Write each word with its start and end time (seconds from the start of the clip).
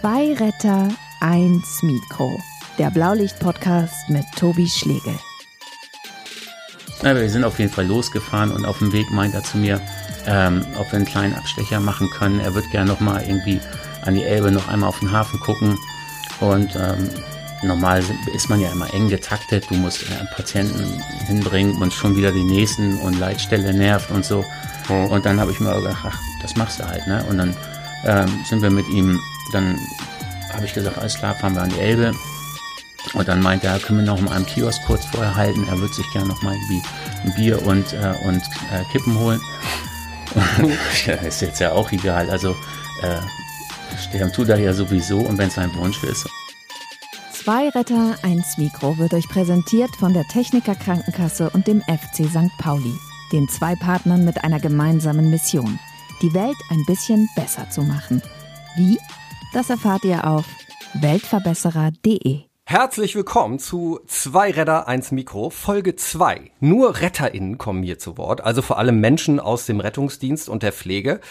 Zwei 0.00 0.32
Retter, 0.34 0.90
eins 1.18 1.82
Mikro. 1.82 2.38
Der 2.78 2.88
Blaulicht-Podcast 2.88 4.08
mit 4.08 4.24
Tobi 4.38 4.68
Schlegel. 4.68 5.18
Ja, 7.02 7.16
wir 7.16 7.28
sind 7.28 7.42
auf 7.42 7.58
jeden 7.58 7.72
Fall 7.72 7.86
losgefahren 7.86 8.52
und 8.52 8.64
auf 8.64 8.78
dem 8.78 8.92
Weg 8.92 9.10
meint 9.10 9.34
er 9.34 9.42
zu 9.42 9.58
mir, 9.58 9.80
ähm, 10.24 10.64
ob 10.78 10.92
wir 10.92 10.98
einen 10.98 11.04
kleinen 11.04 11.34
Abstecher 11.34 11.80
machen 11.80 12.08
können. 12.10 12.38
Er 12.38 12.54
wird 12.54 12.70
gerne 12.70 12.92
noch 12.92 13.00
mal 13.00 13.24
irgendwie 13.26 13.60
an 14.02 14.14
die 14.14 14.22
Elbe 14.22 14.52
noch 14.52 14.68
einmal 14.68 14.88
auf 14.88 15.00
den 15.00 15.10
Hafen 15.10 15.40
gucken. 15.40 15.76
Und 16.38 16.76
ähm, 16.76 17.10
normal 17.64 18.04
ist 18.32 18.48
man 18.48 18.60
ja 18.60 18.70
immer 18.70 18.94
eng 18.94 19.08
getaktet. 19.08 19.66
Du 19.68 19.74
musst 19.74 20.02
äh, 20.02 20.24
Patienten 20.36 21.02
hinbringen 21.26 21.74
und 21.82 21.92
schon 21.92 22.16
wieder 22.16 22.30
die 22.30 22.44
nächsten 22.44 23.00
und 23.00 23.18
Leitstelle 23.18 23.74
nervt 23.74 24.12
und 24.12 24.24
so. 24.24 24.44
Und 24.88 25.26
dann 25.26 25.40
habe 25.40 25.50
ich 25.50 25.58
mir 25.58 25.74
gedacht, 25.74 26.04
ach, 26.06 26.20
das 26.40 26.54
machst 26.54 26.78
du 26.78 26.86
halt. 26.86 27.04
Ne? 27.08 27.24
Und 27.28 27.38
dann 27.38 27.56
ähm, 28.04 28.44
sind 28.48 28.62
wir 28.62 28.70
mit 28.70 28.88
ihm, 28.90 29.20
dann 29.52 29.78
habe 30.52 30.64
ich 30.64 30.74
gesagt, 30.74 30.98
alles 30.98 31.16
klar, 31.16 31.34
fahren 31.34 31.54
wir 31.54 31.62
an 31.62 31.70
die 31.70 31.80
Elbe. 31.80 32.12
Und 33.14 33.28
dann 33.28 33.40
meinte 33.40 33.66
er, 33.66 33.78
können 33.78 34.00
wir 34.00 34.06
noch 34.06 34.20
mal 34.20 34.32
einen 34.32 34.46
Kiosk 34.46 34.80
kurz 34.86 35.04
vorher 35.06 35.34
halten. 35.34 35.66
Er 35.68 35.78
würde 35.78 35.94
sich 35.94 36.10
gerne 36.12 36.28
noch 36.28 36.42
mal 36.42 36.54
irgendwie 36.54 36.82
ein 37.24 37.34
Bier 37.34 37.64
und, 37.64 37.92
äh, 37.92 38.14
und 38.24 38.42
äh, 38.72 38.84
Kippen 38.92 39.18
holen. 39.18 39.40
ist 41.26 41.40
jetzt 41.40 41.60
ja 41.60 41.72
auch 41.72 41.90
egal. 41.92 42.28
Also 42.28 42.54
äh, 43.02 43.20
sterben 43.98 44.32
tut 44.32 44.48
er 44.48 44.58
ja 44.58 44.72
sowieso 44.72 45.20
und 45.20 45.38
wenn 45.38 45.48
es 45.48 45.54
sein 45.54 45.74
Wunsch 45.76 46.02
ist. 46.04 46.28
Zwei 47.32 47.68
Retter, 47.70 48.16
eins 48.22 48.58
Mikro 48.58 48.98
wird 48.98 49.14
euch 49.14 49.28
präsentiert 49.28 49.94
von 49.96 50.12
der 50.12 50.24
Techniker 50.24 50.74
Krankenkasse 50.74 51.48
und 51.50 51.66
dem 51.66 51.80
FC 51.82 52.28
St. 52.28 52.52
Pauli, 52.58 52.92
den 53.32 53.48
zwei 53.48 53.74
Partnern 53.74 54.24
mit 54.24 54.44
einer 54.44 54.60
gemeinsamen 54.60 55.30
Mission, 55.30 55.78
die 56.20 56.34
Welt 56.34 56.56
ein 56.70 56.84
bisschen 56.84 57.28
besser 57.36 57.70
zu 57.70 57.82
machen. 57.82 58.20
Wie? 58.76 58.98
Das 59.54 59.70
erfahrt 59.70 60.04
ihr 60.04 60.26
auf 60.26 60.44
weltverbesserer.de. 61.00 62.40
Herzlich 62.64 63.14
willkommen 63.14 63.58
zu 63.58 63.98
Zwei 64.06 64.50
Retter, 64.50 64.86
eins 64.86 65.10
Mikro, 65.10 65.48
Folge 65.48 65.96
2. 65.96 66.50
Nur 66.60 67.00
RetterInnen 67.00 67.56
kommen 67.56 67.82
hier 67.82 67.98
zu 67.98 68.18
Wort, 68.18 68.42
also 68.42 68.60
vor 68.60 68.76
allem 68.76 69.00
Menschen 69.00 69.40
aus 69.40 69.64
dem 69.64 69.80
Rettungsdienst 69.80 70.50
und 70.50 70.62
der 70.62 70.72
Pflege. 70.72 71.22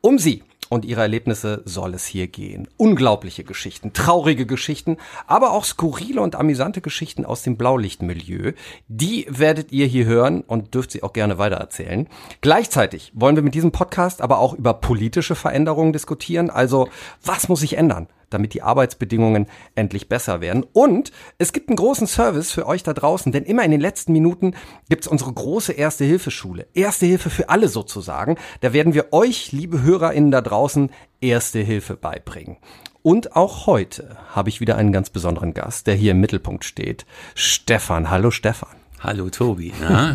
Um 0.00 0.20
sie 0.20 0.44
und 0.68 0.84
ihre 0.84 1.02
Erlebnisse 1.02 1.62
soll 1.64 1.94
es 1.94 2.06
hier 2.06 2.26
gehen. 2.26 2.68
Unglaubliche 2.76 3.44
Geschichten, 3.44 3.92
traurige 3.92 4.46
Geschichten, 4.46 4.96
aber 5.26 5.52
auch 5.52 5.64
skurrile 5.64 6.20
und 6.20 6.34
amüsante 6.34 6.80
Geschichten 6.80 7.24
aus 7.24 7.42
dem 7.42 7.56
Blaulichtmilieu. 7.56 8.52
Die 8.88 9.26
werdet 9.28 9.72
ihr 9.72 9.86
hier 9.86 10.04
hören 10.06 10.42
und 10.42 10.74
dürft 10.74 10.90
sie 10.90 11.02
auch 11.02 11.12
gerne 11.12 11.38
weitererzählen. 11.38 12.08
Gleichzeitig 12.40 13.12
wollen 13.14 13.36
wir 13.36 13.42
mit 13.42 13.54
diesem 13.54 13.72
Podcast 13.72 14.20
aber 14.20 14.38
auch 14.38 14.54
über 14.54 14.74
politische 14.74 15.34
Veränderungen 15.34 15.92
diskutieren. 15.92 16.50
Also, 16.50 16.88
was 17.24 17.48
muss 17.48 17.60
sich 17.60 17.76
ändern? 17.76 18.08
Damit 18.30 18.54
die 18.54 18.62
Arbeitsbedingungen 18.62 19.46
endlich 19.74 20.08
besser 20.08 20.40
werden. 20.40 20.64
Und 20.72 21.12
es 21.38 21.52
gibt 21.52 21.68
einen 21.68 21.76
großen 21.76 22.06
Service 22.06 22.52
für 22.52 22.66
euch 22.66 22.82
da 22.82 22.92
draußen, 22.92 23.32
denn 23.32 23.44
immer 23.44 23.64
in 23.64 23.70
den 23.70 23.80
letzten 23.80 24.12
Minuten 24.12 24.54
gibt's 24.88 25.06
unsere 25.06 25.32
große 25.32 25.72
Erste-Hilfe-Schule. 25.72 26.66
Erste 26.74 27.06
Hilfe 27.06 27.30
für 27.30 27.48
alle 27.48 27.68
sozusagen. 27.68 28.36
Da 28.60 28.72
werden 28.72 28.94
wir 28.94 29.12
euch, 29.12 29.52
liebe 29.52 29.82
HörerInnen 29.82 30.30
da 30.30 30.40
draußen, 30.40 30.90
Erste 31.20 31.60
Hilfe 31.60 31.96
beibringen. 31.96 32.58
Und 33.02 33.36
auch 33.36 33.66
heute 33.66 34.16
habe 34.34 34.48
ich 34.48 34.60
wieder 34.60 34.76
einen 34.76 34.92
ganz 34.92 35.10
besonderen 35.10 35.54
Gast, 35.54 35.86
der 35.86 35.94
hier 35.94 36.10
im 36.10 36.20
Mittelpunkt 36.20 36.64
steht. 36.64 37.06
Stefan. 37.34 38.10
Hallo 38.10 38.30
Stefan. 38.30 38.85
Hallo 39.06 39.30
Tobi. 39.30 39.72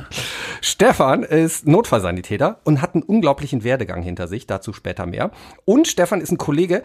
Stefan 0.62 1.24
ist 1.24 1.66
Notfallsanitäter 1.66 2.60
und 2.66 2.82
hat 2.82 2.94
einen 2.94 3.04
unglaublichen 3.04 3.64
Werdegang 3.64 4.02
hinter 4.04 4.28
sich, 4.28 4.48
dazu 4.48 4.74
später 4.74 5.06
mehr. 5.06 5.32
Und 5.64 5.88
Stefan 5.88 6.20
ist 6.20 6.30
ein 6.30 6.38
Kollege, 6.38 6.84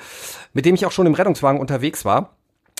mit 0.52 0.66
dem 0.66 0.76
ich 0.76 0.86
auch 0.86 0.92
schon 0.92 1.06
im 1.06 1.14
Rettungswagen 1.14 1.60
unterwegs 1.60 2.04
war. 2.04 2.36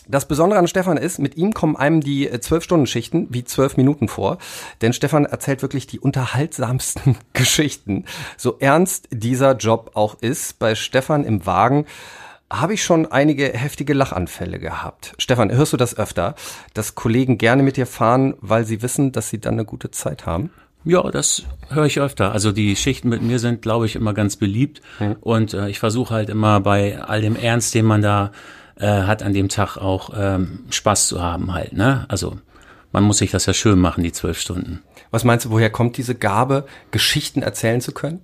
Das 0.07 0.29
Besondere 0.29 0.61
an 0.61 0.69
Stefan 0.69 0.97
ist, 0.97 1.19
mit 1.19 1.37
ihm 1.37 1.55
kommen 1.55 1.75
einem 1.75 2.03
die 2.03 2.29
äh, 2.29 2.39
zwölf 2.39 2.63
Stunden 2.63 2.87
Schichten 2.87 3.27
wie 3.31 3.43
zwölf 3.43 3.77
Minuten 3.77 4.07
vor, 4.07 4.39
denn 4.81 4.93
Stefan 4.93 5.25
erzählt 5.25 5.61
wirklich 5.61 5.89
die 5.89 5.99
unterhaltsamsten 5.99 7.19
Geschichten. 7.33 8.05
So 8.37 8.55
ernst 8.61 9.09
dieser 9.11 9.57
Job 9.57 9.91
auch 9.95 10.15
ist, 10.21 10.61
bei 10.61 10.77
Stefan 10.77 11.25
im 11.25 11.45
Wagen 11.47 11.87
habe 12.51 12.75
ich 12.75 12.85
schon 12.85 13.07
einige 13.07 13.49
heftige 13.53 13.93
Lachanfälle 13.93 14.59
gehabt. 14.59 15.15
Stefan, 15.19 15.51
hörst 15.51 15.73
du 15.73 15.77
das 15.77 15.97
öfter, 15.97 16.35
dass 16.75 16.95
Kollegen 16.95 17.39
gerne 17.39 17.63
mit 17.63 17.77
dir 17.77 17.87
fahren, 17.87 18.35
weil 18.41 18.65
sie 18.65 18.83
wissen, 18.83 19.13
dass 19.13 19.31
sie 19.31 19.41
dann 19.41 19.55
eine 19.55 19.65
gute 19.65 19.91
Zeit 19.91 20.27
haben? 20.27 20.51
Ja, 20.85 21.11
das 21.11 21.43
höre 21.69 21.87
ich 21.87 21.99
öfter. 21.99 22.31
Also 22.31 22.53
die 22.53 22.77
Schichten 22.77 23.09
mit 23.09 23.21
mir 23.21 23.41
sind, 23.41 23.61
glaube 23.61 23.87
ich, 23.87 23.97
immer 23.97 24.15
ganz 24.15 24.37
beliebt. 24.37 24.81
Hm. 24.99 25.17
Und 25.21 25.53
äh, 25.53 25.69
ich 25.69 25.81
versuche 25.81 26.15
halt 26.15 26.31
immer 26.31 26.61
bei 26.61 27.03
all 27.03 27.21
dem 27.21 27.35
Ernst, 27.35 27.75
den 27.75 27.85
man 27.85 28.03
da 28.03 28.31
äh, 28.77 28.87
hat, 28.87 29.25
an 29.25 29.35
dem 29.35 29.49
Tag 29.49 29.77
auch 29.79 30.11
ähm, 30.17 30.61
Spaß 30.71 31.09
zu 31.09 31.21
haben 31.21 31.53
halt. 31.53 31.73
Ne? 31.73 32.05
Also 32.09 32.39
man 32.93 33.03
muss 33.03 33.19
sich 33.19 33.33
das 33.33 33.47
ja 33.47 33.53
schön 33.53 33.81
machen, 33.81 34.05
die 34.05 34.13
zwölf 34.13 34.39
Stunden. 34.39 34.83
Was 35.11 35.25
meinst 35.25 35.47
du, 35.47 35.51
woher 35.51 35.71
kommt 35.71 35.97
diese 35.97 36.15
Gabe, 36.15 36.67
Geschichten 36.93 37.43
erzählen 37.43 37.81
zu 37.81 37.93
können? 37.93 38.21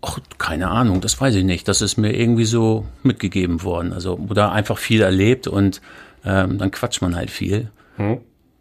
Ach, 0.00 0.18
keine 0.38 0.68
Ahnung, 0.68 1.00
das 1.00 1.20
weiß 1.20 1.34
ich 1.34 1.44
nicht. 1.44 1.66
Das 1.66 1.82
ist 1.82 1.96
mir 1.96 2.14
irgendwie 2.14 2.44
so 2.44 2.86
mitgegeben 3.02 3.62
worden. 3.62 3.92
Also, 3.92 4.14
oder 4.14 4.52
einfach 4.52 4.78
viel 4.78 5.00
erlebt 5.00 5.46
und 5.46 5.80
ähm, 6.24 6.58
dann 6.58 6.70
quatscht 6.70 7.02
man 7.02 7.16
halt 7.16 7.30
viel. 7.30 7.70
Hm. 7.96 8.18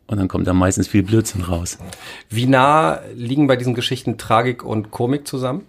Und 0.08 0.18
dann 0.18 0.30
kommt 0.30 0.48
da 0.48 0.53
meistens 0.53 0.88
viel 0.88 1.03
Blödsinn 1.03 1.44
raus. 1.44 1.78
Wie 2.30 2.46
nah 2.46 3.02
liegen 3.14 3.48
bei 3.48 3.58
diesen 3.58 3.75
Geschichten 3.75 4.18
Tragik 4.18 4.64
und 4.64 4.90
Komik 4.90 5.28
zusammen? 5.28 5.66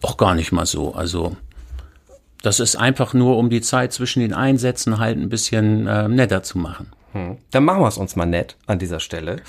Auch 0.00 0.16
gar 0.16 0.34
nicht 0.34 0.52
mal 0.52 0.66
so. 0.66 0.94
Also, 0.94 1.36
das 2.42 2.60
ist 2.60 2.76
einfach 2.76 3.14
nur, 3.14 3.36
um 3.36 3.50
die 3.50 3.60
Zeit 3.60 3.92
zwischen 3.92 4.20
den 4.20 4.32
Einsätzen 4.32 4.98
halt 4.98 5.18
ein 5.18 5.28
bisschen 5.28 5.86
äh, 5.88 6.08
netter 6.08 6.44
zu 6.44 6.58
machen. 6.58 6.92
Hm. 7.12 7.38
Dann 7.50 7.64
machen 7.64 7.80
wir 7.80 7.88
es 7.88 7.98
uns 7.98 8.14
mal 8.14 8.26
nett 8.26 8.56
an 8.66 8.78
dieser 8.78 9.00
Stelle. 9.00 9.42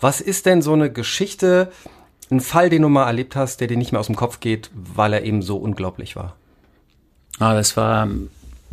Was 0.00 0.20
ist 0.20 0.46
denn 0.46 0.62
so 0.62 0.72
eine 0.72 0.92
Geschichte, 0.92 1.72
ein 2.30 2.40
Fall, 2.40 2.70
den 2.70 2.82
du 2.82 2.88
mal 2.88 3.06
erlebt 3.06 3.36
hast, 3.36 3.60
der 3.60 3.68
dir 3.68 3.76
nicht 3.76 3.92
mehr 3.92 4.00
aus 4.00 4.06
dem 4.06 4.16
Kopf 4.16 4.40
geht, 4.40 4.70
weil 4.74 5.12
er 5.12 5.24
eben 5.24 5.42
so 5.42 5.56
unglaublich 5.56 6.16
war? 6.16 6.34
Ah, 7.38 7.54
das 7.54 7.76
war 7.76 8.08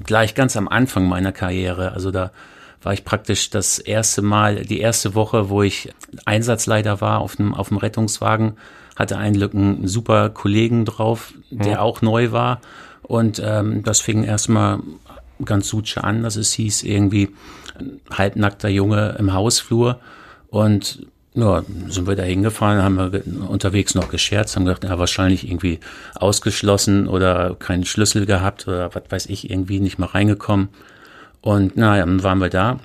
gleich 0.03 0.35
ganz 0.35 0.55
am 0.55 0.67
Anfang 0.67 1.07
meiner 1.07 1.31
Karriere. 1.31 1.91
Also 1.91 2.11
da 2.11 2.31
war 2.83 2.93
ich 2.93 3.05
praktisch 3.05 3.49
das 3.49 3.79
erste 3.79 4.21
Mal, 4.21 4.63
die 4.63 4.79
erste 4.79 5.13
Woche, 5.15 5.49
wo 5.49 5.61
ich 5.63 5.93
Einsatzleiter 6.25 7.01
war 7.01 7.19
auf 7.19 7.35
dem, 7.35 7.53
auf 7.53 7.69
dem 7.69 7.77
Rettungswagen, 7.77 8.57
hatte 8.95 9.17
einen, 9.17 9.41
einen 9.41 9.87
super 9.87 10.29
Kollegen 10.29 10.85
drauf, 10.85 11.33
der 11.49 11.73
hm. 11.73 11.79
auch 11.79 12.01
neu 12.01 12.31
war. 12.31 12.61
Und 13.03 13.41
ähm, 13.43 13.83
das 13.83 13.99
fing 14.01 14.23
erstmal 14.23 14.79
ganz 15.43 15.67
suche 15.67 16.03
an, 16.03 16.23
dass 16.23 16.35
es 16.35 16.53
hieß, 16.53 16.83
irgendwie 16.83 17.29
halbnackter 18.11 18.69
Junge 18.69 19.15
im 19.17 19.33
Hausflur. 19.33 19.99
Und 20.49 21.05
ja, 21.33 21.63
sind 21.87 22.07
wir 22.07 22.15
da 22.15 22.23
hingefahren, 22.23 22.83
haben 22.83 23.13
wir 23.13 23.49
unterwegs 23.49 23.95
noch 23.95 24.09
gescherzt, 24.09 24.55
haben 24.55 24.65
gedacht, 24.65 24.83
ja, 24.83 24.99
wahrscheinlich 24.99 25.47
irgendwie 25.47 25.79
ausgeschlossen 26.15 27.07
oder 27.07 27.55
keinen 27.55 27.85
Schlüssel 27.85 28.25
gehabt 28.25 28.67
oder 28.67 28.93
was 28.93 29.03
weiß 29.09 29.25
ich, 29.27 29.49
irgendwie 29.49 29.79
nicht 29.79 29.97
mal 29.97 30.07
reingekommen. 30.07 30.69
Und 31.39 31.77
naja, 31.77 32.05
dann 32.05 32.23
waren 32.23 32.39
wir 32.39 32.49
da. 32.49 32.79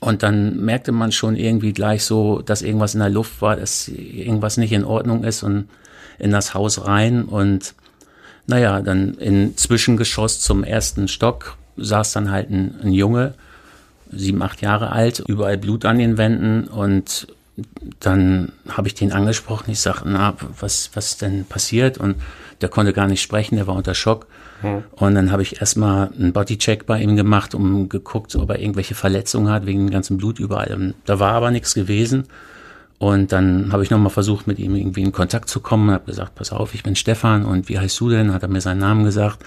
Und 0.00 0.22
dann 0.22 0.64
merkte 0.64 0.92
man 0.92 1.12
schon 1.12 1.36
irgendwie 1.36 1.72
gleich 1.72 2.04
so, 2.04 2.40
dass 2.42 2.62
irgendwas 2.62 2.94
in 2.94 3.00
der 3.00 3.10
Luft 3.10 3.40
war, 3.42 3.56
dass 3.56 3.88
irgendwas 3.88 4.56
nicht 4.56 4.72
in 4.72 4.84
Ordnung 4.84 5.24
ist 5.24 5.42
und 5.42 5.68
in 6.18 6.30
das 6.30 6.54
Haus 6.54 6.84
rein. 6.86 7.24
Und 7.24 7.74
naja, 8.46 8.80
dann 8.80 9.14
in 9.14 9.56
Zwischengeschoss 9.56 10.40
zum 10.40 10.64
ersten 10.64 11.08
Stock 11.08 11.56
saß 11.76 12.12
dann 12.12 12.30
halt 12.30 12.50
ein, 12.50 12.80
ein 12.82 12.92
Junge, 12.92 13.34
sieben, 14.10 14.42
acht 14.42 14.62
Jahre 14.62 14.90
alt, 14.90 15.22
überall 15.26 15.58
Blut 15.58 15.84
an 15.84 15.98
den 15.98 16.18
Wänden 16.18 16.64
und 16.68 17.28
dann 18.00 18.52
habe 18.68 18.88
ich 18.88 18.94
den 18.94 19.12
angesprochen. 19.12 19.70
Ich 19.70 19.80
sage, 19.80 20.02
na, 20.04 20.34
was, 20.58 20.90
was 20.94 21.18
denn 21.18 21.44
passiert? 21.44 21.98
Und 21.98 22.16
der 22.60 22.68
konnte 22.68 22.92
gar 22.92 23.08
nicht 23.08 23.20
sprechen, 23.20 23.56
der 23.56 23.66
war 23.66 23.74
unter 23.74 23.94
Schock. 23.94 24.26
Hm. 24.62 24.84
Und 24.92 25.14
dann 25.14 25.32
habe 25.32 25.42
ich 25.42 25.60
erstmal 25.60 26.10
einen 26.18 26.32
Bodycheck 26.32 26.86
bei 26.86 27.00
ihm 27.00 27.16
gemacht, 27.16 27.54
um 27.54 27.88
geguckt, 27.88 28.34
ob 28.36 28.50
er 28.50 28.60
irgendwelche 28.60 28.94
Verletzungen 28.94 29.52
hat, 29.52 29.66
wegen 29.66 29.86
dem 29.86 29.90
ganzen 29.90 30.16
Blut 30.16 30.38
überall. 30.38 30.74
Und 30.74 30.94
da 31.04 31.18
war 31.18 31.32
aber 31.32 31.50
nichts 31.50 31.74
gewesen. 31.74 32.28
Und 32.98 33.32
dann 33.32 33.72
habe 33.72 33.82
ich 33.82 33.90
nochmal 33.90 34.10
versucht, 34.10 34.46
mit 34.46 34.60
ihm 34.60 34.76
irgendwie 34.76 35.02
in 35.02 35.10
Kontakt 35.10 35.48
zu 35.48 35.58
kommen 35.58 35.88
und 35.88 35.94
habe 35.94 36.06
gesagt, 36.06 36.36
pass 36.36 36.52
auf, 36.52 36.72
ich 36.72 36.84
bin 36.84 36.94
Stefan 36.94 37.44
und 37.44 37.68
wie 37.68 37.78
heißt 37.78 37.98
du 37.98 38.08
denn? 38.08 38.32
Hat 38.32 38.42
er 38.42 38.48
mir 38.48 38.60
seinen 38.60 38.78
Namen 38.78 39.04
gesagt. 39.04 39.44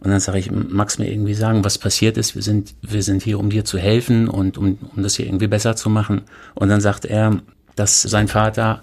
Und 0.00 0.10
dann 0.10 0.20
sage 0.20 0.38
ich, 0.38 0.50
magst 0.50 0.98
mir 0.98 1.10
irgendwie 1.10 1.34
sagen, 1.34 1.64
was 1.64 1.78
passiert 1.78 2.16
ist? 2.16 2.34
Wir 2.34 2.42
sind, 2.42 2.74
wir 2.82 3.02
sind 3.02 3.22
hier, 3.22 3.38
um 3.38 3.50
dir 3.50 3.64
zu 3.64 3.78
helfen 3.78 4.28
und 4.28 4.58
um, 4.58 4.78
um 4.94 5.02
das 5.02 5.16
hier 5.16 5.26
irgendwie 5.26 5.46
besser 5.46 5.74
zu 5.76 5.88
machen. 5.90 6.22
Und 6.54 6.68
dann 6.68 6.80
sagt 6.80 7.04
er, 7.04 7.40
dass 7.76 8.02
sein 8.02 8.28
Vater 8.28 8.82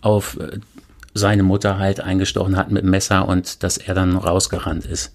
auf 0.00 0.38
äh, 0.38 0.58
seine 1.14 1.42
Mutter 1.44 1.78
halt 1.78 2.00
eingestochen 2.00 2.56
hat 2.56 2.70
mit 2.70 2.82
dem 2.82 2.90
Messer 2.90 3.28
und 3.28 3.62
dass 3.62 3.78
er 3.78 3.94
dann 3.94 4.16
rausgerannt 4.16 4.84
ist. 4.84 5.12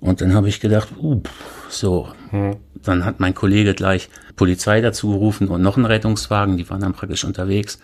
Und 0.00 0.20
dann 0.20 0.34
habe 0.34 0.48
ich 0.48 0.60
gedacht, 0.60 0.88
uh, 1.00 1.22
so, 1.68 2.08
hm. 2.30 2.56
dann 2.82 3.04
hat 3.04 3.20
mein 3.20 3.34
Kollege 3.34 3.72
gleich 3.72 4.10
Polizei 4.36 4.80
dazu 4.80 5.10
gerufen 5.10 5.48
und 5.48 5.62
noch 5.62 5.76
einen 5.76 5.86
Rettungswagen, 5.86 6.56
die 6.56 6.68
waren 6.68 6.80
dann 6.80 6.92
praktisch 6.92 7.24
unterwegs. 7.24 7.78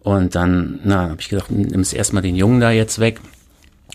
Und 0.00 0.34
dann, 0.34 0.80
na, 0.82 1.10
habe 1.10 1.20
ich 1.20 1.28
gedacht, 1.28 1.50
nimmst 1.50 1.94
erstmal 1.94 2.22
den 2.22 2.34
Jungen 2.34 2.60
da 2.60 2.72
jetzt 2.72 2.98
weg. 2.98 3.20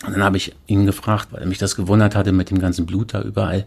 Und 0.06 0.12
dann 0.12 0.22
habe 0.22 0.36
ich 0.36 0.54
ihn 0.66 0.86
gefragt, 0.86 1.28
weil 1.30 1.46
mich 1.46 1.58
das 1.58 1.74
gewundert 1.74 2.14
hatte 2.14 2.32
mit 2.32 2.50
dem 2.50 2.60
ganzen 2.60 2.86
Blut 2.86 3.14
da 3.14 3.22
überall, 3.22 3.66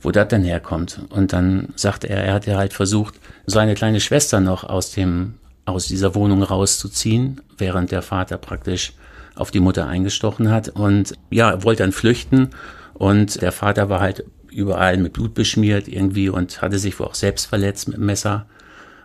wo 0.00 0.10
das 0.10 0.28
denn 0.28 0.42
herkommt. 0.42 1.00
Und 1.10 1.32
dann 1.32 1.68
sagte 1.76 2.08
er, 2.08 2.24
er 2.24 2.34
hatte 2.34 2.56
halt 2.56 2.72
versucht, 2.72 3.14
seine 3.46 3.74
kleine 3.74 4.00
Schwester 4.00 4.40
noch 4.40 4.64
aus 4.64 4.90
dem, 4.90 5.34
aus 5.66 5.86
dieser 5.86 6.14
Wohnung 6.14 6.42
rauszuziehen, 6.42 7.40
während 7.56 7.92
der 7.92 8.02
Vater 8.02 8.38
praktisch 8.38 8.92
auf 9.36 9.50
die 9.50 9.60
Mutter 9.60 9.86
eingestochen 9.86 10.50
hat. 10.50 10.68
Und 10.68 11.14
ja, 11.30 11.62
wollte 11.62 11.84
dann 11.84 11.92
flüchten. 11.92 12.50
Und 12.94 13.40
der 13.40 13.52
Vater 13.52 13.88
war 13.88 14.00
halt 14.00 14.24
überall 14.50 14.96
mit 14.96 15.12
Blut 15.12 15.34
beschmiert 15.34 15.86
irgendwie 15.86 16.28
und 16.28 16.60
hatte 16.60 16.78
sich 16.78 16.98
wohl 16.98 17.06
auch 17.06 17.14
selbst 17.14 17.46
verletzt 17.46 17.86
mit 17.86 17.98
dem 17.98 18.06
Messer. 18.06 18.46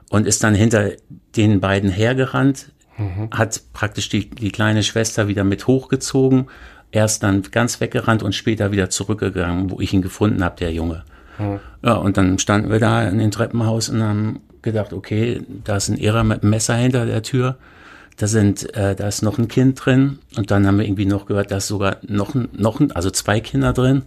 Und 0.09 0.27
ist 0.27 0.43
dann 0.43 0.55
hinter 0.55 0.91
den 1.35 1.59
beiden 1.59 1.89
hergerannt, 1.89 2.71
mhm. 3.03 3.29
hat 3.31 3.61
praktisch 3.73 4.09
die, 4.09 4.29
die 4.29 4.51
kleine 4.51 4.83
Schwester 4.83 5.27
wieder 5.27 5.43
mit 5.43 5.67
hochgezogen, 5.67 6.47
erst 6.91 7.23
dann 7.23 7.41
ganz 7.43 7.81
weggerannt 7.81 8.23
und 8.23 8.33
später 8.35 8.71
wieder 8.71 8.89
zurückgegangen, 8.89 9.71
wo 9.71 9.79
ich 9.79 9.93
ihn 9.93 10.01
gefunden 10.01 10.43
habe, 10.43 10.55
der 10.57 10.71
Junge. 10.71 11.03
Mhm. 11.37 11.59
Ja, 11.83 11.93
und 11.95 12.17
dann 12.17 12.39
standen 12.39 12.71
wir 12.71 12.79
da 12.79 13.07
in 13.07 13.17
dem 13.17 13.31
Treppenhaus 13.31 13.89
und 13.89 14.01
haben 14.01 14.41
gedacht, 14.61 14.93
okay, 14.93 15.41
da 15.63 15.77
ist 15.77 15.89
ein 15.89 15.97
Irrer 15.97 16.23
mit 16.23 16.41
einem 16.41 16.51
Messer 16.51 16.75
hinter 16.75 17.05
der 17.05 17.23
Tür. 17.23 17.57
Da 18.17 18.27
sind, 18.27 18.75
äh, 18.75 18.95
da 18.95 19.07
ist 19.07 19.23
noch 19.23 19.39
ein 19.39 19.47
Kind 19.47 19.83
drin 19.83 20.19
und 20.37 20.51
dann 20.51 20.67
haben 20.67 20.77
wir 20.77 20.85
irgendwie 20.85 21.07
noch 21.07 21.25
gehört, 21.25 21.51
da 21.51 21.57
ist 21.57 21.67
sogar 21.67 21.97
noch 22.03 22.35
ein, 22.35 22.47
noch 22.53 22.79
ein, 22.79 22.91
also 22.91 23.09
zwei 23.09 23.39
Kinder 23.39 23.73
drin. 23.73 24.03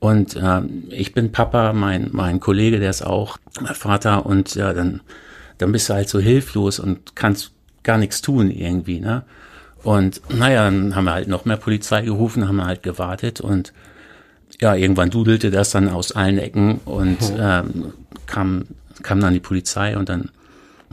Und 0.00 0.34
äh, 0.34 0.62
ich 0.88 1.12
bin 1.12 1.30
Papa, 1.30 1.72
mein, 1.72 2.08
mein 2.12 2.40
Kollege, 2.40 2.80
der 2.80 2.90
ist 2.90 3.06
auch 3.06 3.38
Vater 3.74 4.26
und 4.26 4.54
ja, 4.56 4.72
dann, 4.72 5.00
dann 5.58 5.70
bist 5.70 5.88
du 5.88 5.94
halt 5.94 6.08
so 6.08 6.18
hilflos 6.18 6.80
und 6.80 7.14
kannst 7.14 7.52
gar 7.82 7.98
nichts 7.98 8.22
tun 8.22 8.50
irgendwie, 8.50 9.00
ne? 9.00 9.22
Und 9.82 10.20
naja, 10.28 10.64
dann 10.64 10.94
haben 10.94 11.04
wir 11.04 11.12
halt 11.12 11.28
noch 11.28 11.46
mehr 11.46 11.56
Polizei 11.56 12.02
gerufen, 12.02 12.46
haben 12.46 12.62
halt 12.62 12.82
gewartet 12.82 13.40
und 13.40 13.72
ja, 14.60 14.74
irgendwann 14.74 15.10
dudelte 15.10 15.50
das 15.50 15.70
dann 15.70 15.88
aus 15.88 16.12
allen 16.12 16.38
Ecken 16.38 16.80
und 16.84 17.20
mhm. 17.32 17.36
ähm, 17.38 17.92
kam, 18.26 18.64
kam 19.02 19.20
dann 19.20 19.32
die 19.32 19.40
Polizei 19.40 19.96
und 19.96 20.08
dann 20.08 20.30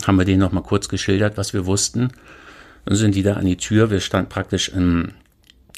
haben 0.06 0.18
wir 0.18 0.25
denen 0.25 0.39
noch 0.39 0.51
mal 0.51 0.62
kurz 0.62 0.88
geschildert, 0.88 1.38
was 1.38 1.54
wir 1.54 1.66
wussten. 1.66 2.12
Dann 2.86 2.95
sind 2.95 3.16
die 3.16 3.24
da 3.24 3.34
an 3.34 3.45
die 3.45 3.57
Tür. 3.57 3.89
Wir 3.89 4.00
standen 4.00 4.30
praktisch 4.30 4.69
im, 4.69 5.10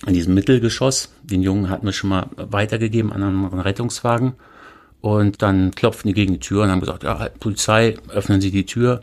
in 0.06 0.14
diesem 0.14 0.34
Mittelgeschoss. 0.34 1.10
Den 1.24 1.42
Jungen 1.42 1.70
hatten 1.70 1.86
wir 1.86 1.94
schon 1.94 2.10
mal 2.10 2.28
weitergegeben 2.36 3.12
an 3.12 3.24
einen 3.24 3.60
Rettungswagen. 3.60 4.34
Und 5.02 5.42
dann 5.42 5.72
klopften 5.72 6.10
die 6.10 6.14
gegen 6.14 6.34
die 6.34 6.40
Tür 6.40 6.64
und 6.64 6.70
haben 6.70 6.82
gesagt, 6.82 7.04
ja, 7.04 7.30
Polizei, 7.40 7.96
öffnen 8.10 8.42
Sie 8.42 8.52
die 8.52 8.66
Tür. 8.66 9.02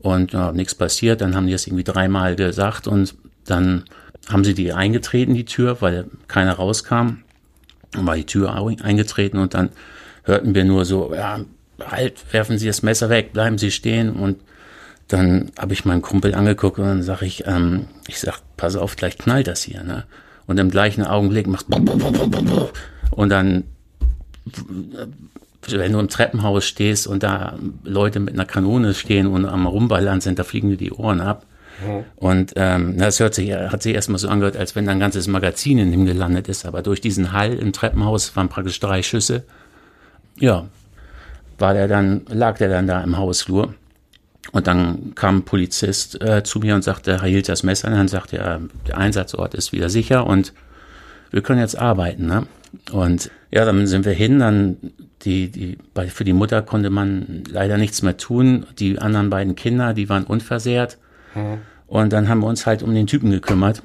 Und 0.00 0.32
ja, 0.32 0.52
nichts 0.52 0.74
passiert. 0.74 1.20
Dann 1.20 1.34
haben 1.34 1.46
die 1.46 1.52
das 1.52 1.66
irgendwie 1.66 1.84
dreimal 1.84 2.36
gesagt 2.36 2.86
und 2.86 3.14
dann 3.44 3.84
haben 4.28 4.44
sie 4.44 4.54
die 4.54 4.72
eingetreten, 4.72 5.34
die 5.34 5.44
Tür, 5.44 5.80
weil 5.80 6.06
keiner 6.28 6.54
rauskam. 6.54 7.22
Dann 7.92 8.06
war 8.06 8.16
die 8.16 8.26
Tür 8.26 8.54
eingetreten 8.54 9.38
und 9.38 9.54
dann 9.54 9.70
hörten 10.24 10.54
wir 10.54 10.64
nur 10.64 10.84
so, 10.84 11.14
ja, 11.14 11.40
halt, 11.84 12.32
werfen 12.32 12.58
Sie 12.58 12.66
das 12.66 12.82
Messer 12.82 13.08
weg, 13.08 13.32
bleiben 13.32 13.58
Sie 13.58 13.70
stehen. 13.70 14.10
Und 14.10 14.38
dann 15.08 15.50
habe 15.58 15.72
ich 15.72 15.84
meinen 15.84 16.02
Kumpel 16.02 16.34
angeguckt 16.34 16.78
und 16.78 16.84
dann 16.84 17.02
sage 17.02 17.24
ich, 17.24 17.46
ähm, 17.46 17.86
ich 18.06 18.20
sag, 18.20 18.40
pass 18.56 18.76
auf, 18.76 18.96
gleich 18.96 19.16
knallt 19.16 19.46
das 19.46 19.62
hier, 19.62 19.82
ne? 19.82 20.04
Und 20.46 20.58
im 20.58 20.70
gleichen 20.70 21.04
Augenblick 21.04 21.46
macht 21.46 21.66
und 23.10 23.28
dann, 23.28 23.64
wenn 25.72 25.92
du 25.92 25.98
im 25.98 26.08
Treppenhaus 26.08 26.64
stehst 26.64 27.06
und 27.06 27.22
da 27.22 27.56
Leute 27.84 28.20
mit 28.20 28.34
einer 28.34 28.44
Kanone 28.44 28.94
stehen 28.94 29.26
und 29.26 29.44
am 29.44 29.66
Rumballern 29.66 30.20
sind, 30.20 30.38
da 30.38 30.44
fliegen 30.44 30.70
dir 30.70 30.76
die 30.76 30.92
Ohren 30.92 31.20
ab. 31.20 31.44
Mhm. 31.84 32.04
Und 32.16 32.52
ähm, 32.56 32.98
das 32.98 33.20
hört 33.20 33.34
sich, 33.34 33.52
hat 33.52 33.82
sich 33.82 33.94
erstmal 33.94 34.18
so 34.18 34.28
angehört, 34.28 34.56
als 34.56 34.74
wenn 34.74 34.86
da 34.86 34.92
ein 34.92 35.00
ganzes 35.00 35.28
Magazin 35.28 35.78
in 35.78 35.92
ihm 35.92 36.06
gelandet 36.06 36.48
ist. 36.48 36.66
Aber 36.66 36.82
durch 36.82 37.00
diesen 37.00 37.32
Hall 37.32 37.54
im 37.54 37.72
Treppenhaus 37.72 38.34
waren 38.36 38.48
praktisch 38.48 38.80
drei 38.80 39.02
Schüsse. 39.02 39.44
Ja, 40.38 40.66
war 41.58 41.74
der 41.74 41.88
dann, 41.88 42.22
lag 42.28 42.58
der 42.58 42.68
dann 42.68 42.86
da 42.86 43.02
im 43.02 43.16
Hausflur. 43.16 43.74
Und 44.52 44.66
dann 44.66 45.12
kam 45.14 45.38
ein 45.38 45.42
Polizist 45.44 46.22
äh, 46.22 46.42
zu 46.42 46.60
mir 46.60 46.74
und 46.74 46.82
sagte, 46.82 47.12
er 47.12 47.22
hielt 47.22 47.48
das 47.48 47.62
Messer 47.62 47.88
und 47.88 47.94
dann 47.94 48.08
sagte 48.08 48.38
er, 48.38 48.60
der 48.86 48.96
Einsatzort 48.96 49.54
ist 49.54 49.72
wieder 49.72 49.90
sicher 49.90 50.26
und 50.26 50.54
wir 51.30 51.42
können 51.42 51.60
jetzt 51.60 51.78
arbeiten. 51.78 52.26
Ne? 52.26 52.46
Und 52.92 53.30
ja, 53.50 53.64
dann 53.64 53.86
sind 53.86 54.04
wir 54.04 54.12
hin, 54.12 54.38
dann 54.38 54.76
die, 55.22 55.50
die, 55.50 55.78
bei, 55.94 56.08
für 56.08 56.24
die 56.24 56.32
Mutter 56.32 56.62
konnte 56.62 56.90
man 56.90 57.44
leider 57.48 57.76
nichts 57.78 58.02
mehr 58.02 58.16
tun. 58.16 58.66
Die 58.78 58.98
anderen 58.98 59.30
beiden 59.30 59.56
Kinder, 59.56 59.94
die 59.94 60.08
waren 60.08 60.24
unversehrt. 60.24 60.98
Mhm. 61.34 61.58
Und 61.86 62.12
dann 62.12 62.28
haben 62.28 62.40
wir 62.40 62.46
uns 62.46 62.66
halt 62.66 62.82
um 62.82 62.94
den 62.94 63.06
Typen 63.06 63.30
gekümmert. 63.30 63.82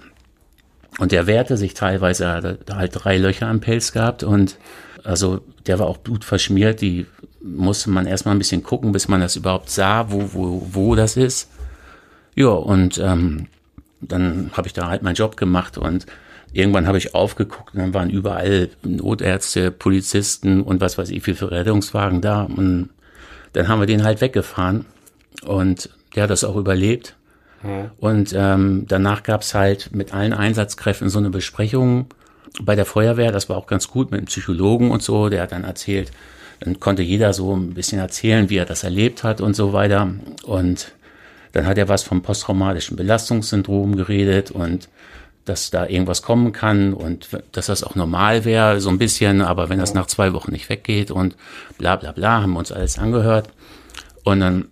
Und 1.00 1.12
der 1.12 1.26
wehrte 1.26 1.58
sich 1.58 1.74
teilweise, 1.74 2.26
er 2.26 2.34
hat 2.34 2.58
halt 2.72 2.92
drei 2.94 3.18
Löcher 3.18 3.48
am 3.48 3.62
Pelz 3.62 3.94
gehabt 3.94 4.24
und 4.24 4.58
also 5.04 5.42
der 5.66 5.80
war 5.80 5.88
auch 5.88 5.98
blutverschmiert, 5.98 6.82
die 6.82 7.08
musste 7.42 7.90
man 7.90 8.06
erstmal 8.06 8.36
ein 8.36 8.38
bisschen 8.38 8.64
gucken, 8.64 8.92
bis 8.92 9.08
man 9.08 9.20
das 9.20 9.36
überhaupt 9.36 9.70
sah, 9.70 10.12
wo, 10.12 10.30
wo, 10.34 10.68
wo 10.72 10.96
das 10.96 11.18
ist. 11.18 11.50
Ja, 12.36 12.50
und 12.50 13.00
ähm, 13.00 13.48
dann 14.02 14.52
habe 14.54 14.68
ich 14.68 14.74
da 14.74 14.88
halt 14.88 15.02
meinen 15.02 15.16
Job 15.16 15.36
gemacht 15.36 15.78
und 15.78 16.06
irgendwann 16.54 16.88
habe 16.88 16.98
ich 16.98 17.16
aufgeguckt 17.16 17.74
und 17.74 17.80
dann 17.80 17.94
waren 17.94 18.10
überall 18.10 18.70
Notärzte, 18.84 19.72
Polizisten 19.72 20.62
und 20.62 20.82
was 20.82 20.98
weiß 20.98 21.10
ich, 21.10 21.26
wie 21.26 21.34
viele 21.34 21.52
Rettungswagen 21.52 22.22
da. 22.22 22.44
Und 22.44 22.90
dann 23.54 23.68
haben 23.68 23.80
wir 23.80 23.88
den 23.88 24.04
halt 24.04 24.22
weggefahren 24.22 24.86
und 25.44 25.90
der 26.16 26.24
hat 26.24 26.30
das 26.30 26.44
auch 26.44 26.56
überlebt. 26.56 27.16
Mhm. 27.64 27.92
Und 27.98 28.34
ähm, 28.38 28.86
danach 28.88 29.24
gab's 29.24 29.54
halt 29.54 29.90
mit 29.94 30.14
allen 30.14 30.34
Einsatzkräften 30.34 31.10
so 31.10 31.20
eine 31.20 31.30
Besprechung 31.30 32.08
bei 32.62 32.76
der 32.76 32.86
Feuerwehr. 32.86 33.32
Das 33.32 33.50
war 33.50 33.58
auch 33.58 33.68
ganz 33.68 33.88
gut 33.88 34.12
mit 34.12 34.22
dem 34.22 34.26
Psychologen 34.26 34.92
und 34.92 35.02
so. 35.02 35.30
Der 35.30 35.42
hat 35.42 35.52
dann 35.52 35.64
erzählt, 35.64 36.12
dann 36.60 36.80
konnte 36.80 37.02
jeder 37.02 37.34
so 37.34 37.56
ein 37.56 37.74
bisschen 37.74 38.00
erzählen, 38.00 38.50
wie 38.50 38.58
er 38.58 38.66
das 38.66 38.84
erlebt 38.84 39.24
hat 39.24 39.42
und 39.42 39.56
so 39.56 39.74
weiter. 39.74 40.14
Und 40.44 40.92
dann 41.54 41.66
hat 41.66 41.78
er 41.78 41.90
was 41.90 42.04
vom 42.04 42.22
posttraumatischen 42.22 42.98
Belastungssyndrom 42.98 43.96
geredet 43.96 44.52
und 44.52 44.90
dass 45.46 45.72
da 45.72 45.88
irgendwas 45.88 46.22
kommen 46.22 46.52
kann 46.54 46.94
und 46.94 47.30
dass 47.52 47.66
das 47.66 47.84
auch 47.84 47.96
normal 47.96 48.46
wäre, 48.46 48.80
so 48.80 48.90
ein 48.90 48.98
bisschen, 48.98 49.42
aber 49.42 49.70
wenn 49.70 49.80
das 49.80 49.94
nach 49.94 50.08
zwei 50.08 50.34
Wochen 50.34 50.52
nicht 50.52 50.70
weggeht 50.70 51.12
und 51.12 51.36
bla 51.78 51.96
bla 51.96 52.12
bla, 52.12 52.42
haben 52.42 52.54
wir 52.54 52.60
uns 52.60 52.72
alles 52.72 52.98
angehört. 52.98 53.50
Und 54.24 54.40
dann 54.40 54.68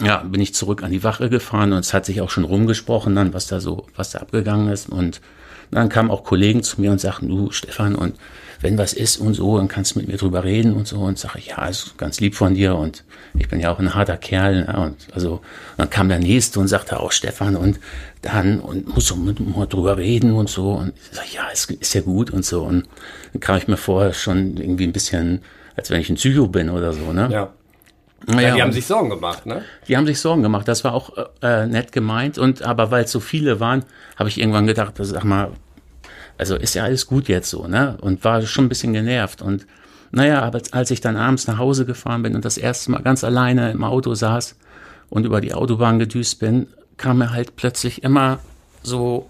ja, 0.00 0.18
bin 0.18 0.40
ich 0.40 0.54
zurück 0.54 0.82
an 0.82 0.90
die 0.90 1.04
Wache 1.04 1.28
gefahren 1.28 1.72
und 1.72 1.80
es 1.80 1.92
hat 1.92 2.06
sich 2.06 2.20
auch 2.20 2.30
schon 2.30 2.44
rumgesprochen 2.44 3.14
dann, 3.14 3.34
was 3.34 3.46
da 3.46 3.60
so, 3.60 3.86
was 3.94 4.10
da 4.10 4.20
abgegangen 4.20 4.68
ist. 4.68 4.88
Und 4.88 5.20
dann 5.70 5.88
kamen 5.88 6.10
auch 6.10 6.24
Kollegen 6.24 6.62
zu 6.62 6.80
mir 6.80 6.90
und 6.90 7.00
sagten, 7.00 7.28
du 7.28 7.50
Stefan, 7.50 7.94
und 7.94 8.16
wenn 8.62 8.78
was 8.78 8.92
ist 8.92 9.18
und 9.18 9.34
so, 9.34 9.58
dann 9.58 9.68
kannst 9.68 9.94
du 9.94 9.98
mit 9.98 10.08
mir 10.08 10.16
drüber 10.16 10.44
reden 10.44 10.74
und 10.74 10.86
so. 10.86 11.00
Und 11.00 11.18
sage 11.18 11.38
ich, 11.38 11.48
ja, 11.48 11.66
ist 11.66 11.98
ganz 11.98 12.20
lieb 12.20 12.36
von 12.36 12.54
dir 12.54 12.76
und 12.76 13.04
ich 13.36 13.48
bin 13.48 13.60
ja 13.60 13.72
auch 13.72 13.78
ein 13.78 13.94
harter 13.94 14.16
Kerl. 14.16 14.64
Ne? 14.64 14.78
Und 14.78 15.08
also 15.12 15.40
dann 15.76 15.90
kam 15.90 16.08
der 16.08 16.20
nächste 16.20 16.60
und 16.60 16.68
sagte 16.68 17.00
auch 17.00 17.12
Stefan 17.12 17.56
und 17.56 17.80
dann 18.22 18.60
und 18.60 18.94
muss 18.94 19.14
mir 19.14 19.66
drüber 19.66 19.98
reden 19.98 20.32
und 20.32 20.48
so. 20.48 20.72
Und 20.72 20.92
ich 21.10 21.16
sage, 21.16 21.28
ja, 21.32 21.48
ist, 21.48 21.70
ist 21.70 21.94
ja 21.94 22.00
gut 22.02 22.30
und 22.30 22.44
so. 22.44 22.62
Und 22.62 22.88
dann 23.32 23.40
kam 23.40 23.56
ich 23.56 23.66
mir 23.66 23.76
vor 23.76 24.12
schon 24.12 24.56
irgendwie 24.56 24.84
ein 24.84 24.92
bisschen, 24.92 25.42
als 25.76 25.90
wenn 25.90 26.00
ich 26.00 26.08
ein 26.08 26.16
Psycho 26.16 26.46
bin 26.46 26.70
oder 26.70 26.92
so, 26.92 27.12
ne? 27.12 27.28
Ja. 27.30 27.52
Naja, 28.26 28.50
ja, 28.50 28.54
die 28.54 28.62
haben 28.62 28.72
sich 28.72 28.86
Sorgen 28.86 29.10
gemacht, 29.10 29.46
ne? 29.46 29.62
Die 29.88 29.96
haben 29.96 30.06
sich 30.06 30.20
Sorgen 30.20 30.44
gemacht. 30.44 30.68
Das 30.68 30.84
war 30.84 30.94
auch 30.94 31.10
äh, 31.42 31.66
nett 31.66 31.90
gemeint. 31.90 32.38
Und 32.38 32.62
aber 32.62 32.92
weil 32.92 33.04
es 33.04 33.10
so 33.10 33.18
viele 33.18 33.58
waren, 33.58 33.84
habe 34.16 34.28
ich 34.28 34.38
irgendwann 34.38 34.68
gedacht, 34.68 34.94
sag 35.00 35.24
mal, 35.24 35.50
also 36.38 36.56
ist 36.56 36.74
ja 36.74 36.84
alles 36.84 37.06
gut 37.06 37.28
jetzt 37.28 37.50
so, 37.50 37.66
ne? 37.66 37.96
Und 38.00 38.24
war 38.24 38.42
schon 38.42 38.66
ein 38.66 38.68
bisschen 38.68 38.92
genervt. 38.92 39.42
Und 39.42 39.66
naja, 40.10 40.42
aber 40.42 40.60
als 40.72 40.90
ich 40.90 41.00
dann 41.00 41.16
abends 41.16 41.46
nach 41.46 41.58
Hause 41.58 41.86
gefahren 41.86 42.22
bin 42.22 42.34
und 42.34 42.44
das 42.44 42.58
erste 42.58 42.90
Mal 42.90 43.02
ganz 43.02 43.24
alleine 43.24 43.70
im 43.70 43.84
Auto 43.84 44.14
saß 44.14 44.56
und 45.08 45.24
über 45.24 45.40
die 45.40 45.54
Autobahn 45.54 45.98
gedüst 45.98 46.38
bin, 46.38 46.66
kam 46.96 47.18
mir 47.18 47.30
halt 47.30 47.56
plötzlich 47.56 48.02
immer 48.02 48.38
so 48.82 49.28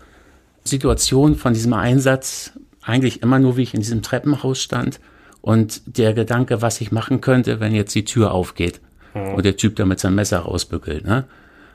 Situationen 0.65 1.37
von 1.37 1.55
diesem 1.55 1.73
Einsatz, 1.73 2.53
eigentlich 2.83 3.23
immer 3.23 3.39
nur, 3.39 3.57
wie 3.57 3.63
ich 3.63 3.75
in 3.75 3.81
diesem 3.81 4.03
Treppenhaus 4.03 4.61
stand 4.61 5.01
und 5.41 5.83
der 5.87 6.15
Gedanke, 6.15 6.63
was 6.63 6.81
ich 6.81 6.93
machen 6.93 7.21
könnte, 7.21 7.61
wenn 7.61 7.75
jetzt 7.75 7.95
die 7.95 8.05
Tür 8.05 8.33
aufgeht 8.33 8.81
mhm. 9.15 9.35
und 9.35 9.45
der 9.45 9.57
Typ 9.57 9.77
da 9.77 9.85
mit 9.85 10.01
seinem 10.01 10.17
Messer 10.17 10.41
rausbückelt, 10.41 11.05
ne? 11.05 11.25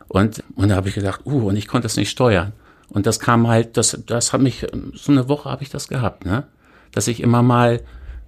Und, 0.09 0.41
und 0.55 0.69
da 0.69 0.75
habe 0.75 0.87
ich 0.87 0.95
gedacht, 0.95 1.21
uh, 1.25 1.49
und 1.49 1.57
ich 1.57 1.67
konnte 1.67 1.83
das 1.85 1.97
nicht 1.97 2.09
steuern. 2.09 2.53
Und 2.89 3.05
das 3.05 3.19
kam 3.19 3.47
halt, 3.47 3.77
das, 3.77 3.99
das 4.05 4.33
hat 4.33 4.41
mich, 4.41 4.65
so 4.93 5.11
eine 5.11 5.27
Woche 5.27 5.49
habe 5.49 5.63
ich 5.63 5.69
das 5.69 5.87
gehabt, 5.87 6.25
ne? 6.25 6.47
Dass 6.91 7.07
ich 7.07 7.21
immer 7.21 7.43
mal 7.43 7.81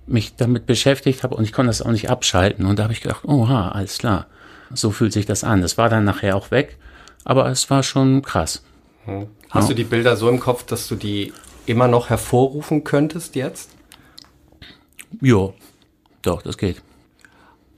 mich 0.06 0.36
damit 0.36 0.66
beschäftigt 0.66 1.24
habe 1.24 1.36
und 1.36 1.44
ich 1.44 1.54
konnte 1.54 1.70
das 1.70 1.82
auch 1.82 1.92
nicht 1.92 2.10
abschalten. 2.10 2.66
Und 2.66 2.80
da 2.80 2.84
habe 2.84 2.94
ich 2.94 3.02
gedacht, 3.02 3.26
oha, 3.26 3.70
alles 3.70 3.98
klar. 4.00 4.26
So 4.74 4.92
fühlt 4.92 5.14
sich 5.14 5.26
das 5.26 5.44
an. 5.44 5.62
Das 5.62 5.78
war 5.78 5.90
dann 5.90 6.04
nachher 6.04 6.36
auch 6.36 6.52
weg, 6.52 6.78
aber 7.24 7.48
es 7.48 7.70
war 7.70 7.84
schon 7.84 8.22
krass. 8.22 8.64
Hm. 9.06 9.28
Hast 9.50 9.66
ja. 9.66 9.70
du 9.70 9.76
die 9.76 9.84
Bilder 9.84 10.16
so 10.16 10.30
im 10.30 10.40
Kopf, 10.40 10.66
dass 10.66 10.88
du 10.88 10.96
die 10.96 11.34
immer 11.66 11.88
noch 11.88 12.10
hervorrufen 12.10 12.84
könntest 12.84 13.36
jetzt? 13.36 13.72
Ja, 15.22 15.50
doch, 16.22 16.42
das 16.42 16.58
geht. 16.58 16.82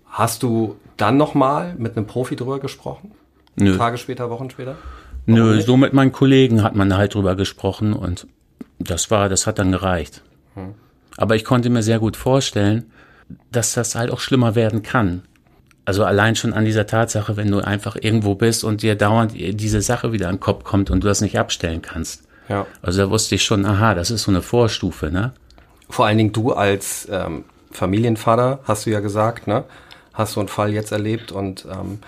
Hast 0.06 0.44
du 0.44 0.76
dann 0.98 1.18
nochmal 1.18 1.76
mit 1.78 1.96
einem 1.96 2.08
Profi 2.08 2.36
drüber 2.36 2.60
gesprochen? 2.60 3.12
Nö. 3.56 3.78
Tage 3.78 3.98
später, 3.98 4.30
Wochen 4.30 4.50
später? 4.50 4.78
Nö, 5.26 5.62
so 5.62 5.78
mit 5.78 5.94
meinen 5.94 6.12
Kollegen 6.12 6.64
hat 6.64 6.76
man 6.76 6.96
halt 6.96 7.14
drüber 7.16 7.36
gesprochen 7.36 7.94
und 7.94 8.28
Das 8.80 9.12
war, 9.12 9.30
das 9.30 9.48
hat 9.48 9.60
dann 9.60 9.72
gereicht. 9.72 10.24
Hm. 10.56 10.74
Aber 11.18 11.36
ich 11.36 11.44
konnte 11.44 11.70
mir 11.70 11.84
sehr 11.84 12.00
gut 12.00 12.18
vorstellen, 12.18 12.92
dass 13.52 13.74
das 13.74 13.96
halt 13.96 14.12
auch 14.12 14.20
schlimmer 14.20 14.56
werden 14.56 14.82
kann. 14.82 15.24
Also 15.86 16.06
allein 16.06 16.36
schon 16.36 16.54
an 16.54 16.66
dieser 16.66 16.88
Tatsache, 16.88 17.38
wenn 17.38 17.50
du 17.50 17.60
einfach 17.60 17.98
irgendwo 18.00 18.36
bist 18.36 18.64
und 18.64 18.82
dir 18.82 18.96
dauernd 18.96 19.34
diese 19.36 19.82
Sache 19.82 20.12
wieder 20.12 20.30
an 20.30 20.36
den 20.36 20.40
Kopf 20.42 20.64
kommt 20.64 20.90
und 20.90 21.04
du 21.04 21.08
das 21.08 21.22
nicht 21.22 21.38
abstellen 21.38 21.82
kannst. 21.82 22.24
Ja. 22.50 22.66
Also 22.82 23.04
da 23.04 23.10
wusste 23.10 23.36
ich 23.36 23.44
schon, 23.44 23.66
aha, 23.66 23.94
das 23.94 24.12
ist 24.12 24.24
so 24.24 24.32
eine 24.32 24.42
Vorstufe, 24.42 25.12
ne? 25.12 25.34
Vor 25.90 26.06
allen 26.06 26.18
Dingen 26.18 26.34
du 26.34 26.54
als 26.54 27.08
ähm, 27.12 27.46
Familienvater, 27.72 28.60
hast 28.64 28.86
du 28.86 28.90
ja 28.92 29.00
gesagt, 29.00 29.48
ne? 29.48 29.64
Hast 30.14 30.36
du 30.36 30.40
einen 30.40 30.50
Fall 30.50 30.74
jetzt 30.74 30.92
erlebt 30.92 31.32
und 31.32 31.66
ähm, 31.66 32.00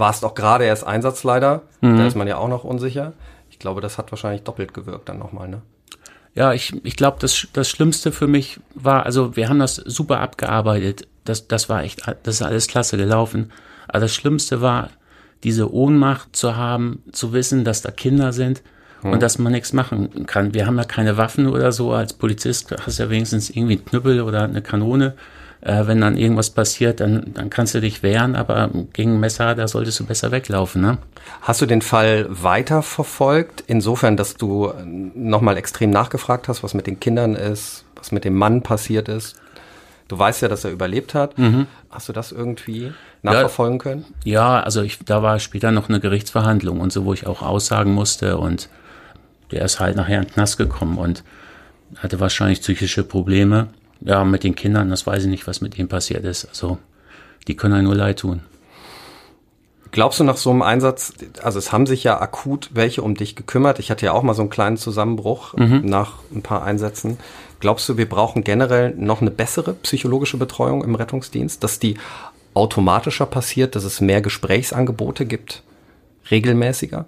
warst 0.00 0.24
auch 0.24 0.34
gerade 0.34 0.64
erst 0.64 0.84
Einsatzleiter. 0.84 1.62
Mhm. 1.80 1.98
Da 1.98 2.06
ist 2.06 2.16
man 2.16 2.26
ja 2.26 2.38
auch 2.38 2.48
noch 2.48 2.64
unsicher. 2.64 3.12
Ich 3.50 3.58
glaube, 3.58 3.80
das 3.80 3.98
hat 3.98 4.10
wahrscheinlich 4.10 4.42
doppelt 4.42 4.74
gewirkt 4.74 5.08
dann 5.08 5.18
nochmal, 5.18 5.48
ne? 5.48 5.62
Ja, 6.34 6.52
ich, 6.52 6.74
ich 6.84 6.96
glaube, 6.96 7.18
das, 7.20 7.48
das 7.52 7.68
Schlimmste 7.68 8.12
für 8.12 8.28
mich 8.28 8.60
war, 8.74 9.04
also 9.04 9.36
wir 9.36 9.48
haben 9.48 9.58
das 9.58 9.76
super 9.76 10.20
abgearbeitet. 10.20 11.08
Das, 11.24 11.48
das 11.48 11.68
war 11.68 11.82
echt, 11.82 12.02
das 12.22 12.36
ist 12.36 12.42
alles 12.42 12.68
klasse 12.68 12.96
gelaufen. 12.96 13.52
Aber 13.88 14.00
das 14.00 14.14
Schlimmste 14.14 14.60
war, 14.60 14.90
diese 15.42 15.72
Ohnmacht 15.72 16.36
zu 16.36 16.56
haben, 16.56 17.02
zu 17.12 17.32
wissen, 17.32 17.64
dass 17.64 17.82
da 17.82 17.90
Kinder 17.90 18.32
sind 18.32 18.62
hm. 19.00 19.12
und 19.12 19.22
dass 19.22 19.38
man 19.38 19.52
nichts 19.52 19.72
machen 19.72 20.26
kann. 20.26 20.54
Wir 20.54 20.66
haben 20.66 20.78
ja 20.78 20.84
keine 20.84 21.16
Waffen 21.16 21.48
oder 21.48 21.72
so. 21.72 21.92
Als 21.92 22.12
Polizist 22.12 22.74
hast 22.84 22.98
du 22.98 23.02
ja 23.04 23.10
wenigstens 23.10 23.50
irgendwie 23.50 23.76
einen 23.76 23.84
Knüppel 23.84 24.20
oder 24.20 24.44
eine 24.44 24.62
Kanone. 24.62 25.14
Äh, 25.62 25.86
wenn 25.86 26.00
dann 26.00 26.16
irgendwas 26.16 26.50
passiert, 26.50 27.00
dann, 27.00 27.32
dann 27.34 27.50
kannst 27.50 27.74
du 27.74 27.80
dich 27.80 28.02
wehren, 28.02 28.34
aber 28.34 28.70
gegen 28.92 29.14
ein 29.14 29.20
Messer, 29.20 29.54
da 29.54 29.68
solltest 29.68 30.00
du 30.00 30.06
besser 30.06 30.30
weglaufen. 30.30 30.80
Ne? 30.80 30.98
Hast 31.42 31.60
du 31.60 31.66
den 31.66 31.82
Fall 31.82 32.26
weiter 32.30 32.82
verfolgt, 32.82 33.62
insofern, 33.66 34.16
dass 34.16 34.36
du 34.36 34.72
nochmal 35.14 35.58
extrem 35.58 35.90
nachgefragt 35.90 36.48
hast, 36.48 36.62
was 36.62 36.72
mit 36.72 36.86
den 36.86 36.98
Kindern 36.98 37.34
ist, 37.34 37.84
was 37.94 38.10
mit 38.10 38.24
dem 38.24 38.36
Mann 38.36 38.62
passiert 38.62 39.08
ist? 39.08 39.36
Du 40.08 40.18
weißt 40.18 40.42
ja, 40.42 40.48
dass 40.48 40.64
er 40.64 40.72
überlebt 40.72 41.14
hat. 41.14 41.38
Mhm. 41.38 41.66
Hast 41.90 42.08
du 42.08 42.12
das 42.12 42.32
irgendwie 42.32 42.92
nachverfolgen 43.22 43.78
ja, 43.78 43.82
können? 43.82 44.04
Ja, 44.24 44.60
also 44.60 44.82
ich, 44.82 44.98
da 45.04 45.22
war 45.22 45.38
später 45.38 45.70
noch 45.72 45.88
eine 45.88 46.00
Gerichtsverhandlung 46.00 46.80
und 46.80 46.92
so, 46.92 47.04
wo 47.04 47.12
ich 47.12 47.26
auch 47.26 47.42
aussagen 47.42 47.92
musste 47.92 48.38
und 48.38 48.70
der 49.52 49.64
ist 49.64 49.78
halt 49.78 49.96
nachher 49.96 50.18
in 50.18 50.24
den 50.24 50.32
Knast 50.32 50.56
gekommen 50.56 50.98
und 50.98 51.22
hatte 51.96 52.18
wahrscheinlich 52.18 52.60
psychische 52.60 53.04
Probleme 53.04 53.68
ja, 54.00 54.24
mit 54.24 54.44
den 54.44 54.54
Kindern, 54.54 54.90
das 54.90 55.06
weiß 55.06 55.24
ich 55.24 55.30
nicht, 55.30 55.46
was 55.46 55.60
mit 55.60 55.76
denen 55.76 55.88
passiert 55.88 56.24
ist. 56.24 56.46
Also, 56.46 56.78
die 57.48 57.56
können 57.56 57.74
ja 57.74 57.82
nur 57.82 57.94
leid 57.94 58.20
tun. 58.20 58.42
Glaubst 59.92 60.20
du 60.20 60.24
nach 60.24 60.36
so 60.36 60.50
einem 60.50 60.62
Einsatz, 60.62 61.12
also 61.42 61.58
es 61.58 61.72
haben 61.72 61.86
sich 61.86 62.04
ja 62.04 62.20
akut 62.20 62.70
welche 62.74 63.02
um 63.02 63.16
dich 63.16 63.34
gekümmert. 63.34 63.80
Ich 63.80 63.90
hatte 63.90 64.06
ja 64.06 64.12
auch 64.12 64.22
mal 64.22 64.34
so 64.34 64.42
einen 64.42 64.50
kleinen 64.50 64.76
Zusammenbruch 64.76 65.54
mhm. 65.56 65.82
nach 65.84 66.14
ein 66.32 66.42
paar 66.42 66.62
Einsätzen. 66.62 67.18
Glaubst 67.58 67.88
du, 67.88 67.96
wir 67.96 68.08
brauchen 68.08 68.44
generell 68.44 68.94
noch 68.96 69.20
eine 69.20 69.32
bessere 69.32 69.74
psychologische 69.74 70.36
Betreuung 70.36 70.84
im 70.84 70.94
Rettungsdienst, 70.94 71.64
dass 71.64 71.80
die 71.80 71.96
automatischer 72.54 73.26
passiert, 73.26 73.74
dass 73.74 73.82
es 73.84 74.00
mehr 74.00 74.20
Gesprächsangebote 74.20 75.26
gibt, 75.26 75.64
regelmäßiger? 76.30 77.06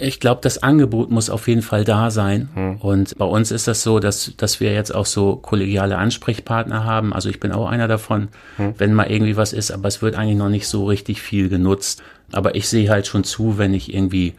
Ich 0.00 0.20
glaube, 0.20 0.40
das 0.42 0.62
Angebot 0.62 1.10
muss 1.10 1.28
auf 1.28 1.48
jeden 1.48 1.62
Fall 1.62 1.84
da 1.84 2.10
sein. 2.10 2.48
Hm. 2.54 2.76
Und 2.76 3.18
bei 3.18 3.24
uns 3.24 3.50
ist 3.50 3.66
das 3.66 3.82
so, 3.82 3.98
dass, 3.98 4.32
dass 4.36 4.60
wir 4.60 4.72
jetzt 4.72 4.94
auch 4.94 5.06
so 5.06 5.36
kollegiale 5.36 5.98
Ansprechpartner 5.98 6.84
haben. 6.84 7.12
Also 7.12 7.28
ich 7.28 7.40
bin 7.40 7.50
auch 7.50 7.68
einer 7.68 7.88
davon, 7.88 8.28
hm. 8.56 8.74
wenn 8.78 8.94
mal 8.94 9.10
irgendwie 9.10 9.36
was 9.36 9.52
ist, 9.52 9.72
aber 9.72 9.88
es 9.88 10.00
wird 10.00 10.14
eigentlich 10.14 10.38
noch 10.38 10.50
nicht 10.50 10.68
so 10.68 10.86
richtig 10.86 11.20
viel 11.20 11.48
genutzt. 11.48 12.00
Aber 12.30 12.54
ich 12.54 12.68
sehe 12.68 12.90
halt 12.90 13.06
schon 13.08 13.24
zu, 13.24 13.58
wenn 13.58 13.74
ich 13.74 13.92
irgendwie 13.92 14.34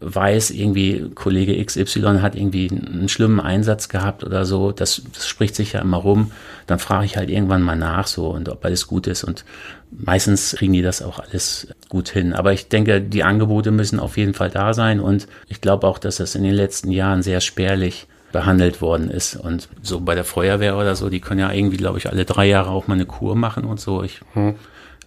weiß, 0.00 0.50
irgendwie 0.50 1.10
Kollege 1.14 1.64
XY 1.64 2.20
hat 2.20 2.36
irgendwie 2.36 2.70
einen 2.70 3.08
schlimmen 3.08 3.40
Einsatz 3.40 3.88
gehabt 3.88 4.22
oder 4.22 4.44
so, 4.44 4.70
das, 4.70 5.02
das 5.12 5.26
spricht 5.26 5.56
sich 5.56 5.72
ja 5.72 5.80
immer 5.80 5.96
rum, 5.96 6.30
dann 6.66 6.78
frage 6.78 7.04
ich 7.04 7.16
halt 7.16 7.30
irgendwann 7.30 7.62
mal 7.62 7.76
nach 7.76 8.06
so 8.06 8.28
und 8.28 8.48
ob 8.48 8.64
alles 8.64 8.86
gut 8.86 9.06
ist 9.08 9.24
und 9.24 9.44
meistens 9.90 10.54
kriegen 10.56 10.72
die 10.72 10.82
das 10.82 11.02
auch 11.02 11.18
alles 11.18 11.68
gut 11.88 12.10
hin. 12.10 12.32
Aber 12.32 12.52
ich 12.52 12.68
denke, 12.68 13.00
die 13.00 13.24
Angebote 13.24 13.70
müssen 13.70 13.98
auf 13.98 14.16
jeden 14.16 14.34
Fall 14.34 14.50
da 14.50 14.72
sein 14.72 15.00
und 15.00 15.26
ich 15.48 15.60
glaube 15.60 15.86
auch, 15.86 15.98
dass 15.98 16.16
das 16.16 16.34
in 16.34 16.44
den 16.44 16.54
letzten 16.54 16.92
Jahren 16.92 17.22
sehr 17.22 17.40
spärlich 17.40 18.06
behandelt 18.32 18.80
worden 18.80 19.10
ist. 19.10 19.36
Und 19.36 19.68
so 19.82 20.00
bei 20.00 20.14
der 20.14 20.24
Feuerwehr 20.24 20.76
oder 20.76 20.94
so, 20.94 21.08
die 21.08 21.20
können 21.20 21.40
ja 21.40 21.50
irgendwie, 21.50 21.76
glaube 21.76 21.98
ich, 21.98 22.08
alle 22.08 22.24
drei 22.24 22.46
Jahre 22.46 22.70
auch 22.70 22.86
mal 22.86 22.94
eine 22.94 23.06
Kur 23.06 23.34
machen 23.36 23.64
und 23.64 23.80
so. 23.80 24.02
Ich 24.02 24.20
hm. 24.34 24.54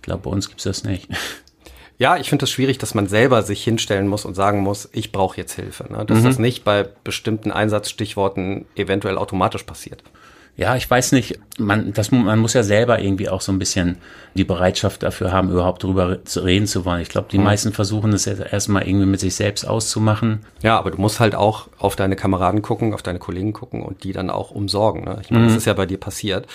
glaube, 0.02 0.24
bei 0.24 0.32
uns 0.32 0.50
gibt's 0.50 0.64
das 0.64 0.84
nicht. 0.84 1.08
Ja, 2.02 2.18
ich 2.18 2.30
finde 2.30 2.46
es 2.46 2.50
das 2.50 2.56
schwierig, 2.56 2.80
dass 2.80 2.96
man 2.96 3.06
selber 3.06 3.44
sich 3.44 3.64
hinstellen 3.64 4.08
muss 4.08 4.26
und 4.26 4.34
sagen 4.34 4.62
muss, 4.62 4.90
ich 4.92 5.12
brauche 5.12 5.38
jetzt 5.38 5.54
Hilfe. 5.54 5.86
Ne? 5.88 6.04
Dass 6.04 6.22
mhm. 6.22 6.24
das 6.24 6.40
nicht 6.40 6.64
bei 6.64 6.90
bestimmten 7.04 7.52
Einsatzstichworten 7.52 8.66
eventuell 8.76 9.20
automatisch 9.20 9.62
passiert. 9.62 10.02
Ja, 10.58 10.76
ich 10.76 10.90
weiß 10.90 11.12
nicht, 11.12 11.40
man, 11.60 11.94
das, 11.94 12.10
man 12.10 12.40
muss 12.40 12.56
ja 12.56 12.64
selber 12.64 13.00
irgendwie 13.00 13.30
auch 13.30 13.42
so 13.42 13.52
ein 13.52 13.60
bisschen 13.60 14.00
die 14.34 14.44
Bereitschaft 14.44 15.04
dafür 15.04 15.32
haben, 15.32 15.52
überhaupt 15.52 15.84
darüber 15.84 16.26
zu 16.26 16.40
reden 16.40 16.66
zu 16.66 16.86
wollen. 16.86 17.02
Ich 17.02 17.10
glaube, 17.10 17.28
die 17.32 17.38
mhm. 17.38 17.44
meisten 17.44 17.72
versuchen 17.72 18.14
es 18.14 18.26
jetzt 18.26 18.42
erstmal 18.52 18.88
irgendwie 18.88 19.06
mit 19.06 19.20
sich 19.20 19.36
selbst 19.36 19.68
auszumachen. 19.68 20.44
Ja, 20.64 20.80
aber 20.80 20.90
du 20.90 21.00
musst 21.00 21.20
halt 21.20 21.36
auch 21.36 21.68
auf 21.78 21.96
deine 21.96 22.16
Kameraden 22.16 22.64
gucken, 22.64 22.96
auf 22.96 23.04
deine 23.04 23.20
Kollegen 23.20 23.54
gucken 23.54 23.84
und 23.84 24.04
die 24.04 24.12
dann 24.12 24.32
auch 24.32 24.50
umsorgen. 24.50 25.04
Ne? 25.04 25.20
Ich 25.22 25.30
meine, 25.30 25.44
mhm. 25.44 25.50
das 25.50 25.58
ist 25.58 25.66
ja 25.66 25.74
bei 25.74 25.86
dir 25.86 26.00
passiert. 26.00 26.48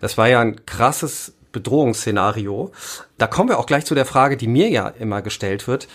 Das 0.00 0.16
war 0.16 0.28
ja 0.28 0.38
ein 0.38 0.64
krasses 0.66 1.34
Bedrohungsszenario. 1.54 2.72
Da 3.16 3.26
kommen 3.26 3.48
wir 3.48 3.58
auch 3.58 3.64
gleich 3.64 3.86
zu 3.86 3.94
der 3.94 4.04
Frage, 4.04 4.36
die 4.36 4.46
mir 4.46 4.68
ja 4.68 4.88
immer 4.88 5.22
gestellt 5.22 5.66
wird. 5.66 5.88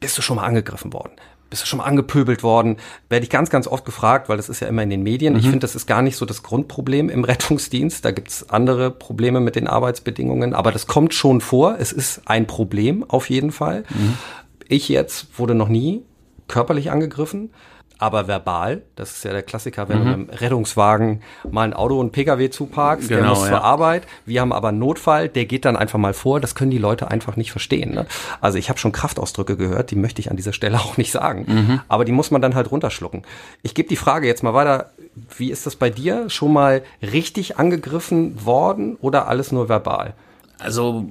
Bist 0.00 0.18
du 0.18 0.22
schon 0.22 0.36
mal 0.36 0.44
angegriffen 0.44 0.92
worden? 0.92 1.12
Bist 1.50 1.62
du 1.62 1.66
schon 1.66 1.78
mal 1.78 1.84
angepöbelt 1.84 2.42
worden? 2.42 2.76
Werde 3.08 3.24
ich 3.24 3.30
ganz, 3.30 3.48
ganz 3.48 3.66
oft 3.66 3.84
gefragt, 3.84 4.28
weil 4.28 4.36
das 4.36 4.48
ist 4.48 4.60
ja 4.60 4.66
immer 4.66 4.82
in 4.82 4.90
den 4.90 5.02
Medien. 5.02 5.34
Mhm. 5.34 5.38
Ich 5.38 5.44
finde, 5.46 5.60
das 5.60 5.76
ist 5.76 5.86
gar 5.86 6.02
nicht 6.02 6.16
so 6.16 6.26
das 6.26 6.42
Grundproblem 6.42 7.08
im 7.08 7.24
Rettungsdienst. 7.32 8.04
Da 8.04 8.10
gibt's 8.10 8.50
andere 8.50 8.90
Probleme 8.90 9.40
mit 9.40 9.54
den 9.54 9.68
Arbeitsbedingungen, 9.68 10.54
aber 10.54 10.72
das 10.72 10.86
kommt 10.86 11.14
schon 11.14 11.40
vor. 11.40 11.76
Es 11.78 11.92
ist 11.92 12.22
ein 12.26 12.46
Problem 12.46 13.08
auf 13.08 13.30
jeden 13.30 13.52
Fall. 13.52 13.84
Mhm. 13.88 14.18
Ich 14.66 14.88
jetzt 14.88 15.38
wurde 15.38 15.54
noch 15.54 15.68
nie 15.68 16.02
körperlich 16.48 16.90
angegriffen 16.90 17.50
aber 17.98 18.28
verbal. 18.28 18.82
Das 18.96 19.10
ist 19.10 19.24
ja 19.24 19.32
der 19.32 19.42
Klassiker, 19.42 19.88
wenn 19.88 20.00
mhm. 20.00 20.04
du 20.04 20.16
mit 20.16 20.30
dem 20.30 20.36
Rettungswagen 20.36 21.22
mal 21.50 21.62
ein 21.62 21.74
Auto 21.74 21.98
und 21.98 22.12
Pkw 22.12 22.48
zuparkst, 22.50 23.08
genau, 23.08 23.20
der 23.20 23.30
muss 23.30 23.42
ja. 23.42 23.48
zur 23.48 23.64
Arbeit. 23.64 24.06
Wir 24.24 24.40
haben 24.40 24.52
aber 24.52 24.68
einen 24.68 24.78
Notfall, 24.78 25.28
der 25.28 25.46
geht 25.46 25.64
dann 25.64 25.76
einfach 25.76 25.98
mal 25.98 26.14
vor. 26.14 26.40
Das 26.40 26.54
können 26.54 26.70
die 26.70 26.78
Leute 26.78 27.10
einfach 27.10 27.36
nicht 27.36 27.50
verstehen. 27.50 27.92
Ne? 27.92 28.06
Also 28.40 28.58
ich 28.58 28.68
habe 28.68 28.78
schon 28.78 28.92
Kraftausdrücke 28.92 29.56
gehört, 29.56 29.90
die 29.90 29.96
möchte 29.96 30.20
ich 30.20 30.30
an 30.30 30.36
dieser 30.36 30.52
Stelle 30.52 30.78
auch 30.78 30.96
nicht 30.96 31.12
sagen. 31.12 31.44
Mhm. 31.46 31.80
Aber 31.88 32.04
die 32.04 32.12
muss 32.12 32.30
man 32.30 32.40
dann 32.40 32.54
halt 32.54 32.70
runterschlucken. 32.70 33.22
Ich 33.62 33.74
gebe 33.74 33.88
die 33.88 33.96
Frage 33.96 34.26
jetzt 34.26 34.42
mal 34.42 34.54
weiter. 34.54 34.92
Wie 35.36 35.50
ist 35.50 35.66
das 35.66 35.76
bei 35.76 35.90
dir? 35.90 36.30
Schon 36.30 36.52
mal 36.52 36.82
richtig 37.02 37.58
angegriffen 37.58 38.44
worden 38.44 38.96
oder 39.00 39.26
alles 39.26 39.50
nur 39.50 39.68
verbal? 39.68 40.14
Also 40.58 41.10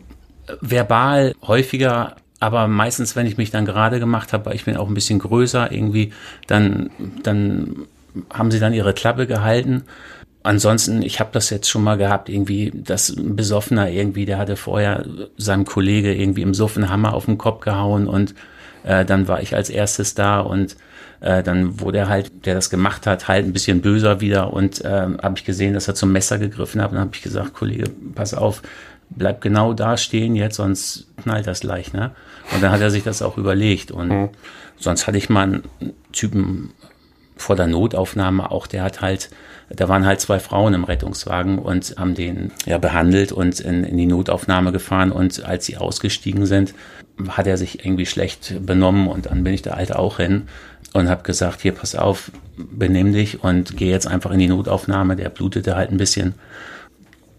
verbal 0.62 1.36
häufiger 1.46 2.16
aber 2.40 2.68
meistens, 2.68 3.16
wenn 3.16 3.26
ich 3.26 3.38
mich 3.38 3.52
dann 3.52 3.66
gerade 3.66 4.00
gemacht 4.00 4.34
habe, 4.34 4.48
weil 4.48 4.56
ich 4.56 4.66
bin 4.66 4.78
auch 4.78 4.88
ein 4.88 4.94
bisschen 4.94 5.20
größer 5.20 5.72
irgendwie, 5.72 6.14
dann, 6.46 6.90
dann 7.24 7.88
haben 8.34 8.52
sie 8.52 8.60
dann 8.60 8.74
ihre 8.74 8.94
Klappe 8.94 9.28
gehalten. 9.28 9.84
Ansonsten, 10.44 11.02
ich 11.02 11.20
habe 11.20 11.32
das 11.34 11.50
jetzt 11.50 11.70
schon 11.70 11.84
mal 11.84 11.98
gehabt, 11.98 12.30
irgendwie, 12.30 12.72
ein 12.72 13.36
Besoffener 13.36 13.90
irgendwie, 13.90 14.26
der 14.26 14.38
hatte 14.38 14.56
vorher 14.56 15.06
seinem 15.36 15.66
Kollege 15.66 16.14
irgendwie 16.14 16.44
im 16.44 16.54
Suffen 16.54 16.90
Hammer 16.90 17.14
auf 17.14 17.26
den 17.26 17.38
Kopf 17.38 17.62
gehauen 17.62 18.08
und 18.08 18.34
äh, 18.84 19.04
dann 19.04 19.28
war 19.28 19.42
ich 19.42 19.56
als 19.56 19.70
erstes 19.70 20.14
da 20.14 20.40
und 20.40 20.78
äh, 21.20 21.44
dann 21.44 21.80
wurde 21.82 21.98
er 21.98 22.10
halt, 22.10 22.46
der 22.46 22.54
das 22.54 22.70
gemacht 22.70 23.08
hat, 23.08 23.28
halt 23.28 23.46
ein 23.46 23.54
bisschen 23.54 23.82
böser 23.82 24.22
wieder 24.22 24.54
und 24.54 24.86
äh, 24.86 25.08
habe 25.22 25.34
ich 25.36 25.44
gesehen, 25.44 25.74
dass 25.74 25.88
er 25.88 25.96
zum 25.96 26.12
Messer 26.12 26.38
gegriffen 26.38 26.82
hat 26.82 26.92
und 26.92 27.00
habe 27.00 27.12
ich 27.14 27.22
gesagt, 27.22 27.54
Kollege, 27.54 27.90
pass 28.16 28.34
auf, 28.34 28.62
bleib 29.10 29.42
genau 29.42 29.74
da 29.74 29.98
stehen 29.98 30.36
jetzt, 30.36 30.58
sonst 30.58 31.08
knallt 31.22 31.48
das 31.48 31.62
gleich, 31.62 31.94
ne? 31.94 32.12
Und 32.54 32.64
dann 32.64 32.72
hat 32.72 32.82
er 32.82 32.92
sich 32.92 33.04
das 33.04 33.22
auch 33.22 33.38
überlegt. 33.38 33.92
Und 33.92 34.10
mhm. 34.10 34.30
sonst 34.78 35.08
hatte 35.08 35.18
ich 35.18 35.30
mal 35.30 35.44
einen 35.44 35.64
Typen 36.12 36.72
vor 37.36 37.56
der 37.56 37.68
Notaufnahme 37.68 38.52
auch, 38.52 38.68
der 38.68 38.84
hat 38.84 39.02
halt, 39.02 39.30
da 39.70 39.88
waren 39.90 40.06
halt 40.06 40.22
zwei 40.22 40.40
Frauen 40.40 40.74
im 40.74 40.84
Rettungswagen 40.84 41.60
und 41.60 41.96
haben 41.98 42.16
den 42.16 42.52
ja 42.66 42.78
behandelt 42.78 43.32
und 43.32 43.60
in, 43.60 43.84
in 43.84 43.98
die 43.98 44.06
Notaufnahme 44.06 44.72
gefahren. 44.72 45.12
Und 45.12 45.44
als 45.44 45.66
sie 45.66 45.78
ausgestiegen 45.78 46.46
sind, 46.46 46.74
hat 47.30 47.48
er 47.48 47.58
sich 47.58 47.86
irgendwie 47.86 48.06
schlecht 48.06 48.66
benommen 48.66 49.08
und 49.08 49.28
dann 49.28 49.44
bin 49.44 49.54
ich 49.54 49.62
da 49.62 49.76
halt 49.76 49.94
auch 49.96 50.18
hin 50.18 50.48
und 50.94 51.10
habe 51.10 51.24
gesagt, 51.24 51.62
hier 51.62 51.74
pass 51.74 51.96
auf, 51.96 52.32
benimm 52.58 53.14
dich 53.14 53.44
und 53.44 53.78
geh 53.78 53.90
jetzt 53.90 54.08
einfach 54.08 54.32
in 54.32 54.40
die 54.40 54.48
Notaufnahme. 54.48 55.16
Der 55.16 55.30
blutete 55.30 55.76
halt 55.76 55.92
ein 55.92 55.98
bisschen 55.98 56.36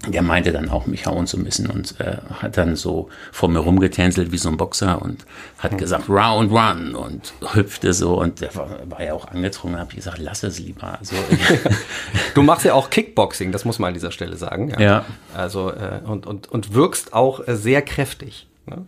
der 0.06 0.22
meinte 0.22 0.52
dann 0.52 0.68
auch, 0.68 0.86
mich 0.86 1.06
hauen 1.06 1.26
zu 1.26 1.38
müssen 1.38 1.68
und 1.68 1.98
äh, 2.00 2.18
hat 2.40 2.56
dann 2.56 2.76
so 2.76 3.08
vor 3.32 3.48
mir 3.48 3.58
rumgetänzelt 3.58 4.30
wie 4.30 4.38
so 4.38 4.48
ein 4.48 4.56
Boxer 4.56 5.02
und 5.02 5.24
hat 5.58 5.72
mhm. 5.72 5.78
gesagt, 5.78 6.08
round 6.08 6.52
run 6.52 6.94
und 6.94 7.32
hüpfte 7.54 7.92
so 7.92 8.20
und 8.20 8.40
der 8.40 8.54
war, 8.54 8.68
war 8.88 9.02
ja 9.02 9.12
auch 9.12 9.26
angetrunken 9.26 9.74
und 9.74 9.80
habe 9.80 9.94
gesagt, 9.94 10.18
lass 10.18 10.44
es 10.44 10.60
lieber. 10.60 10.98
Also, 10.98 11.16
du 12.34 12.42
machst 12.42 12.64
ja 12.64 12.74
auch 12.74 12.90
Kickboxing, 12.90 13.50
das 13.50 13.64
muss 13.64 13.78
man 13.78 13.88
an 13.88 13.94
dieser 13.94 14.12
Stelle 14.12 14.36
sagen. 14.36 14.70
Ja. 14.70 14.80
ja. 14.80 15.04
Also 15.34 15.70
äh, 15.70 16.00
und, 16.04 16.26
und, 16.26 16.48
und 16.48 16.74
wirkst 16.74 17.12
auch 17.12 17.46
äh, 17.46 17.56
sehr 17.56 17.82
kräftig. 17.82 18.46
Ne? 18.66 18.84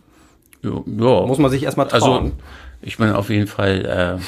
Ja, 0.63 0.71
ja. 0.71 1.25
Muss 1.25 1.39
man 1.39 1.51
sich 1.51 1.63
erstmal 1.63 1.89
also, 1.89 2.05
trauen. 2.05 2.23
Also 2.23 2.35
ich 2.81 2.97
bin 2.97 3.11
auf 3.11 3.29
jeden 3.29 3.47
Fall 3.47 4.19
äh, 4.19 4.21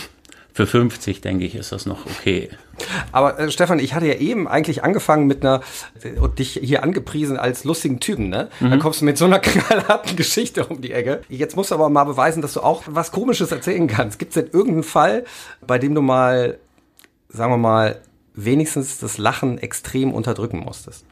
für 0.53 0.67
50, 0.67 1.21
denke 1.21 1.45
ich, 1.45 1.55
ist 1.55 1.71
das 1.71 1.87
noch 1.87 2.05
okay. 2.05 2.49
Aber 3.11 3.39
äh, 3.39 3.51
Stefan, 3.51 3.79
ich 3.79 3.95
hatte 3.95 4.05
ja 4.05 4.13
eben 4.13 4.47
eigentlich 4.47 4.83
angefangen 4.83 5.25
mit 5.25 5.43
einer 5.43 5.61
äh, 6.03 6.19
und 6.19 6.37
dich 6.37 6.59
hier 6.61 6.83
angepriesen 6.83 7.37
als 7.37 7.63
lustigen 7.63 7.99
Typen, 7.99 8.29
ne? 8.29 8.49
Mhm. 8.59 8.69
Dann 8.69 8.79
kommst 8.79 9.01
du 9.01 9.05
mit 9.05 9.17
so 9.17 9.25
einer 9.25 9.39
knallharten 9.39 10.15
Geschichte 10.15 10.65
um 10.65 10.81
die 10.81 10.91
Ecke. 10.91 11.21
Jetzt 11.27 11.55
musst 11.55 11.71
du 11.71 11.75
aber 11.75 11.89
mal 11.89 12.03
beweisen, 12.03 12.43
dass 12.43 12.53
du 12.53 12.61
auch 12.61 12.83
was 12.85 13.11
Komisches 13.11 13.51
erzählen 13.51 13.87
kannst. 13.87 14.19
Gibt 14.19 14.35
es 14.35 14.43
denn 14.43 14.51
irgendeinen 14.53 14.83
Fall, 14.83 15.25
bei 15.65 15.79
dem 15.79 15.95
du 15.95 16.01
mal, 16.01 16.59
sagen 17.29 17.51
wir 17.51 17.57
mal, 17.57 17.99
wenigstens 18.35 18.99
das 18.99 19.17
Lachen 19.17 19.57
extrem 19.57 20.13
unterdrücken 20.13 20.59
musstest? 20.59 21.03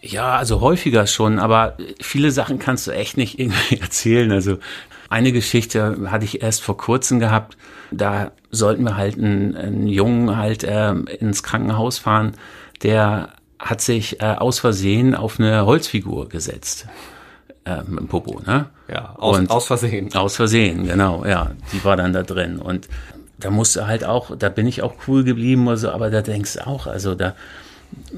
Ja, 0.00 0.36
also 0.36 0.60
häufiger 0.60 1.06
schon, 1.06 1.38
aber 1.38 1.76
viele 2.00 2.30
Sachen 2.30 2.58
kannst 2.58 2.86
du 2.86 2.90
echt 2.90 3.16
nicht 3.16 3.38
irgendwie 3.38 3.76
erzählen. 3.80 4.32
Also 4.32 4.58
eine 5.08 5.32
Geschichte 5.32 6.10
hatte 6.10 6.24
ich 6.24 6.42
erst 6.42 6.62
vor 6.62 6.76
kurzem 6.76 7.20
gehabt. 7.20 7.56
Da 7.90 8.32
sollten 8.50 8.84
wir 8.84 8.96
halt 8.96 9.16
einen, 9.16 9.56
einen 9.56 9.86
Jungen 9.86 10.36
halt 10.36 10.64
äh, 10.64 10.92
ins 10.92 11.42
Krankenhaus 11.42 11.98
fahren, 11.98 12.32
der 12.82 13.30
hat 13.58 13.80
sich 13.80 14.20
äh, 14.20 14.24
aus 14.24 14.58
Versehen 14.58 15.14
auf 15.14 15.40
eine 15.40 15.64
Holzfigur 15.64 16.28
gesetzt. 16.28 16.86
Äh, 17.64 17.82
mit 17.86 17.98
dem 17.98 18.08
Popo, 18.08 18.40
ne? 18.46 18.66
Ja, 18.88 19.14
aus, 19.16 19.38
und, 19.38 19.50
aus 19.50 19.66
Versehen. 19.66 20.14
Aus 20.14 20.36
Versehen, 20.36 20.86
genau, 20.86 21.24
ja. 21.24 21.50
Die 21.72 21.84
war 21.84 21.96
dann 21.96 22.12
da 22.12 22.22
drin. 22.22 22.58
Und 22.58 22.88
da 23.38 23.50
musste 23.50 23.86
halt 23.86 24.04
auch, 24.04 24.36
da 24.36 24.48
bin 24.48 24.66
ich 24.66 24.82
auch 24.82 24.94
cool 25.08 25.24
geblieben, 25.24 25.68
also, 25.68 25.90
aber 25.90 26.10
da 26.10 26.22
denkst 26.22 26.54
du 26.54 26.66
auch, 26.66 26.86
also 26.86 27.14
da, 27.14 27.34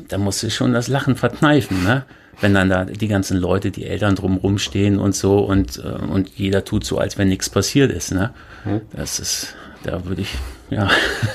da 0.09 0.18
musst 0.18 0.42
du 0.42 0.50
schon 0.50 0.73
das 0.73 0.88
Lachen 0.88 1.16
verkneifen, 1.16 1.83
ne? 1.83 2.04
Wenn 2.40 2.54
dann 2.54 2.68
da 2.68 2.85
die 2.85 3.09
ganzen 3.09 3.37
Leute, 3.37 3.71
die 3.71 3.85
Eltern 3.85 4.14
drumrum 4.14 4.59
stehen 4.59 4.99
und 4.99 5.14
so 5.14 5.38
und, 5.40 5.78
äh, 5.78 6.04
und 6.04 6.30
jeder 6.37 6.64
tut 6.64 6.85
so, 6.85 6.99
als 6.99 7.18
wenn 7.18 7.28
nichts 7.28 7.50
passiert 7.50 7.90
ist, 7.90 8.12
ne? 8.12 8.33
Hm. 8.64 8.80
Das 8.92 9.18
ist, 9.18 9.57
da 9.83 10.04
würde 10.04 10.23
ich, 10.23 10.35
ja, 10.71 10.88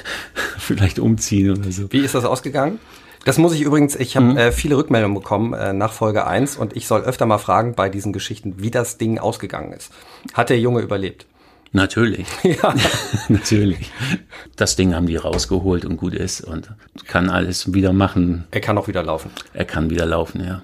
vielleicht 0.57 1.00
umziehen 1.00 1.51
oder 1.51 1.72
so. 1.72 1.91
Wie 1.91 2.00
ist 2.00 2.15
das 2.15 2.25
ausgegangen? 2.25 2.79
Das 3.25 3.38
muss 3.38 3.53
ich 3.53 3.62
übrigens, 3.62 3.95
ich 3.95 4.17
habe 4.17 4.25
mhm. 4.25 4.38
äh, 4.38 4.51
viele 4.51 4.75
Rückmeldungen 4.75 5.15
bekommen 5.15 5.53
äh, 5.53 5.72
nach 5.72 5.93
Folge 5.93 6.27
1 6.27 6.57
und 6.57 6.75
ich 6.75 6.88
soll 6.88 7.03
öfter 7.03 7.25
mal 7.25 7.38
fragen 7.38 7.74
bei 7.74 7.88
diesen 7.89 8.12
Geschichten, 8.12 8.55
wie 8.57 8.72
das 8.72 8.98
Ding 8.98 9.17
ausgegangen 9.17 9.72
ist. 9.72 9.91
Hat 10.33 10.50
der 10.50 10.60
Junge 10.60 10.81
überlebt? 10.81 11.25
Natürlich. 11.72 12.27
Ja. 12.43 12.75
Natürlich. 13.29 13.91
Das 14.57 14.75
Ding 14.75 14.93
haben 14.93 15.07
die 15.07 15.15
rausgeholt 15.15 15.86
und 15.86 15.98
gut 15.98 16.13
ist 16.13 16.41
und 16.41 16.69
kann 17.07 17.29
alles 17.29 17.74
wieder 17.74 17.93
machen. 17.93 18.43
Er 18.51 18.62
kann 18.62 18.77
auch 18.77 18.88
wieder 18.88 19.03
laufen. 19.03 19.31
Er 19.53 19.65
kann 19.65 19.89
wieder 19.89 20.05
laufen, 20.05 20.43
ja. 20.43 20.62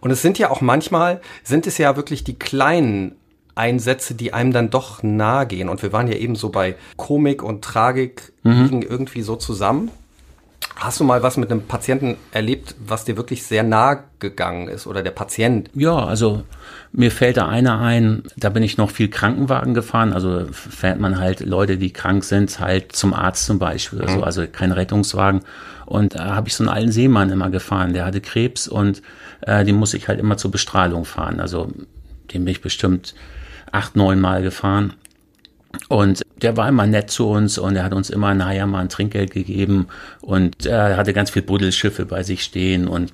Und 0.00 0.10
es 0.10 0.22
sind 0.22 0.38
ja 0.38 0.50
auch 0.50 0.60
manchmal, 0.60 1.20
sind 1.42 1.66
es 1.66 1.78
ja 1.78 1.96
wirklich 1.96 2.24
die 2.24 2.38
kleinen 2.38 3.16
Einsätze, 3.54 4.14
die 4.14 4.32
einem 4.32 4.52
dann 4.52 4.70
doch 4.70 5.02
nahe 5.02 5.46
gehen. 5.46 5.68
Und 5.68 5.82
wir 5.82 5.92
waren 5.92 6.08
ja 6.08 6.14
eben 6.14 6.34
so 6.36 6.48
bei 6.48 6.76
Komik 6.96 7.42
und 7.42 7.62
Tragik 7.62 8.32
mhm. 8.42 8.82
irgendwie 8.82 9.22
so 9.22 9.36
zusammen. 9.36 9.90
Hast 10.76 11.00
du 11.00 11.04
mal 11.04 11.22
was 11.22 11.36
mit 11.36 11.50
einem 11.50 11.62
Patienten 11.62 12.16
erlebt, 12.32 12.74
was 12.78 13.04
dir 13.04 13.16
wirklich 13.16 13.42
sehr 13.42 13.62
nahe 13.62 14.04
gegangen 14.18 14.68
ist 14.68 14.86
oder 14.86 15.02
der 15.02 15.10
Patient? 15.10 15.68
Ja, 15.74 15.94
also 15.94 16.44
mir 16.92 17.10
fällt 17.10 17.36
da 17.36 17.48
einer 17.48 17.80
ein, 17.80 18.22
da 18.36 18.48
bin 18.48 18.62
ich 18.62 18.78
noch 18.78 18.90
viel 18.90 19.08
Krankenwagen 19.08 19.74
gefahren. 19.74 20.12
Also 20.12 20.46
fährt 20.52 20.98
man 20.98 21.18
halt 21.18 21.40
Leute, 21.40 21.76
die 21.76 21.92
krank 21.92 22.24
sind, 22.24 22.60
halt 22.60 22.92
zum 22.92 23.12
Arzt 23.12 23.46
zum 23.46 23.58
Beispiel. 23.58 24.00
Mhm. 24.00 24.22
also 24.22 24.46
kein 24.46 24.72
Rettungswagen. 24.72 25.42
Und 25.86 26.14
da 26.14 26.34
habe 26.34 26.48
ich 26.48 26.54
so 26.54 26.64
einen 26.64 26.72
alten 26.72 26.92
Seemann 26.92 27.30
immer 27.30 27.50
gefahren, 27.50 27.92
der 27.92 28.06
hatte 28.06 28.20
Krebs 28.20 28.68
und 28.68 29.02
äh, 29.42 29.64
den 29.64 29.76
muss 29.76 29.92
ich 29.92 30.08
halt 30.08 30.20
immer 30.20 30.36
zur 30.36 30.50
Bestrahlung 30.50 31.04
fahren. 31.04 31.40
Also 31.40 31.70
den 32.32 32.44
bin 32.44 32.52
ich 32.52 32.60
bestimmt 32.60 33.14
acht, 33.72 33.96
neun 33.96 34.20
Mal 34.20 34.42
gefahren. 34.42 34.94
Und 35.88 36.22
der 36.42 36.56
war 36.56 36.68
immer 36.68 36.86
nett 36.86 37.10
zu 37.10 37.28
uns 37.28 37.58
und 37.58 37.76
er 37.76 37.84
hat 37.84 37.92
uns 37.92 38.10
immer 38.10 38.34
nachher 38.34 38.66
mal 38.66 38.80
ein 38.80 38.88
Trinkgeld 38.88 39.30
gegeben 39.30 39.88
und 40.20 40.66
er 40.66 40.96
hatte 40.96 41.12
ganz 41.12 41.30
viel 41.30 41.42
Buddelschiffe 41.42 42.06
bei 42.06 42.22
sich 42.22 42.42
stehen 42.42 42.88
und, 42.88 43.12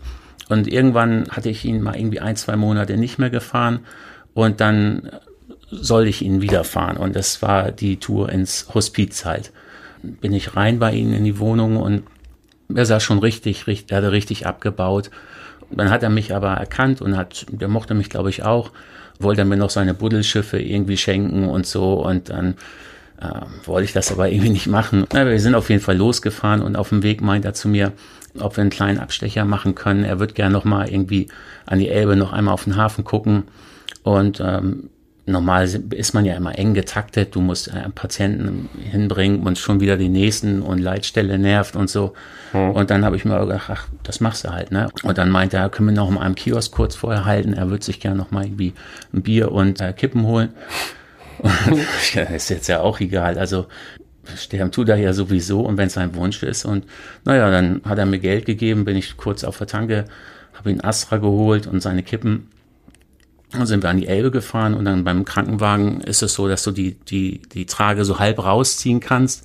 und 0.49 0.69
irgendwann 0.69 1.29
hatte 1.31 1.51
ich 1.51 1.65
ihn 1.65 1.83
mal 1.83 1.97
irgendwie 1.97 2.21
ein, 2.21 2.37
zwei 2.37 2.57
Monate 2.57 2.97
nicht 2.97 3.19
mehr 3.19 3.31
gefahren 3.31 3.81
und 4.35 4.61
dann 4.61 5.11
soll 5.71 6.07
ich 6.07 6.23
ihn 6.23 6.41
wieder 6.41 6.65
fahren 6.65 6.97
und 6.97 7.17
das 7.17 7.43
war 7.43 7.73
die 7.73 7.99
Tour 7.99 8.31
ins 8.31 8.69
Hospiz 8.75 9.25
halt. 9.25 9.53
Bin 10.03 10.33
ich 10.33 10.57
rein 10.57 10.79
bei 10.79 10.93
ihm 10.93 11.13
in 11.13 11.25
die 11.25 11.39
Wohnung 11.39 11.77
und 11.77 12.05
er 12.73 12.87
sah 12.87 13.01
schon 13.01 13.19
richtig, 13.19 13.67
richtig, 13.67 13.91
er 13.91 13.99
hatte 13.99 14.13
richtig 14.13 14.47
abgebaut. 14.47 15.11
Dann 15.71 15.91
hat 15.91 16.05
er 16.05 16.11
mich 16.11 16.35
aber 16.35 16.53
erkannt 16.53 17.01
und 17.01 17.17
hat, 17.17 17.47
der 17.51 17.69
mochte 17.69 17.95
mich 17.95 18.09
glaube 18.09 18.31
ich 18.31 18.45
auch 18.45 18.71
wollte 19.19 19.45
mir 19.45 19.57
noch 19.57 19.71
seine 19.71 19.95
Buddelschiffe 19.95 20.61
irgendwie 20.61 20.97
schenken 20.97 21.49
und 21.49 21.67
so 21.67 21.95
und 21.95 22.31
dann 22.31 22.57
äh, 23.21 23.67
wollte 23.67 23.85
ich 23.85 23.93
das 23.93 24.13
aber 24.13 24.29
irgendwie 24.29 24.51
nicht 24.51 24.67
machen. 24.67 25.07
Na, 25.13 25.27
wir 25.27 25.41
sind 25.41 25.55
auf 25.55 25.71
jeden 25.71 25.83
Fall 25.83 25.97
losgefahren 25.97 26.63
und 26.63 26.77
auf 26.77 26.91
dem 26.91 27.03
Weg 27.03 27.21
meint 27.23 27.45
er 27.45 27.55
zu 27.55 27.69
mir, 27.69 27.93
ob 28.39 28.57
wir 28.57 28.63
einen 28.63 28.71
kleinen 28.71 28.99
Abstecher 28.99 29.45
machen 29.45 29.75
können. 29.75 30.05
Er 30.05 30.19
wird 30.19 30.35
gerne 30.35 30.53
noch 30.53 30.65
mal 30.65 30.89
irgendwie 30.89 31.29
an 31.65 31.79
die 31.79 31.89
Elbe 31.89 32.17
noch 32.17 32.33
einmal 32.33 32.55
auf 32.55 32.65
den 32.65 32.77
Hafen 32.77 33.05
gucken 33.05 33.45
und 34.03 34.41
ähm, 34.41 34.91
normal 35.27 35.69
ist 35.91 36.15
man 36.15 36.25
ja 36.25 36.35
immer 36.35 36.57
eng 36.57 36.75
getaktet. 36.75 37.35
Du 37.35 37.41
musst 37.41 37.71
einen 37.71 37.93
Patienten 37.93 38.69
hinbringen 38.79 39.45
und 39.45 39.59
schon 39.59 39.81
wieder 39.81 39.97
die 39.97 40.09
nächsten 40.09 40.63
und 40.63 40.79
Leitstelle 40.79 41.39
nervt 41.39 41.77
und 41.77 41.91
so. 41.91 42.15
Hm. 42.53 42.71
Und 42.71 42.91
dann 42.91 43.05
habe 43.05 43.17
ich 43.17 43.25
mir 43.25 43.39
gedacht, 43.41 43.69
ach, 43.69 43.89
das 44.05 44.21
machst 44.21 44.45
du 44.45 44.51
halt, 44.51 44.71
ne? 44.71 44.89
Und 45.03 45.19
dann 45.19 45.31
meinte 45.31 45.57
er, 45.57 45.69
können 45.69 45.89
wir 45.89 45.97
noch 45.97 46.11
mal 46.11 46.21
einem 46.21 46.37
Kiosk 46.37 46.73
kurz 46.73 46.95
vorher 46.95 47.25
halten. 47.25 47.53
Er 47.53 47.69
würde 47.71 47.85
sich 47.85 47.99
gerne 47.99 48.17
noch 48.17 48.31
mal 48.31 48.45
irgendwie 48.45 48.73
ein 49.13 49.23
Bier 49.23 49.51
und 49.51 49.81
äh, 49.81 49.93
Kippen 49.93 50.23
holen. 50.23 50.51
Ist 52.35 52.51
jetzt 52.51 52.69
ja 52.69 52.81
auch 52.81 53.01
egal. 53.01 53.39
Also 53.39 53.67
sterben 54.37 54.73
tut 54.73 54.89
er 54.89 54.97
ja 54.97 55.13
sowieso 55.13 55.61
und 55.61 55.77
wenn 55.77 55.87
es 55.87 55.95
sein 55.95 56.15
Wunsch 56.15 56.43
ist. 56.43 56.65
Und 56.65 56.85
naja, 57.25 57.51
dann 57.51 57.83
hat 57.85 57.99
er 57.99 58.07
mir 58.07 58.19
Geld 58.19 58.47
gegeben, 58.47 58.85
bin 58.85 58.97
ich 58.97 59.17
kurz 59.17 59.45
auf 59.45 59.59
der 59.59 59.67
Tanke, 59.67 60.07
habe 60.55 60.71
ihn 60.71 60.81
Astra 60.81 61.19
geholt 61.19 61.67
und 61.67 61.81
seine 61.81 62.03
Kippen 62.03 62.49
dann 63.53 63.67
sind 63.67 63.83
wir 63.83 63.91
an 63.91 63.99
die 63.99 64.09
Elbe 64.09 64.31
gefahren 64.31 64.75
und 64.75 64.85
dann 64.85 65.05
beim 65.05 65.25
Krankenwagen 65.25 66.01
ist 66.01 66.23
es 66.23 66.35
so, 66.35 66.49
dass 66.49 66.63
du 66.63 66.73
die, 66.73 66.95
die, 66.95 67.41
die 67.53 67.67
Trage 67.67 68.05
so 68.05 68.19
halb 68.19 68.43
rausziehen 68.43 69.01
kannst. 69.01 69.45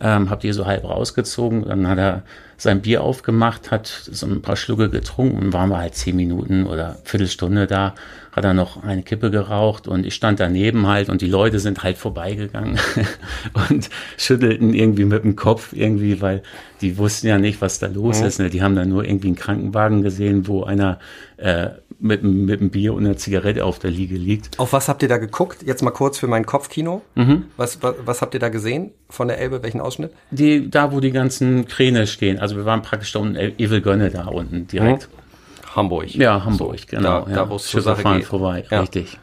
Ähm, 0.00 0.30
habt 0.30 0.44
ihr 0.44 0.54
so 0.54 0.66
halb 0.66 0.84
rausgezogen, 0.84 1.66
dann 1.66 1.86
hat 1.86 1.98
er 1.98 2.22
sein 2.56 2.82
Bier 2.82 3.02
aufgemacht, 3.02 3.70
hat 3.70 3.86
so 3.86 4.26
ein 4.26 4.42
paar 4.42 4.56
Schlucke 4.56 4.90
getrunken 4.90 5.38
und 5.38 5.52
waren 5.52 5.70
wir 5.70 5.78
halt 5.78 5.94
zehn 5.94 6.16
Minuten 6.16 6.66
oder 6.66 6.96
Viertelstunde 7.04 7.66
da, 7.66 7.94
hat 8.32 8.44
er 8.44 8.54
noch 8.54 8.82
eine 8.82 9.02
Kippe 9.02 9.30
geraucht 9.30 9.88
und 9.88 10.04
ich 10.04 10.14
stand 10.14 10.40
daneben 10.40 10.86
halt 10.86 11.08
und 11.08 11.20
die 11.22 11.26
Leute 11.26 11.58
sind 11.58 11.82
halt 11.82 11.96
vorbeigegangen 11.96 12.78
und 13.70 13.88
schüttelten 14.18 14.74
irgendwie 14.74 15.04
mit 15.04 15.24
dem 15.24 15.36
Kopf 15.36 15.72
irgendwie, 15.72 16.20
weil 16.20 16.42
die 16.80 16.98
wussten 16.98 17.28
ja 17.28 17.38
nicht, 17.38 17.60
was 17.60 17.78
da 17.78 17.86
los 17.86 18.20
mhm. 18.20 18.26
ist. 18.26 18.38
Ne? 18.40 18.50
Die 18.50 18.62
haben 18.62 18.76
dann 18.76 18.88
nur 18.88 19.04
irgendwie 19.04 19.28
einen 19.28 19.36
Krankenwagen 19.36 20.02
gesehen, 20.02 20.46
wo 20.46 20.64
einer 20.64 20.98
äh, 21.38 21.70
mit, 22.00 22.22
mit 22.22 22.60
einem 22.60 22.70
Bier 22.70 22.94
und 22.94 23.04
einer 23.04 23.16
Zigarette 23.16 23.64
auf 23.64 23.78
der 23.78 23.90
Liege 23.90 24.16
liegt. 24.16 24.58
Auf 24.58 24.72
was 24.72 24.88
habt 24.88 25.02
ihr 25.02 25.08
da 25.08 25.18
geguckt? 25.18 25.62
Jetzt 25.64 25.82
mal 25.82 25.90
kurz 25.90 26.18
für 26.18 26.26
mein 26.26 26.46
Kopfkino. 26.46 27.02
Mhm. 27.14 27.44
Was, 27.56 27.82
was, 27.82 27.94
was 28.04 28.22
habt 28.22 28.34
ihr 28.34 28.40
da 28.40 28.48
gesehen 28.48 28.92
von 29.08 29.28
der 29.28 29.38
Elbe? 29.38 29.62
Welchen 29.62 29.80
Ausschnitt? 29.80 30.12
Die, 30.30 30.70
da, 30.70 30.92
wo 30.92 31.00
die 31.00 31.12
ganzen 31.12 31.66
Kräne 31.66 32.06
stehen. 32.06 32.38
Also 32.38 32.56
wir 32.56 32.64
waren 32.64 32.82
praktisch 32.82 33.12
da 33.12 33.18
unten, 33.20 33.36
Evil 33.36 33.80
Gönne 33.80 34.10
da 34.10 34.26
unten 34.26 34.66
direkt. 34.66 35.08
Mhm. 35.10 35.76
Hamburg. 35.76 36.14
Ja, 36.14 36.44
Hamburg, 36.44 36.80
so, 36.80 36.86
genau. 36.96 37.24
Da, 37.24 37.30
ja. 37.30 37.36
da 37.36 37.50
wo 37.50 37.56
es 37.56 37.66
zur 37.66 37.80
Sache 37.80 38.02
fahren 38.02 38.18
geht. 38.18 38.26
vorbei, 38.26 38.64
ja. 38.70 38.80
richtig. 38.80 39.18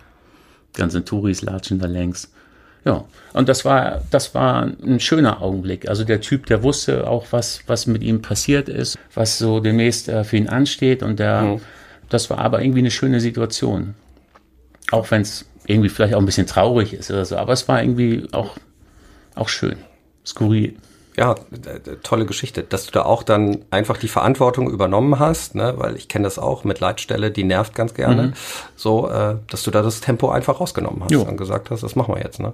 Ganze 0.74 1.04
Touris 1.04 1.42
latschen 1.42 1.80
da 1.80 1.88
längs. 1.88 2.32
Ja, 2.86 3.04
und 3.34 3.50
das 3.50 3.66
war, 3.66 4.02
das 4.12 4.34
war 4.34 4.64
ein 4.64 5.02
schöner 5.02 5.42
Augenblick. 5.42 5.90
Also 5.90 6.06
der 6.06 6.22
Typ, 6.22 6.46
der 6.46 6.64
wusste 6.64 7.10
auch, 7.10 7.26
was, 7.32 7.62
was 7.68 7.86
mit 7.86 8.02
ihm 8.02 8.22
passiert 8.22 8.70
ist, 8.70 8.98
was 9.14 9.38
so 9.38 9.60
demnächst 9.60 10.08
äh, 10.08 10.24
für 10.24 10.38
ihn 10.38 10.48
ansteht 10.48 11.04
und 11.04 11.20
der, 11.20 11.42
mhm 11.42 11.62
das 12.10 12.30
war 12.30 12.40
aber 12.40 12.62
irgendwie 12.62 12.80
eine 12.80 12.92
schöne 12.92 13.20
Situation. 13.20 13.96
Auch 14.92 15.12
wenn 15.12 15.22
es 15.22 15.46
irgendwie 15.66 15.90
vielleicht 15.90 16.14
auch 16.14 16.20
ein 16.20 16.26
bisschen 16.26 16.48
traurig 16.48 16.94
ist 16.94 17.12
oder 17.12 17.26
so, 17.26 17.38
aber 17.38 17.54
es 17.54 17.68
war 17.68 17.82
irgendwie 17.82 18.28
auch, 18.32 18.56
auch 19.36 19.50
schön, 19.50 19.78
skurril. 20.26 20.78
Ja, 21.18 21.34
tolle 22.04 22.28
Geschichte, 22.28 22.62
dass 22.62 22.86
du 22.86 22.92
da 22.92 23.02
auch 23.02 23.24
dann 23.24 23.66
einfach 23.72 23.98
die 23.98 24.08
Verantwortung 24.08 24.70
übernommen 24.70 25.18
hast, 25.18 25.56
ne, 25.56 25.74
weil 25.78 25.96
ich 25.96 26.08
kenne 26.08 26.26
das 26.26 26.38
auch 26.38 26.64
mit 26.64 26.80
Leitstelle, 26.80 27.32
die 27.32 27.44
nervt 27.44 27.74
ganz 27.74 27.96
gerne, 27.96 28.22
mhm. 28.22 28.34
so, 28.76 29.10
äh, 29.10 29.38
dass 29.50 29.64
du 29.64 29.72
da 29.72 29.82
das 29.82 30.00
Tempo 30.00 30.30
einfach 30.30 30.60
rausgenommen 30.60 31.04
hast 31.04 31.12
jo. 31.12 31.24
und 31.24 31.38
gesagt 31.38 31.72
hast, 31.72 31.82
das 31.82 31.96
machen 31.96 32.14
wir 32.14 32.22
jetzt, 32.22 32.40
ne? 32.40 32.54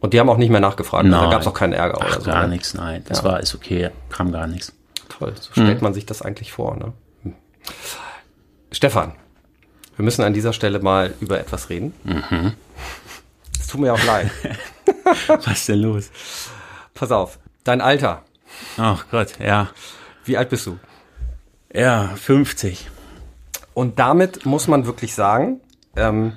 Und 0.00 0.14
die 0.14 0.18
haben 0.18 0.28
auch 0.28 0.36
nicht 0.36 0.50
mehr 0.50 0.60
nachgefragt, 0.60 1.04
nein. 1.04 1.22
da 1.22 1.30
gab 1.30 1.42
es 1.42 1.46
auch 1.46 1.54
keinen 1.54 1.74
Ärger 1.74 1.98
Ach, 2.00 2.06
oder 2.08 2.20
so. 2.20 2.30
Gar 2.30 2.42
ne? 2.42 2.48
nichts, 2.48 2.74
nein, 2.74 3.04
das 3.08 3.18
ja. 3.18 3.24
war 3.24 3.40
ist 3.40 3.54
okay, 3.54 3.90
kam 4.10 4.32
gar 4.32 4.48
nichts. 4.48 4.72
Toll, 5.08 5.32
so 5.38 5.52
stellt 5.52 5.78
mhm. 5.78 5.84
man 5.84 5.94
sich 5.94 6.04
das 6.04 6.22
eigentlich 6.22 6.50
vor, 6.50 6.76
ne? 6.76 6.92
Stefan, 8.72 9.12
wir 9.96 10.04
müssen 10.04 10.22
an 10.22 10.32
dieser 10.32 10.52
Stelle 10.52 10.80
mal 10.80 11.14
über 11.20 11.38
etwas 11.38 11.68
reden. 11.68 11.94
Mhm. 12.04 12.54
Es 13.58 13.66
tut 13.66 13.80
mir 13.80 13.92
auch 13.92 14.04
leid. 14.04 14.30
Was 15.28 15.46
ist 15.46 15.68
denn 15.68 15.80
los? 15.80 16.10
Pass 16.94 17.12
auf, 17.12 17.38
dein 17.64 17.80
Alter. 17.80 18.24
Ach 18.78 19.06
Gott, 19.10 19.38
ja. 19.38 19.70
Wie 20.24 20.36
alt 20.36 20.48
bist 20.48 20.66
du? 20.66 20.78
Ja, 21.72 22.08
50. 22.16 22.88
Und 23.74 23.98
damit 23.98 24.44
muss 24.46 24.68
man 24.68 24.86
wirklich 24.86 25.14
sagen, 25.14 25.60
ähm, 25.96 26.34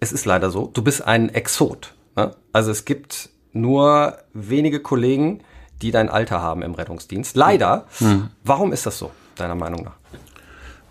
es 0.00 0.12
ist 0.12 0.24
leider 0.24 0.50
so, 0.50 0.66
du 0.72 0.82
bist 0.82 1.02
ein 1.02 1.28
Exot. 1.28 1.94
Ne? 2.16 2.34
Also 2.52 2.70
es 2.70 2.84
gibt 2.84 3.30
nur 3.52 4.18
wenige 4.32 4.80
Kollegen, 4.80 5.42
die 5.80 5.90
dein 5.90 6.08
Alter 6.08 6.40
haben 6.40 6.62
im 6.62 6.74
Rettungsdienst. 6.74 7.36
Leider. 7.36 7.86
Hm. 7.98 8.30
Warum 8.44 8.72
ist 8.72 8.86
das 8.86 8.98
so, 8.98 9.10
deiner 9.36 9.54
Meinung 9.54 9.84
nach? 9.84 10.01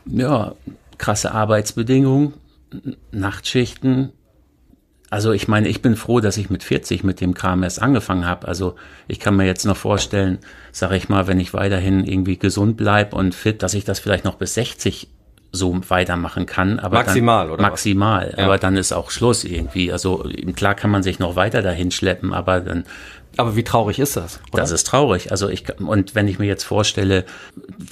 Ja, 0.05 0.55
krasse 0.97 1.33
Arbeitsbedingungen, 1.33 2.33
Nachtschichten. 3.11 4.11
Also 5.09 5.33
ich 5.33 5.49
meine, 5.49 5.67
ich 5.67 5.81
bin 5.81 5.97
froh, 5.97 6.21
dass 6.21 6.37
ich 6.37 6.49
mit 6.49 6.63
40 6.63 7.03
mit 7.03 7.19
dem 7.19 7.33
Kram 7.33 7.63
erst 7.63 7.81
angefangen 7.81 8.25
habe. 8.25 8.47
Also 8.47 8.75
ich 9.09 9.19
kann 9.19 9.35
mir 9.35 9.45
jetzt 9.45 9.65
noch 9.65 9.75
vorstellen, 9.75 10.39
sage 10.71 10.95
ich 10.95 11.09
mal, 11.09 11.27
wenn 11.27 11.39
ich 11.39 11.53
weiterhin 11.53 12.05
irgendwie 12.05 12.37
gesund 12.37 12.77
bleib 12.77 13.13
und 13.13 13.35
fit, 13.35 13.61
dass 13.61 13.73
ich 13.73 13.83
das 13.83 13.99
vielleicht 13.99 14.23
noch 14.23 14.35
bis 14.35 14.53
60 14.53 15.09
so 15.51 15.81
weitermachen 15.89 16.45
kann. 16.45 16.79
Aber 16.79 16.99
maximal, 16.99 17.45
dann, 17.45 17.53
oder? 17.53 17.61
Maximal. 17.61 18.33
Ja. 18.37 18.45
Aber 18.45 18.57
dann 18.57 18.77
ist 18.77 18.93
auch 18.93 19.11
Schluss 19.11 19.43
irgendwie. 19.43 19.91
Also 19.91 20.25
klar 20.55 20.75
kann 20.75 20.91
man 20.91 21.03
sich 21.03 21.19
noch 21.19 21.35
weiter 21.35 21.61
dahin 21.61 21.91
schleppen, 21.91 22.33
aber 22.33 22.61
dann. 22.61 22.85
Aber 23.35 23.55
wie 23.55 23.63
traurig 23.63 23.99
ist 23.99 24.15
das? 24.15 24.39
Oder? 24.51 24.61
Das 24.61 24.71
ist 24.71 24.87
traurig. 24.87 25.31
Also 25.31 25.49
ich, 25.49 25.65
und 25.79 26.15
wenn 26.15 26.27
ich 26.27 26.39
mir 26.39 26.47
jetzt 26.47 26.63
vorstelle, 26.63 27.25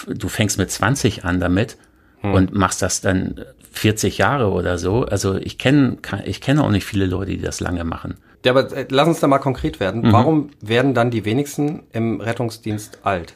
du 0.08 0.30
fängst 0.30 0.58
mit 0.58 0.72
20 0.72 1.26
an 1.26 1.39
damit 1.39 1.78
hm. 2.21 2.34
und 2.34 2.53
machst 2.53 2.82
das 2.82 3.01
dann 3.01 3.41
40 3.71 4.17
Jahre 4.17 4.51
oder 4.51 4.77
so. 4.77 5.05
Also 5.05 5.36
ich 5.36 5.58
kenne, 5.58 5.97
ich 6.25 6.41
kenne 6.41 6.63
auch 6.63 6.71
nicht 6.71 6.86
viele 6.86 7.05
Leute, 7.05 7.32
die 7.32 7.41
das 7.41 7.60
lange 7.60 7.84
machen. 7.84 8.15
Ja, 8.45 8.51
aber 8.51 8.71
äh, 8.75 8.86
lass 8.89 9.08
uns 9.08 9.19
da 9.19 9.27
mal 9.27 9.39
konkret 9.39 9.79
werden. 9.79 10.01
Mhm. 10.01 10.13
Warum 10.13 10.49
werden 10.62 10.93
dann 10.93 11.12
die 11.12 11.25
wenigsten 11.25 11.84
im 11.91 12.21
Rettungsdienst 12.21 12.99
alt? 13.03 13.36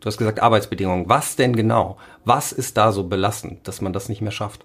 Du 0.00 0.06
hast 0.06 0.16
gesagt 0.16 0.40
Arbeitsbedingungen. 0.40 1.08
Was 1.08 1.36
denn 1.36 1.54
genau? 1.54 1.98
Was 2.24 2.52
ist 2.52 2.76
da 2.76 2.92
so 2.92 3.04
belastend, 3.04 3.66
dass 3.68 3.80
man 3.80 3.92
das 3.92 4.08
nicht 4.08 4.22
mehr 4.22 4.30
schafft? 4.30 4.64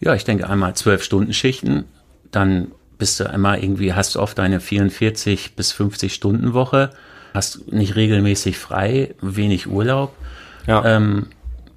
Ja, 0.00 0.14
ich 0.14 0.24
denke 0.24 0.48
einmal 0.48 0.74
zwölf 0.74 1.02
Stunden 1.02 1.32
Schichten, 1.32 1.84
dann 2.30 2.72
bist 2.98 3.20
du 3.20 3.30
einmal 3.30 3.62
irgendwie, 3.62 3.94
hast 3.94 4.14
du 4.14 4.20
oft 4.20 4.38
eine 4.40 4.60
44 4.60 5.54
bis 5.54 5.72
50 5.72 6.14
Stunden 6.14 6.54
Woche, 6.54 6.90
hast 7.34 7.70
nicht 7.72 7.94
regelmäßig 7.94 8.58
frei, 8.58 9.14
wenig 9.20 9.68
Urlaub. 9.68 10.14
Ja. 10.66 10.84
Ähm, 10.84 11.26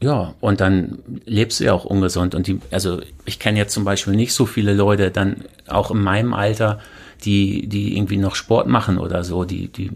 ja, 0.01 0.33
und 0.41 0.61
dann 0.61 0.99
lebst 1.25 1.59
du 1.59 1.65
ja 1.65 1.73
auch 1.73 1.85
ungesund. 1.85 2.33
Und 2.33 2.47
die, 2.47 2.59
also 2.71 3.01
ich 3.25 3.39
kenne 3.39 3.59
jetzt 3.59 3.73
zum 3.73 3.83
Beispiel 3.83 4.15
nicht 4.15 4.33
so 4.33 4.45
viele 4.45 4.73
Leute, 4.73 5.11
dann 5.11 5.45
auch 5.67 5.91
in 5.91 6.01
meinem 6.01 6.33
Alter, 6.33 6.79
die, 7.23 7.67
die 7.67 7.95
irgendwie 7.95 8.17
noch 8.17 8.33
Sport 8.33 8.67
machen 8.67 8.97
oder 8.97 9.23
so, 9.23 9.45
die, 9.45 9.67
die, 9.67 9.91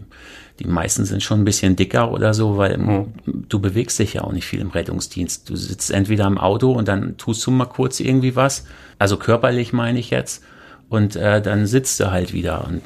die 0.60 0.66
meisten 0.66 1.04
sind 1.04 1.24
schon 1.24 1.40
ein 1.40 1.44
bisschen 1.44 1.74
dicker 1.74 2.12
oder 2.12 2.34
so, 2.34 2.56
weil 2.56 2.78
mhm. 2.78 3.14
du 3.48 3.58
bewegst 3.58 3.98
dich 3.98 4.14
ja 4.14 4.22
auch 4.22 4.32
nicht 4.32 4.46
viel 4.46 4.60
im 4.60 4.70
Rettungsdienst. 4.70 5.50
Du 5.50 5.56
sitzt 5.56 5.90
entweder 5.90 6.26
im 6.28 6.38
Auto 6.38 6.70
und 6.70 6.86
dann 6.86 7.16
tust 7.16 7.44
du 7.44 7.50
mal 7.50 7.66
kurz 7.66 7.98
irgendwie 7.98 8.36
was, 8.36 8.64
also 9.00 9.16
körperlich 9.16 9.72
meine 9.72 9.98
ich 9.98 10.10
jetzt, 10.10 10.42
und 10.88 11.16
äh, 11.16 11.42
dann 11.42 11.66
sitzt 11.66 11.98
du 11.98 12.12
halt 12.12 12.32
wieder. 12.32 12.64
Und 12.64 12.82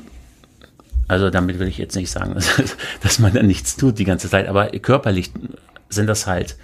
also 1.06 1.28
damit 1.28 1.58
will 1.58 1.68
ich 1.68 1.76
jetzt 1.76 1.96
nicht 1.96 2.10
sagen, 2.10 2.34
dass 3.02 3.18
man 3.18 3.34
dann 3.34 3.46
nichts 3.46 3.76
tut 3.76 3.98
die 3.98 4.04
ganze 4.04 4.30
Zeit, 4.30 4.48
aber 4.48 4.68
körperlich 4.68 5.30
sind 5.90 6.06
das 6.06 6.26
halt 6.26 6.56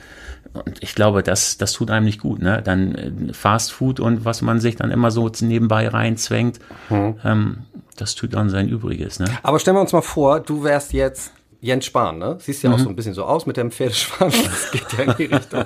und 0.52 0.82
ich 0.82 0.94
glaube, 0.94 1.22
das, 1.22 1.58
das 1.58 1.72
tut 1.72 1.90
einem 1.90 2.04
nicht 2.04 2.20
gut. 2.20 2.40
Ne? 2.40 2.62
Dann 2.62 2.94
äh, 2.94 3.32
Fast 3.32 3.72
Food 3.72 4.00
und 4.00 4.24
was 4.24 4.42
man 4.42 4.60
sich 4.60 4.76
dann 4.76 4.90
immer 4.90 5.10
so 5.10 5.30
nebenbei 5.40 5.88
reinzwängt, 5.88 6.58
mhm. 6.90 7.18
ähm, 7.24 7.58
das 7.96 8.14
tut 8.14 8.34
dann 8.34 8.50
sein 8.50 8.68
Übriges. 8.68 9.18
Ne? 9.18 9.26
Aber 9.42 9.58
stellen 9.58 9.76
wir 9.76 9.80
uns 9.80 9.92
mal 9.92 10.02
vor, 10.02 10.40
du 10.40 10.64
wärst 10.64 10.92
jetzt 10.92 11.32
Jens 11.60 11.86
Spahn, 11.86 12.18
ne? 12.18 12.36
Siehst 12.38 12.62
ja 12.62 12.68
mhm. 12.68 12.76
auch 12.76 12.78
so 12.80 12.88
ein 12.88 12.96
bisschen 12.96 13.14
so 13.14 13.24
aus 13.24 13.46
mit 13.46 13.56
dem 13.56 13.70
Pferdeschwanz. 13.70 14.36
Das 14.44 14.70
geht 14.70 14.92
ja 14.92 15.04
in 15.04 15.16
die 15.16 15.34
Richtung. 15.34 15.64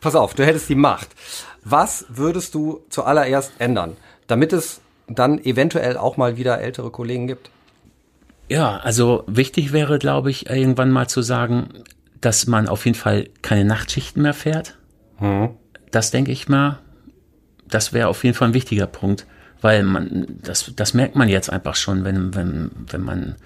Pass 0.00 0.14
auf, 0.14 0.34
du 0.34 0.46
hättest 0.46 0.68
die 0.68 0.76
Macht. 0.76 1.08
Was 1.64 2.06
würdest 2.08 2.54
du 2.54 2.82
zuallererst 2.90 3.52
ändern, 3.58 3.96
damit 4.26 4.52
es 4.52 4.80
dann 5.08 5.42
eventuell 5.44 5.96
auch 5.96 6.16
mal 6.16 6.36
wieder 6.36 6.60
ältere 6.60 6.90
Kollegen 6.90 7.26
gibt? 7.26 7.50
Ja, 8.48 8.76
also 8.78 9.24
wichtig 9.26 9.72
wäre, 9.72 9.98
glaube 9.98 10.30
ich, 10.30 10.48
irgendwann 10.48 10.90
mal 10.90 11.08
zu 11.08 11.22
sagen, 11.22 11.68
dass 12.24 12.46
man 12.46 12.68
auf 12.68 12.84
jeden 12.86 12.96
Fall 12.96 13.28
keine 13.42 13.64
Nachtschichten 13.64 14.22
mehr 14.22 14.34
fährt. 14.34 14.78
Mhm. 15.20 15.50
Das 15.90 16.10
denke 16.10 16.32
ich 16.32 16.48
mal, 16.48 16.78
das 17.68 17.92
wäre 17.92 18.08
auf 18.08 18.24
jeden 18.24 18.36
Fall 18.36 18.48
ein 18.48 18.54
wichtiger 18.54 18.86
Punkt, 18.86 19.26
weil 19.60 19.82
man, 19.82 20.26
das, 20.42 20.72
das 20.74 20.94
merkt 20.94 21.16
man 21.16 21.28
jetzt 21.28 21.50
einfach 21.50 21.76
schon, 21.76 22.04
wenn, 22.04 22.34
wenn, 22.34 22.70
wenn 22.88 23.02
man 23.02 23.36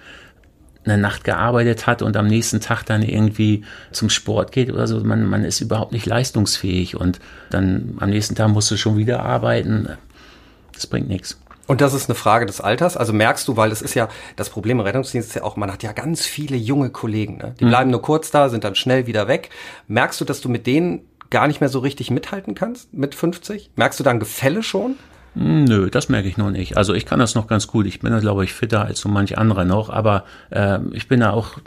eine 0.85 0.97
Nacht 0.97 1.23
gearbeitet 1.23 1.87
hat 1.87 2.01
und 2.01 2.15
am 2.15 2.27
nächsten 2.27 2.61
Tag 2.61 2.83
dann 2.83 3.01
irgendwie 3.01 3.63
zum 3.91 4.09
Sport 4.09 4.51
geht 4.51 4.71
oder 4.71 4.87
so, 4.87 4.99
man, 5.01 5.25
man 5.25 5.43
ist 5.43 5.61
überhaupt 5.61 5.91
nicht 5.91 6.05
leistungsfähig 6.05 6.95
und 6.95 7.19
dann 7.49 7.97
am 7.99 8.09
nächsten 8.09 8.35
Tag 8.35 8.49
musst 8.49 8.71
du 8.71 8.77
schon 8.77 8.97
wieder 8.97 9.21
arbeiten. 9.23 9.89
Das 10.73 10.87
bringt 10.87 11.09
nichts. 11.09 11.39
Und 11.69 11.81
das 11.81 11.93
ist 11.93 12.09
eine 12.09 12.15
Frage 12.15 12.47
des 12.47 12.61
Alters. 12.61 12.97
Also 12.97 13.13
merkst 13.13 13.47
du, 13.47 13.55
weil 13.55 13.69
das 13.69 13.83
ist 13.83 13.93
ja 13.93 14.07
das 14.35 14.49
Problem 14.49 14.79
im 14.79 14.85
Rettungsdienst 14.85 15.29
ist 15.29 15.35
ja 15.35 15.43
auch, 15.43 15.55
man 15.55 15.71
hat 15.71 15.83
ja 15.83 15.91
ganz 15.91 16.25
viele 16.25 16.57
junge 16.57 16.89
Kollegen. 16.89 17.37
Ne? 17.37 17.53
Die 17.59 17.65
mhm. 17.65 17.69
bleiben 17.69 17.91
nur 17.91 18.01
kurz 18.01 18.31
da, 18.31 18.49
sind 18.49 18.63
dann 18.63 18.73
schnell 18.73 19.05
wieder 19.05 19.27
weg. 19.27 19.51
Merkst 19.87 20.19
du, 20.19 20.25
dass 20.25 20.41
du 20.41 20.49
mit 20.49 20.65
denen 20.65 21.01
gar 21.29 21.45
nicht 21.45 21.59
mehr 21.61 21.69
so 21.69 21.77
richtig 21.77 22.09
mithalten 22.09 22.55
kannst 22.55 22.91
mit 22.95 23.13
50? 23.13 23.69
Merkst 23.75 23.99
du 23.99 24.03
da 24.03 24.09
ein 24.09 24.19
Gefälle 24.19 24.63
schon? 24.63 24.95
Hm, 25.35 25.65
nö, 25.65 25.91
das 25.91 26.09
merke 26.09 26.27
ich 26.27 26.37
noch 26.37 26.49
nicht. 26.49 26.75
Also 26.75 26.95
ich 26.95 27.05
kann 27.05 27.19
das 27.19 27.35
noch 27.35 27.45
ganz 27.45 27.67
gut. 27.67 27.85
Ich 27.85 27.99
bin 27.99 28.11
da, 28.11 28.19
glaube 28.19 28.43
ich, 28.43 28.51
fitter 28.51 28.85
als 28.85 28.99
so 28.99 29.07
manche 29.07 29.37
andere 29.37 29.63
noch, 29.63 29.91
aber 29.91 30.23
äh, 30.49 30.79
ich 30.93 31.07
bin 31.07 31.19
da 31.19 31.33
auch 31.33 31.59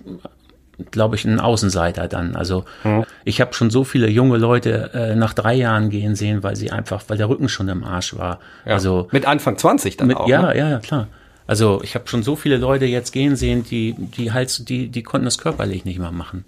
glaube 0.90 1.16
ich, 1.16 1.24
ein 1.24 1.40
Außenseiter 1.40 2.08
dann. 2.08 2.34
Also 2.36 2.64
mhm. 2.84 3.04
ich 3.24 3.40
habe 3.40 3.54
schon 3.54 3.70
so 3.70 3.84
viele 3.84 4.08
junge 4.08 4.38
Leute 4.38 4.90
äh, 4.94 5.14
nach 5.14 5.34
drei 5.34 5.54
Jahren 5.54 5.90
gehen 5.90 6.16
sehen, 6.16 6.42
weil 6.42 6.56
sie 6.56 6.70
einfach, 6.70 7.04
weil 7.08 7.18
der 7.18 7.28
Rücken 7.28 7.48
schon 7.48 7.68
im 7.68 7.84
Arsch 7.84 8.16
war. 8.16 8.40
Ja. 8.64 8.74
Also 8.74 9.08
mit 9.12 9.26
Anfang 9.26 9.58
20 9.58 9.96
dann 9.96 10.08
mit, 10.08 10.16
auch. 10.16 10.28
Ja, 10.28 10.42
ne? 10.42 10.58
ja, 10.58 10.68
ja, 10.68 10.78
klar. 10.78 11.08
Also 11.46 11.80
ich 11.82 11.94
habe 11.94 12.08
schon 12.08 12.22
so 12.22 12.36
viele 12.36 12.56
Leute 12.56 12.86
jetzt 12.86 13.12
gehen 13.12 13.36
sehen, 13.36 13.64
die, 13.64 13.94
die 13.98 14.32
halt, 14.32 14.68
die, 14.68 14.88
die 14.88 15.02
konnten 15.02 15.24
das 15.24 15.38
körperlich 15.38 15.84
nicht 15.84 15.98
mehr 15.98 16.12
machen. 16.12 16.44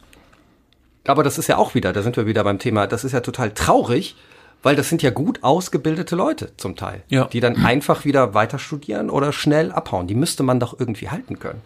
Aber 1.06 1.22
das 1.22 1.36
ist 1.36 1.48
ja 1.48 1.58
auch 1.58 1.74
wieder, 1.74 1.92
da 1.92 2.02
sind 2.02 2.16
wir 2.16 2.26
wieder 2.26 2.44
beim 2.44 2.58
Thema, 2.58 2.86
das 2.86 3.04
ist 3.04 3.12
ja 3.12 3.20
total 3.20 3.50
traurig, 3.50 4.16
weil 4.62 4.74
das 4.76 4.88
sind 4.88 5.02
ja 5.02 5.10
gut 5.10 5.40
ausgebildete 5.42 6.16
Leute 6.16 6.56
zum 6.56 6.74
Teil, 6.76 7.02
ja. 7.08 7.26
die 7.26 7.40
dann 7.40 7.64
einfach 7.64 8.06
wieder 8.06 8.32
weiter 8.32 8.58
studieren 8.58 9.10
oder 9.10 9.32
schnell 9.32 9.70
abhauen. 9.70 10.06
Die 10.06 10.14
müsste 10.14 10.42
man 10.42 10.58
doch 10.58 10.80
irgendwie 10.80 11.10
halten 11.10 11.38
können. 11.38 11.60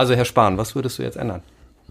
Also 0.00 0.14
Herr 0.14 0.24
Spahn, 0.24 0.56
was 0.56 0.74
würdest 0.74 0.98
du 0.98 1.02
jetzt 1.02 1.16
ändern? 1.16 1.42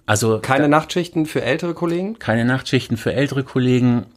Also 0.07 0.39
keine 0.39 0.63
da, 0.63 0.67
Nachtschichten 0.69 1.27
für 1.27 1.43
ältere 1.43 1.75
Kollegen? 1.75 2.17
Keine 2.17 2.43
Nachtschichten 2.43 2.97
für 2.97 3.13
ältere 3.13 3.43
Kollegen, 3.43 4.07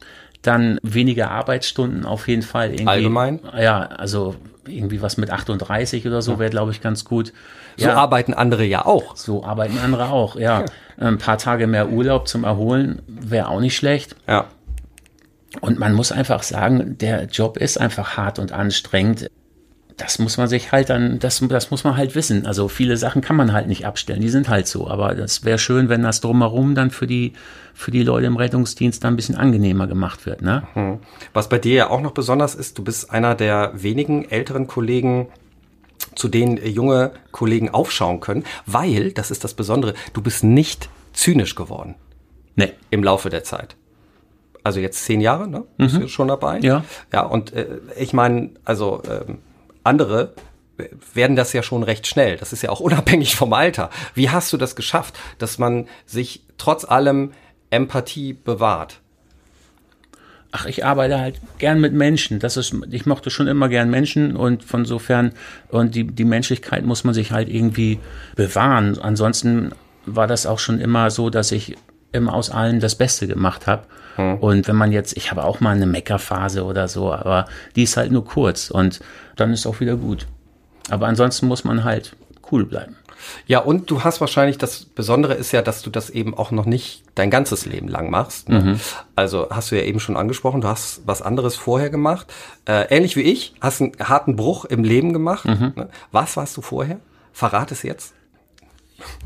dann 0.41 0.79
weniger 0.81 1.29
Arbeitsstunden 1.29 2.03
auf 2.03 2.27
jeden 2.27 2.41
Fall. 2.41 2.71
Irgendwie, 2.71 2.87
Allgemein? 2.87 3.39
Ja, 3.55 3.81
also 3.81 4.33
irgendwie 4.65 5.03
was 5.03 5.17
mit 5.17 5.29
38 5.29 6.07
oder 6.07 6.23
so 6.23 6.39
wäre, 6.39 6.49
glaube 6.49 6.71
ich, 6.71 6.81
ganz 6.81 7.05
gut. 7.05 7.33
So 7.77 7.85
ja, 7.85 7.93
arbeiten 7.93 8.33
andere 8.33 8.63
ja 8.63 8.83
auch. 8.83 9.15
So 9.15 9.43
arbeiten 9.43 9.77
andere 9.77 10.09
auch, 10.09 10.37
ja. 10.37 10.65
Ein 10.97 11.19
paar 11.19 11.37
Tage 11.37 11.67
mehr 11.67 11.89
Urlaub 11.89 12.27
zum 12.27 12.45
Erholen 12.45 13.03
wäre 13.05 13.49
auch 13.49 13.59
nicht 13.59 13.75
schlecht. 13.75 14.15
Ja. 14.27 14.45
Und 15.61 15.77
man 15.77 15.93
muss 15.93 16.11
einfach 16.11 16.41
sagen, 16.41 16.97
der 16.97 17.25
Job 17.25 17.57
ist 17.57 17.79
einfach 17.79 18.17
hart 18.17 18.39
und 18.39 18.53
anstrengend 18.53 19.29
das 19.97 20.19
muss 20.19 20.37
man 20.37 20.47
sich 20.47 20.71
halt 20.71 20.89
dann, 20.89 21.19
das, 21.19 21.43
das 21.47 21.71
muss 21.71 21.83
man 21.83 21.97
halt 21.97 22.15
wissen. 22.15 22.45
Also 22.45 22.67
viele 22.67 22.97
Sachen 22.97 23.21
kann 23.21 23.35
man 23.35 23.53
halt 23.53 23.67
nicht 23.67 23.85
abstellen, 23.85 24.21
die 24.21 24.29
sind 24.29 24.49
halt 24.49 24.67
so. 24.67 24.87
Aber 24.87 25.15
das 25.15 25.43
wäre 25.43 25.57
schön, 25.57 25.89
wenn 25.89 26.03
das 26.03 26.21
drumherum 26.21 26.75
dann 26.75 26.91
für 26.91 27.07
die, 27.07 27.33
für 27.73 27.91
die 27.91 28.03
Leute 28.03 28.27
im 28.27 28.37
Rettungsdienst 28.37 29.03
dann 29.03 29.13
ein 29.13 29.15
bisschen 29.15 29.35
angenehmer 29.35 29.87
gemacht 29.87 30.25
wird. 30.25 30.41
Ne? 30.41 30.63
Hm. 30.73 30.99
Was 31.33 31.49
bei 31.49 31.59
dir 31.59 31.73
ja 31.73 31.89
auch 31.89 32.01
noch 32.01 32.11
besonders 32.11 32.55
ist, 32.55 32.77
du 32.77 32.83
bist 32.83 33.11
einer 33.11 33.35
der 33.35 33.71
wenigen 33.75 34.29
älteren 34.29 34.67
Kollegen, 34.67 35.27
zu 36.15 36.27
denen 36.27 36.57
junge 36.65 37.11
Kollegen 37.31 37.69
aufschauen 37.69 38.19
können, 38.19 38.43
weil, 38.65 39.11
das 39.11 39.31
ist 39.31 39.43
das 39.43 39.53
Besondere, 39.53 39.93
du 40.13 40.21
bist 40.21 40.43
nicht 40.43 40.89
zynisch 41.13 41.55
geworden. 41.55 41.95
Nee. 42.55 42.73
Im 42.91 43.03
Laufe 43.03 43.29
der 43.29 43.43
Zeit 43.43 43.75
also 44.63 44.79
jetzt 44.79 45.03
zehn 45.03 45.21
Jahre, 45.21 45.47
ne? 45.47 45.65
Bist 45.77 45.95
mhm. 45.95 46.01
du 46.01 46.07
schon 46.07 46.29
dabei? 46.29 46.59
Ja. 46.59 46.83
Ja, 47.11 47.23
und 47.23 47.53
äh, 47.53 47.67
ich 47.99 48.13
meine, 48.13 48.51
also 48.63 49.01
ähm, 49.09 49.39
andere 49.83 50.33
werden 51.13 51.35
das 51.35 51.53
ja 51.53 51.63
schon 51.63 51.83
recht 51.83 52.07
schnell. 52.07 52.37
Das 52.37 52.53
ist 52.53 52.63
ja 52.63 52.69
auch 52.69 52.79
unabhängig 52.81 53.35
vom 53.35 53.53
Alter. 53.53 53.89
Wie 54.15 54.29
hast 54.29 54.51
du 54.53 54.57
das 54.57 54.75
geschafft, 54.75 55.15
dass 55.37 55.57
man 55.57 55.87
sich 56.05 56.41
trotz 56.57 56.85
allem 56.85 57.31
Empathie 57.69 58.33
bewahrt? 58.33 58.99
Ach, 60.55 60.67
ich 60.67 60.85
arbeite 60.85 61.19
halt 61.19 61.41
gern 61.57 61.81
mit 61.81 61.93
Menschen. 61.93 62.39
Das 62.39 62.57
ist, 62.57 62.75
ich 62.91 63.07
mochte 63.07 63.31
schon 63.31 63.47
immer 63.47 63.69
gern 63.69 63.89
Menschen 63.89 64.35
und 64.35 64.63
von 64.63 64.85
sofern, 64.85 65.33
und 65.69 65.95
die, 65.95 66.05
die 66.05 66.25
Menschlichkeit 66.25 66.85
muss 66.85 67.03
man 67.03 67.15
sich 67.15 67.31
halt 67.31 67.49
irgendwie 67.49 67.99
bewahren. 68.35 68.99
Ansonsten 68.99 69.71
war 70.05 70.27
das 70.27 70.45
auch 70.45 70.59
schon 70.59 70.79
immer 70.79 71.09
so, 71.09 71.31
dass 71.31 71.51
ich 71.51 71.75
immer 72.11 72.35
aus 72.35 72.51
allen 72.51 72.79
das 72.79 72.95
Beste 72.95 73.27
gemacht 73.27 73.65
habe. 73.65 73.87
Hm. 74.15 74.37
Und 74.39 74.67
wenn 74.67 74.75
man 74.75 74.91
jetzt, 74.91 75.17
ich 75.17 75.31
habe 75.31 75.43
auch 75.43 75.59
mal 75.59 75.75
eine 75.75 75.85
Meckerphase 75.85 76.63
oder 76.63 76.87
so, 76.87 77.13
aber 77.13 77.45
die 77.75 77.83
ist 77.83 77.97
halt 77.97 78.11
nur 78.11 78.25
kurz 78.25 78.69
und 78.69 78.99
dann 79.35 79.51
ist 79.53 79.65
auch 79.65 79.79
wieder 79.79 79.95
gut. 79.95 80.27
Aber 80.89 81.07
ansonsten 81.07 81.47
muss 81.47 81.63
man 81.63 81.83
halt 81.83 82.15
cool 82.51 82.65
bleiben. 82.65 82.97
Ja, 83.47 83.59
und 83.59 83.89
du 83.89 84.03
hast 84.03 84.21
wahrscheinlich, 84.21 84.57
das 84.57 84.83
Besondere 84.83 85.33
ist 85.33 85.51
ja, 85.51 85.61
dass 85.61 85.81
du 85.81 85.89
das 85.89 86.09
eben 86.09 86.33
auch 86.37 86.51
noch 86.51 86.65
nicht 86.65 87.03
dein 87.15 87.29
ganzes 87.29 87.65
Leben 87.65 87.87
lang 87.87 88.09
machst. 88.09 88.49
Ne? 88.49 88.59
Mhm. 88.59 88.79
Also 89.15 89.47
hast 89.49 89.71
du 89.71 89.75
ja 89.77 89.83
eben 89.83 89.99
schon 89.99 90.17
angesprochen, 90.17 90.61
du 90.61 90.67
hast 90.67 91.01
was 91.05 91.21
anderes 91.21 91.55
vorher 91.55 91.89
gemacht. 91.89 92.27
Äh, 92.65 92.95
ähnlich 92.95 93.15
wie 93.15 93.21
ich, 93.21 93.53
hast 93.61 93.81
einen 93.81 93.93
harten 93.99 94.35
Bruch 94.35 94.65
im 94.65 94.83
Leben 94.83 95.13
gemacht. 95.13 95.45
Mhm. 95.45 95.73
Ne? 95.75 95.89
Was 96.11 96.35
warst 96.37 96.57
du 96.57 96.61
vorher? 96.61 96.99
Verrat 97.31 97.71
es 97.71 97.83
jetzt. 97.83 98.13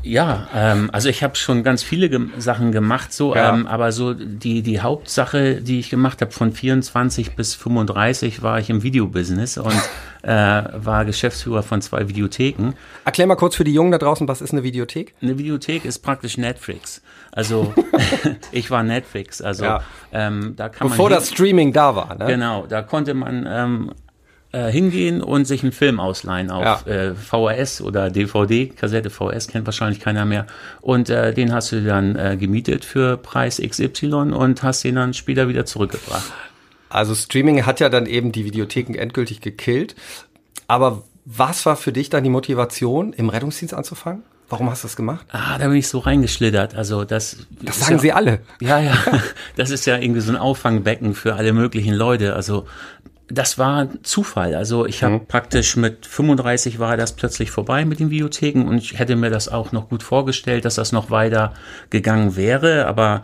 Ja, 0.02 0.48
ähm, 0.54 0.90
also 0.92 1.08
ich 1.08 1.22
habe 1.22 1.34
schon 1.36 1.62
ganz 1.62 1.82
viele 1.82 2.08
ge 2.08 2.20
Sachen 2.38 2.72
gemacht, 2.72 3.12
so, 3.12 3.34
ja. 3.34 3.54
ähm, 3.54 3.66
aber 3.66 3.92
so 3.92 4.14
die 4.14 4.62
die 4.62 4.80
Hauptsache, 4.80 5.56
die 5.56 5.80
ich 5.80 5.90
gemacht 5.90 6.20
habe, 6.20 6.30
von 6.30 6.52
24 6.52 7.34
bis 7.34 7.54
35 7.54 8.42
war 8.42 8.58
ich 8.58 8.70
im 8.70 8.82
Videobusiness 8.82 9.58
und 9.58 9.74
äh, 10.22 10.28
war 10.28 11.04
Geschäftsführer 11.04 11.62
von 11.62 11.82
zwei 11.82 12.08
Videotheken. 12.08 12.74
Erklär 13.04 13.26
mal 13.26 13.36
kurz 13.36 13.56
für 13.56 13.64
die 13.64 13.74
Jungen 13.74 13.92
da 13.92 13.98
draußen, 13.98 14.28
was 14.28 14.40
ist 14.40 14.52
eine 14.52 14.62
Videothek? 14.62 15.14
Eine 15.20 15.38
Videothek 15.38 15.84
ist 15.84 15.98
praktisch 16.00 16.38
Netflix. 16.38 17.02
Also 17.32 17.74
ich 18.52 18.70
war 18.70 18.82
Netflix, 18.82 19.42
also 19.42 19.64
ja. 19.64 19.82
ähm, 20.12 20.54
da 20.56 20.68
kann 20.68 20.88
Bevor 20.88 21.10
man 21.10 21.18
das 21.18 21.30
Streaming 21.30 21.72
da 21.72 21.94
war, 21.94 22.14
ne? 22.14 22.26
Genau, 22.26 22.66
da 22.66 22.82
konnte 22.82 23.14
man 23.14 23.46
ähm, 23.48 23.92
äh, 24.58 24.72
hingehen 24.72 25.22
und 25.22 25.44
sich 25.44 25.62
einen 25.62 25.72
Film 25.72 26.00
ausleihen 26.00 26.50
auf 26.50 26.86
ja. 26.86 26.92
äh, 26.92 27.14
VHS 27.14 27.80
oder 27.80 28.10
DVD, 28.10 28.66
Kassette 28.66 29.10
VHS 29.10 29.48
kennt 29.48 29.66
wahrscheinlich 29.66 30.00
keiner 30.00 30.24
mehr. 30.24 30.46
Und 30.80 31.10
äh, 31.10 31.32
den 31.32 31.52
hast 31.52 31.72
du 31.72 31.82
dann 31.82 32.16
äh, 32.16 32.36
gemietet 32.36 32.84
für 32.84 33.16
Preis 33.16 33.60
XY 33.64 34.32
und 34.32 34.62
hast 34.62 34.84
den 34.84 34.96
dann 34.96 35.14
später 35.14 35.48
wieder 35.48 35.64
zurückgebracht. 35.64 36.32
Also 36.88 37.14
Streaming 37.14 37.66
hat 37.66 37.80
ja 37.80 37.88
dann 37.88 38.06
eben 38.06 38.32
die 38.32 38.44
Videotheken 38.44 38.94
endgültig 38.94 39.40
gekillt. 39.40 39.94
Aber 40.66 41.02
was 41.24 41.66
war 41.66 41.76
für 41.76 41.92
dich 41.92 42.10
dann 42.10 42.24
die 42.24 42.30
Motivation, 42.30 43.12
im 43.12 43.28
Rettungsdienst 43.28 43.74
anzufangen? 43.74 44.22
Warum 44.48 44.70
hast 44.70 44.82
du 44.82 44.88
das 44.88 44.96
gemacht? 44.96 45.26
Ah, 45.30 45.58
da 45.58 45.68
bin 45.68 45.76
ich 45.76 45.88
so 45.88 45.98
reingeschlittert. 45.98 46.74
Also 46.74 47.04
das. 47.04 47.46
Das 47.60 47.80
sagen 47.80 47.96
ja, 47.96 47.98
sie 47.98 48.12
alle. 48.12 48.40
Ja, 48.60 48.78
ja. 48.80 48.96
Das 49.56 49.70
ist 49.70 49.84
ja 49.84 49.98
irgendwie 49.98 50.22
so 50.22 50.32
ein 50.32 50.38
Auffangbecken 50.38 51.14
für 51.14 51.34
alle 51.34 51.52
möglichen 51.52 51.92
Leute. 51.92 52.34
Also 52.34 52.66
das 53.30 53.58
war 53.58 53.88
Zufall. 54.02 54.54
Also 54.54 54.86
ich 54.86 55.02
habe 55.02 55.16
mhm. 55.16 55.26
praktisch 55.26 55.76
mit 55.76 56.06
35 56.06 56.78
war 56.78 56.96
das 56.96 57.12
plötzlich 57.12 57.50
vorbei 57.50 57.84
mit 57.84 58.00
den 58.00 58.08
Videotheken 58.08 58.66
und 58.66 58.78
ich 58.78 58.98
hätte 58.98 59.16
mir 59.16 59.28
das 59.28 59.48
auch 59.48 59.70
noch 59.72 59.90
gut 59.90 60.02
vorgestellt, 60.02 60.64
dass 60.64 60.76
das 60.76 60.92
noch 60.92 61.10
weiter 61.10 61.52
gegangen 61.90 62.36
wäre. 62.36 62.86
Aber 62.86 63.22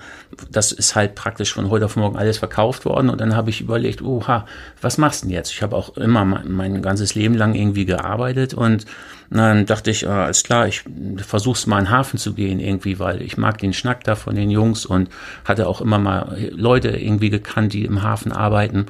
das 0.51 0.73
ist 0.73 0.95
halt 0.95 1.15
praktisch 1.15 1.55
von 1.55 1.71
heute 1.71 1.87
auf 1.87 1.97
morgen 1.97 2.19
alles 2.19 2.37
verkauft 2.37 2.85
worden 2.85 3.09
und 3.09 3.21
dann 3.21 3.35
habe 3.35 3.49
ich 3.49 3.63
überlegt, 3.63 4.03
oha, 4.03 4.45
was 4.83 4.99
machst 4.99 5.23
du 5.23 5.29
denn 5.29 5.35
jetzt? 5.35 5.53
Ich 5.53 5.63
habe 5.63 5.75
auch 5.75 5.97
immer 5.97 6.25
mein, 6.25 6.53
mein, 6.53 6.83
ganzes 6.83 7.15
Leben 7.15 7.35
lang 7.35 7.55
irgendwie 7.55 7.87
gearbeitet 7.87 8.53
und 8.53 8.85
dann 9.31 9.65
dachte 9.65 9.91
ich, 9.91 10.03
äh, 10.03 10.09
alles 10.09 10.43
klar, 10.43 10.69
ich 10.69 10.85
versuch's 11.17 11.67
mal 11.67 11.79
in 11.79 11.87
den 11.87 11.91
Hafen 11.91 12.19
zu 12.19 12.35
gehen 12.35 12.61
irgendwie, 12.61 12.99
weil 12.99 13.23
ich 13.23 13.39
mag 13.39 13.59
den 13.59 13.73
Schnack 13.73 14.05
da 14.05 14.17
von 14.17 14.35
den 14.35 14.51
Jungs 14.51 14.85
und 14.85 15.09
hatte 15.45 15.67
auch 15.67 15.81
immer 15.81 15.99
mal 15.99 16.37
Leute 16.51 16.91
irgendwie 16.91 17.31
gekannt, 17.31 17.73
die 17.73 17.85
im 17.85 18.03
Hafen 18.03 18.33
arbeiten. 18.33 18.87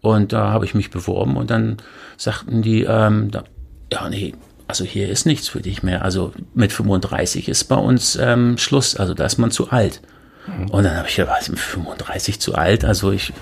Und 0.00 0.32
da 0.32 0.50
habe 0.50 0.64
ich 0.64 0.74
mich 0.74 0.90
beworben 0.90 1.36
und 1.36 1.50
dann 1.50 1.78
sagten 2.16 2.62
die, 2.62 2.84
ähm, 2.84 3.30
da, 3.30 3.44
ja, 3.92 4.08
nee, 4.08 4.34
also 4.68 4.84
hier 4.84 5.08
ist 5.08 5.26
nichts 5.26 5.48
für 5.48 5.60
dich 5.60 5.82
mehr. 5.82 6.02
Also 6.02 6.32
mit 6.54 6.72
35 6.72 7.48
ist 7.48 7.64
bei 7.64 7.76
uns 7.76 8.16
ähm, 8.16 8.58
Schluss, 8.58 8.96
also 8.96 9.14
da 9.14 9.24
ist 9.24 9.38
man 9.38 9.50
zu 9.50 9.70
alt. 9.70 10.02
Mhm. 10.46 10.70
Und 10.70 10.84
dann 10.84 10.96
habe 10.96 11.08
ich 11.08 11.16
ja, 11.16 11.26
was, 11.26 11.46
35 11.48 12.38
zu 12.40 12.54
alt, 12.54 12.84
also 12.84 13.10
ich 13.10 13.32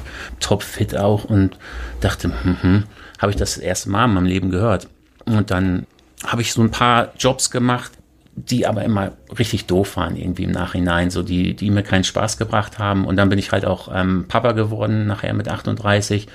topfit 0.41 0.97
auch 0.97 1.25
und 1.25 1.59
dachte, 2.01 2.31
hm, 2.43 2.63
hm, 2.63 2.85
habe 3.19 3.33
ich 3.33 3.37
das, 3.37 3.55
das 3.55 3.63
erste 3.63 3.91
Mal 3.91 4.07
in 4.07 4.15
meinem 4.15 4.27
Leben 4.27 4.51
gehört. 4.51 4.89
Und 5.25 5.51
dann 5.51 5.87
habe 6.25 6.43
ich 6.43 6.53
so 6.53 6.63
ein 6.63 6.71
paar 6.71 7.13
Jobs 7.19 7.51
gemacht, 7.51 7.93
die 8.37 8.67
aber 8.67 8.85
immer 8.85 9.13
richtig 9.39 9.65
doof 9.65 9.97
waren 9.97 10.15
irgendwie 10.15 10.45
im 10.45 10.51
Nachhinein, 10.51 11.11
so 11.11 11.23
die, 11.23 11.55
die 11.55 11.71
mir 11.71 11.83
keinen 11.83 12.05
Spaß 12.05 12.37
gebracht 12.37 12.79
haben. 12.79 13.07
Und 13.07 13.17
dann 13.17 13.31
bin 13.31 13.39
ich 13.39 13.51
halt 13.51 13.65
auch 13.65 13.89
ähm, 13.93 14.27
Papa 14.29 14.53
geworden, 14.53 15.07
nachher 15.07 15.33
mit 15.33 15.49
38. 15.49 16.29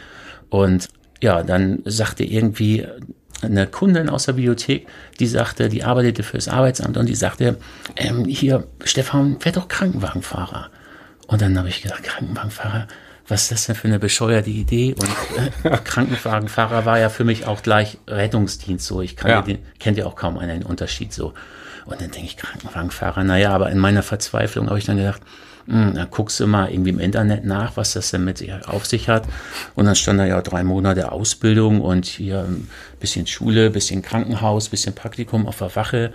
Und 0.52 0.90
ja, 1.22 1.42
dann 1.44 1.82
sagte 1.86 2.24
irgendwie 2.24 2.86
eine 3.42 3.66
Kundin 3.66 4.10
aus 4.10 4.26
der 4.26 4.34
Bibliothek, 4.34 4.86
die 5.20 5.26
sagte, 5.26 5.70
die 5.70 5.84
arbeitete 5.84 6.24
fürs 6.24 6.48
Arbeitsamt 6.48 6.98
und 6.98 7.08
die 7.08 7.16
sagte, 7.16 7.58
ähm, 7.96 8.26
hier, 8.26 8.68
Stefan, 8.84 9.38
wer 9.40 9.54
doch 9.54 9.68
Krankenwagenfahrer. 9.68 10.70
Und 11.28 11.42
dann 11.42 11.58
habe 11.58 11.70
ich 11.70 11.82
gesagt, 11.82 12.04
Krankenwagenfahrer, 12.04 12.88
was 13.28 13.44
ist 13.44 13.52
das 13.52 13.66
denn 13.66 13.76
für 13.76 13.88
eine 13.88 13.98
bescheuerte 13.98 14.50
Idee? 14.50 14.94
Und 14.94 15.10
äh, 15.64 15.78
Krankenwagenfahrer 15.84 16.86
war 16.86 17.00
ja 17.00 17.10
für 17.10 17.24
mich 17.24 17.48
auch 17.48 17.64
gleich 17.64 17.98
Rettungsdienst 18.08 18.86
so. 18.86 19.02
Ich 19.02 19.16
kann 19.16 19.32
ja. 19.32 19.42
den, 19.42 19.60
kennt 19.80 19.98
ja 19.98 20.06
auch 20.06 20.16
kaum 20.16 20.38
einen 20.38 20.64
Unterschied 20.64 21.14
so. 21.14 21.34
Und 21.86 22.02
dann 22.02 22.12
denke 22.12 22.28
ich, 22.28 22.38
Krankenwagenfahrer, 22.38 23.24
naja, 23.24 23.52
aber 23.54 23.72
in 23.72 23.80
meiner 23.80 24.04
Verzweiflung 24.04 24.68
habe 24.68 24.78
ich 24.78 24.86
dann 24.86 24.98
gedacht, 24.98 25.22
dann 25.68 26.08
guckst 26.10 26.40
du 26.40 26.48
mal 26.48 26.72
irgendwie 26.72 26.90
im 26.90 27.00
Internet 27.00 27.46
nach, 27.46 27.78
was 27.78 27.94
das 27.94 28.12
denn 28.12 28.24
mit 28.24 28.42
auf 28.68 28.86
sich 28.86 29.10
hat. 29.10 29.28
Und 29.76 29.86
dann 29.86 29.96
stand 29.96 30.20
da 30.20 30.26
ja 30.26 30.42
drei 30.42 30.64
Monate 30.64 31.12
Ausbildung 31.12 31.82
und 31.82 32.06
hier 32.06 32.42
ein 32.42 32.68
bisschen 33.00 33.28
Schule, 33.28 33.70
bisschen 33.70 34.02
Krankenhaus, 34.02 34.70
bisschen 34.70 34.96
Praktikum 34.96 35.48
auf 35.48 35.60
der 35.60 35.76
Wache, 35.76 36.12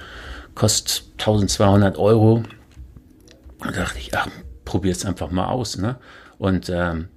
kostet 0.55 1.05
1200 1.19 1.99
Euro. 1.99 2.43
Und 3.59 3.77
da 3.77 3.81
dachte 3.81 3.99
ich, 3.99 4.17
ach, 4.17 4.29
probier's 4.65 5.05
einfach 5.05 5.31
mal 5.31 5.47
aus, 5.47 5.79
ne? 5.79 5.97
Und 6.39 6.69
ähm, 6.69 7.09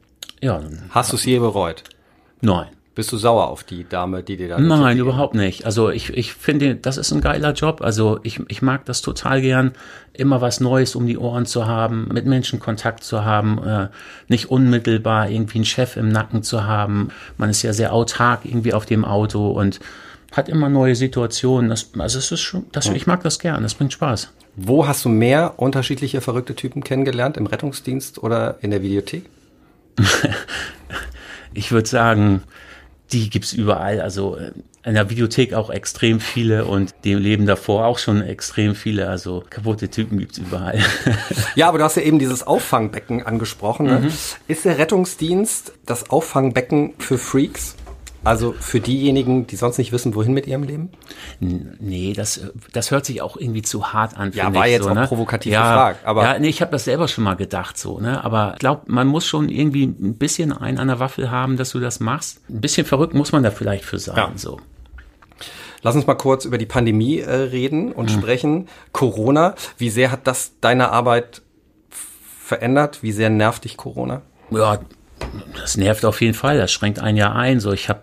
ja. 0.41 0.61
Hast 0.91 1.11
du 1.11 1.17
es 1.17 1.25
je 1.25 1.39
bereut? 1.39 1.83
Nein. 2.41 2.67
Bist 2.99 3.13
du 3.13 3.17
sauer 3.17 3.47
auf 3.47 3.63
die 3.63 3.88
Dame, 3.88 4.23
die 4.23 4.35
dir 4.35 4.49
da 4.49 4.59
Nein, 4.59 4.97
überhaupt 4.97 5.33
nicht. 5.33 5.63
Also 5.65 5.89
ich, 5.89 6.09
ich 6.09 6.33
finde, 6.33 6.75
das 6.75 6.97
ist 6.97 7.13
ein 7.13 7.21
geiler 7.21 7.53
Job. 7.53 7.79
Also 7.79 8.19
ich, 8.23 8.41
ich 8.49 8.62
mag 8.62 8.83
das 8.83 9.01
total 9.01 9.39
gern, 9.39 9.71
immer 10.12 10.41
was 10.41 10.59
Neues 10.59 10.97
um 10.97 11.07
die 11.07 11.17
Ohren 11.17 11.45
zu 11.45 11.65
haben, 11.65 12.09
mit 12.13 12.25
Menschen 12.25 12.59
Kontakt 12.59 13.05
zu 13.05 13.23
haben, 13.23 13.57
äh, 13.63 13.88
nicht 14.27 14.51
unmittelbar 14.51 15.29
irgendwie 15.29 15.59
einen 15.59 15.65
Chef 15.65 15.95
im 15.95 16.09
Nacken 16.09 16.43
zu 16.43 16.65
haben. 16.65 17.07
Man 17.38 17.49
ist 17.49 17.62
ja 17.62 17.71
sehr 17.71 17.93
autark 17.93 18.41
irgendwie 18.43 18.73
auf 18.73 18.85
dem 18.85 19.05
Auto 19.05 19.49
und 19.49 19.79
hat 20.33 20.49
immer 20.49 20.67
neue 20.67 20.97
Situationen. 20.97 21.69
Das, 21.69 21.91
also 21.97 22.19
es 22.19 22.33
ist 22.33 22.41
schon, 22.41 22.65
das, 22.73 22.88
ich 22.88 23.07
mag 23.07 23.23
das 23.23 23.39
gern, 23.39 23.63
das 23.63 23.75
bringt 23.75 23.93
Spaß. 23.93 24.33
Wo 24.57 24.85
hast 24.85 25.05
du 25.05 25.09
mehr 25.09 25.53
unterschiedliche 25.55 26.19
verrückte 26.19 26.53
Typen 26.53 26.83
kennengelernt? 26.83 27.38
Im 27.38 27.45
Rettungsdienst 27.45 28.21
oder 28.21 28.57
in 28.59 28.71
der 28.71 28.81
Videothek? 28.81 29.23
ich 31.53 31.71
würde 31.71 31.88
sagen, 31.88 32.43
die 33.11 33.29
gibt's 33.29 33.53
überall. 33.53 34.01
Also 34.01 34.37
äh, 34.37 34.51
in 34.83 34.93
der 34.93 35.09
Videothek 35.09 35.53
auch 35.53 35.69
extrem 35.69 36.19
viele 36.19 36.65
und 36.65 36.93
dem 37.03 37.19
Leben 37.19 37.45
davor 37.45 37.85
auch 37.85 37.99
schon 37.99 38.21
extrem 38.21 38.75
viele. 38.75 39.09
Also 39.09 39.43
kaputte 39.49 39.89
Typen 39.89 40.19
gibt's 40.19 40.37
überall. 40.37 40.79
ja, 41.55 41.67
aber 41.67 41.79
du 41.79 41.83
hast 41.83 41.95
ja 41.95 42.01
eben 42.03 42.19
dieses 42.19 42.45
Auffangbecken 42.45 43.25
angesprochen. 43.25 43.87
Ne? 43.87 43.99
Mhm. 43.99 44.11
Ist 44.47 44.65
der 44.65 44.77
Rettungsdienst 44.77 45.73
das 45.85 46.09
Auffangbecken 46.09 46.93
für 46.97 47.17
Freaks? 47.17 47.75
Also 48.23 48.53
für 48.53 48.82
diejenigen, 48.82 49.47
die 49.47 49.55
sonst 49.55 49.77
nicht 49.77 49.91
wissen, 49.91 50.13
wohin 50.13 50.34
mit 50.34 50.45
ihrem 50.45 50.63
Leben? 50.63 50.89
Nee, 51.39 52.13
das, 52.13 52.41
das 52.73 52.91
hört 52.91 53.05
sich 53.05 53.21
auch 53.21 53.38
irgendwie 53.38 53.62
zu 53.62 53.93
hart 53.93 54.17
an. 54.17 54.32
Ja, 54.34 54.53
war 54.53 54.67
jetzt 54.67 54.84
so, 54.84 54.89
auch 54.89 54.95
ne? 54.95 55.08
provokativ 55.08 55.53
ja, 55.53 55.62
gefragt. 55.62 56.05
Aber 56.05 56.23
ja, 56.23 56.39
nee, 56.39 56.49
ich 56.49 56.62
habe 56.62 56.71
das 56.71 56.84
selber 56.84 57.08
schon 57.08 57.23
mal 57.23 57.36
gedacht 57.36 57.77
so. 57.77 57.99
Ne? 57.99 58.23
Aber 58.23 58.53
ich 58.53 58.60
glaube, 58.60 58.84
man 58.88 59.08
muss 59.08 59.25
schon 59.25 59.47
irgendwie 59.47 59.86
ein 59.86 60.17
bisschen 60.17 60.51
einen 60.51 60.79
an 60.79 60.89
der 60.89 60.99
Waffel 60.99 61.32
haben, 61.32 61.55
dass 61.55 61.71
du 61.71 61.79
das 61.79 61.99
machst. 61.99 62.41
Ein 62.49 62.62
bisschen 62.62 62.86
verrückt 62.86 63.13
muss 63.13 63.32
man 63.32 63.43
da 63.43 63.51
vielleicht 63.51 63.86
für 63.86 63.99
sein. 63.99 64.17
Ja. 64.17 64.32
So. 64.36 64.60
Lass 65.82 65.95
uns 65.95 66.05
mal 66.05 66.15
kurz 66.15 66.43
über 66.43 66.58
die 66.58 66.65
Pandemie 66.65 67.19
äh, 67.19 67.32
reden 67.32 67.91
und 67.93 68.12
mhm. 68.13 68.19
sprechen. 68.19 68.67
Corona, 68.91 69.55
wie 69.77 69.89
sehr 69.89 70.12
hat 70.12 70.27
das 70.27 70.60
deine 70.60 70.91
Arbeit 70.91 71.41
verändert? 71.89 73.01
Wie 73.01 73.13
sehr 73.13 73.29
nervt 73.29 73.63
dich 73.63 73.77
Corona? 73.77 74.23
Ja, 74.51 74.79
das 75.60 75.77
nervt 75.77 76.05
auf 76.05 76.21
jeden 76.21 76.34
Fall, 76.34 76.58
das 76.58 76.71
schränkt 76.71 76.99
ein 76.99 77.15
Jahr 77.15 77.36
ein. 77.36 77.60
So, 77.60 77.71
ich 77.71 77.89
habe 77.89 78.01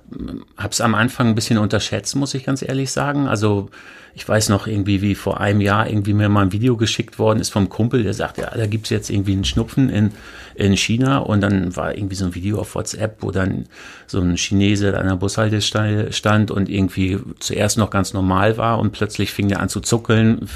es 0.70 0.80
am 0.80 0.94
Anfang 0.94 1.28
ein 1.28 1.34
bisschen 1.34 1.58
unterschätzt, 1.58 2.14
muss 2.16 2.34
ich 2.34 2.44
ganz 2.44 2.62
ehrlich 2.62 2.90
sagen. 2.92 3.26
Also 3.26 3.70
ich 4.14 4.26
weiß 4.26 4.48
noch 4.48 4.66
irgendwie, 4.66 5.02
wie 5.02 5.14
vor 5.14 5.40
einem 5.40 5.60
Jahr 5.60 5.88
irgendwie 5.88 6.14
mir 6.14 6.30
mal 6.30 6.42
ein 6.42 6.52
Video 6.52 6.76
geschickt 6.76 7.18
worden 7.18 7.38
ist 7.38 7.50
vom 7.50 7.68
Kumpel, 7.68 8.02
der 8.02 8.14
sagt, 8.14 8.38
ja, 8.38 8.50
da 8.50 8.66
gibt's 8.66 8.88
jetzt 8.88 9.10
irgendwie 9.10 9.32
einen 9.32 9.44
Schnupfen 9.44 9.90
in, 9.90 10.12
in 10.54 10.74
China 10.74 11.18
und 11.18 11.42
dann 11.42 11.76
war 11.76 11.94
irgendwie 11.94 12.14
so 12.14 12.24
ein 12.24 12.34
Video 12.34 12.58
auf 12.58 12.74
WhatsApp, 12.74 13.18
wo 13.20 13.30
dann 13.30 13.66
so 14.06 14.20
ein 14.20 14.36
Chinese 14.36 14.98
an 14.98 15.06
der 15.06 15.16
Bushaltestelle 15.16 16.12
stand 16.12 16.50
und 16.50 16.70
irgendwie 16.70 17.18
zuerst 17.40 17.76
noch 17.76 17.90
ganz 17.90 18.14
normal 18.14 18.56
war 18.56 18.78
und 18.78 18.92
plötzlich 18.92 19.32
fing 19.32 19.50
er 19.50 19.60
an 19.60 19.68
zu 19.68 19.80
zuckeln, 19.80 20.48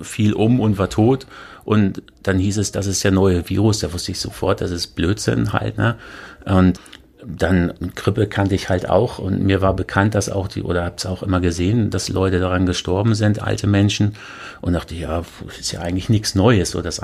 fiel 0.00 0.32
um 0.32 0.58
und 0.60 0.78
war 0.78 0.88
tot. 0.88 1.26
Und 1.64 2.02
dann 2.22 2.38
hieß 2.38 2.58
es, 2.58 2.72
das 2.72 2.86
ist 2.86 3.04
der 3.04 3.10
neue 3.10 3.48
Virus. 3.48 3.80
Da 3.80 3.92
wusste 3.92 4.12
ich 4.12 4.20
sofort, 4.20 4.60
das 4.60 4.70
ist 4.70 4.88
Blödsinn 4.88 5.52
halt. 5.52 5.78
Ne? 5.78 5.96
Und 6.44 6.78
dann 7.26 7.72
Grippe 7.94 8.26
kannte 8.26 8.54
ich 8.54 8.68
halt 8.68 8.88
auch 8.88 9.18
und 9.18 9.42
mir 9.42 9.60
war 9.62 9.74
bekannt, 9.74 10.14
dass 10.14 10.28
auch 10.28 10.48
die, 10.48 10.62
oder 10.62 10.84
habe 10.84 10.96
es 10.98 11.06
auch 11.06 11.22
immer 11.22 11.40
gesehen, 11.40 11.90
dass 11.90 12.08
Leute 12.08 12.38
daran 12.38 12.66
gestorben 12.66 13.14
sind, 13.14 13.42
alte 13.42 13.66
Menschen. 13.66 14.14
Und 14.60 14.74
dachte, 14.74 14.94
ja, 14.94 15.24
ist 15.58 15.72
ja 15.72 15.80
eigentlich 15.80 16.08
nichts 16.08 16.34
Neues. 16.34 16.70
So 16.70 16.82
das, 16.82 17.00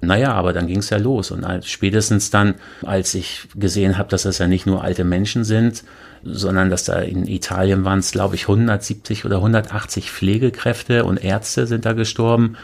naja, 0.00 0.32
aber 0.32 0.52
dann 0.52 0.66
ging 0.66 0.78
es 0.78 0.90
ja 0.90 0.98
los. 0.98 1.30
Und 1.30 1.46
spätestens 1.64 2.30
dann, 2.30 2.54
als 2.82 3.14
ich 3.14 3.48
gesehen 3.54 3.98
habe, 3.98 4.08
dass 4.08 4.22
das 4.22 4.38
ja 4.38 4.46
nicht 4.46 4.66
nur 4.66 4.82
alte 4.82 5.04
Menschen 5.04 5.44
sind, 5.44 5.84
sondern 6.22 6.70
dass 6.70 6.84
da 6.84 7.00
in 7.00 7.26
Italien 7.26 7.84
waren 7.84 8.00
es, 8.00 8.12
glaube 8.12 8.34
ich, 8.34 8.42
170 8.42 9.24
oder 9.24 9.36
180 9.36 10.10
Pflegekräfte 10.10 11.04
und 11.04 11.22
Ärzte 11.22 11.66
sind 11.66 11.86
da 11.86 11.92
gestorben. 11.92 12.56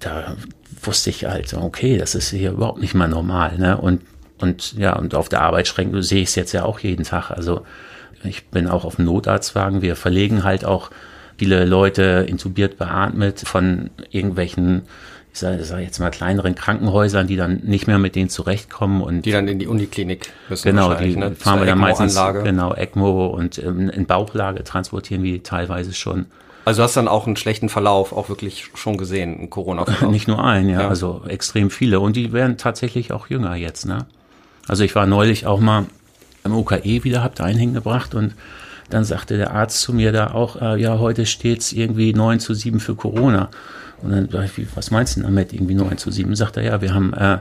Da 0.00 0.36
wusste 0.82 1.10
ich 1.10 1.24
halt, 1.24 1.52
okay, 1.54 1.96
das 1.96 2.14
ist 2.14 2.30
hier 2.30 2.52
überhaupt 2.52 2.80
nicht 2.80 2.94
mal 2.94 3.08
normal. 3.08 3.58
Ne? 3.58 3.76
Und 3.76 4.02
und 4.38 4.74
ja, 4.74 4.94
und 4.96 5.14
auf 5.14 5.28
der 5.28 5.42
Arbeit 5.42 5.66
schränken 5.66 6.02
sehe 6.02 6.22
ich 6.22 6.28
es 6.28 6.34
jetzt 6.34 6.52
ja 6.52 6.64
auch 6.64 6.78
jeden 6.80 7.04
Tag. 7.04 7.30
Also 7.30 7.62
ich 8.22 8.46
bin 8.46 8.68
auch 8.68 8.84
auf 8.84 8.96
dem 8.96 9.06
Notarztwagen. 9.06 9.82
Wir 9.82 9.96
verlegen 9.96 10.44
halt 10.44 10.64
auch 10.64 10.90
viele 11.38 11.64
Leute 11.64 12.26
intubiert 12.28 12.78
beatmet 12.78 13.40
von 13.40 13.90
irgendwelchen, 14.10 14.82
ich 15.32 15.38
sage 15.38 15.64
sag 15.64 15.80
jetzt 15.80 15.98
mal 15.98 16.10
kleineren 16.10 16.54
Krankenhäusern, 16.54 17.26
die 17.26 17.36
dann 17.36 17.60
nicht 17.64 17.86
mehr 17.86 17.98
mit 17.98 18.14
denen 18.14 18.28
zurechtkommen 18.28 19.02
und 19.02 19.22
die 19.22 19.32
dann 19.32 19.48
in 19.48 19.58
die 19.58 19.66
Uniklinik 19.66 20.32
müssen. 20.48 20.68
Genau, 20.68 20.94
die 20.94 21.16
ne? 21.16 21.34
fahren 21.34 21.60
wir 21.60 21.66
dann 21.66 21.78
meistens 21.78 22.18
genau 22.42 22.74
ECMO 22.74 23.26
und 23.28 23.58
ähm, 23.58 23.88
in 23.90 24.06
Bauchlage 24.06 24.64
transportieren 24.64 25.22
wir 25.22 25.42
teilweise 25.42 25.92
schon. 25.92 26.26
Also 26.66 26.80
du 26.80 26.82
hast 26.82 26.96
dann 26.96 27.06
auch 27.06 27.28
einen 27.28 27.36
schlechten 27.36 27.68
Verlauf 27.68 28.12
auch 28.12 28.28
wirklich 28.28 28.70
schon 28.74 28.96
gesehen, 28.96 29.38
einen 29.38 29.50
Corona-Verlauf. 29.50 30.10
Nicht 30.10 30.26
nur 30.26 30.44
einen, 30.44 30.68
ja, 30.68 30.80
ja, 30.80 30.88
also 30.88 31.22
extrem 31.28 31.70
viele. 31.70 32.00
Und 32.00 32.16
die 32.16 32.32
werden 32.32 32.56
tatsächlich 32.56 33.12
auch 33.12 33.28
jünger 33.28 33.54
jetzt, 33.54 33.86
ne? 33.86 34.06
Also 34.66 34.82
ich 34.82 34.96
war 34.96 35.06
neulich 35.06 35.46
auch 35.46 35.60
mal 35.60 35.86
im 36.42 36.52
OKE 36.56 37.04
wieder, 37.04 37.22
hab 37.22 37.36
da 37.36 37.44
einen 37.44 37.60
hingebracht 37.60 38.16
und 38.16 38.34
dann 38.90 39.04
sagte 39.04 39.36
der 39.36 39.52
Arzt 39.52 39.80
zu 39.80 39.92
mir 39.92 40.10
da 40.10 40.32
auch, 40.32 40.60
äh, 40.60 40.80
ja, 40.80 40.98
heute 40.98 41.24
steht's 41.24 41.72
irgendwie 41.72 42.12
9 42.12 42.40
zu 42.40 42.52
7 42.52 42.80
für 42.80 42.96
Corona. 42.96 43.48
Und 44.02 44.10
dann 44.10 44.28
sag 44.28 44.58
ich, 44.58 44.66
was 44.74 44.90
meinst 44.90 45.16
du 45.16 45.20
damit, 45.20 45.52
irgendwie 45.52 45.74
9 45.74 45.98
zu 45.98 46.10
7? 46.10 46.34
Sagt 46.34 46.56
er, 46.56 46.64
ja, 46.64 46.80
wir 46.80 46.92
haben 46.92 47.14
äh, 47.14 47.38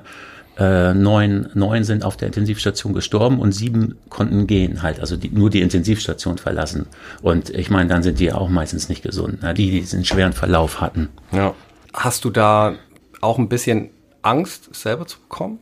äh, 0.58 0.94
neun, 0.94 1.50
neun 1.54 1.84
sind 1.84 2.04
auf 2.04 2.18
der 2.18 2.28
Intensivstation 2.28 2.94
gestorben 2.94 3.40
und 3.40 3.52
sieben 3.52 3.98
konnten 4.10 4.48
gehen 4.48 4.82
halt, 4.82 5.00
also 5.00 5.18
die, 5.18 5.30
nur 5.30 5.50
die 5.50 5.62
Intensivstation 5.62 6.38
verlassen. 6.38 6.88
Und 7.22 7.50
ich 7.50 7.70
meine, 7.70 7.90
dann 7.90 8.04
sind 8.04 8.20
die 8.20 8.32
auch 8.32 8.50
meistens 8.50 8.90
nicht 8.90 9.04
gesund, 9.04 9.42
ne? 9.44 9.54
die, 9.54 9.82
die 9.82 9.96
einen 9.96 10.06
schweren 10.06 10.34
Verlauf 10.34 10.82
hatten. 10.82 11.10
Ja. 11.32 11.54
Hast 11.94 12.26
du 12.26 12.30
da 12.30 12.76
auch 13.22 13.38
ein 13.38 13.50
bisschen 13.50 13.90
Angst, 14.22 14.74
selber 14.74 15.08
zu 15.08 15.20
bekommen? 15.20 15.60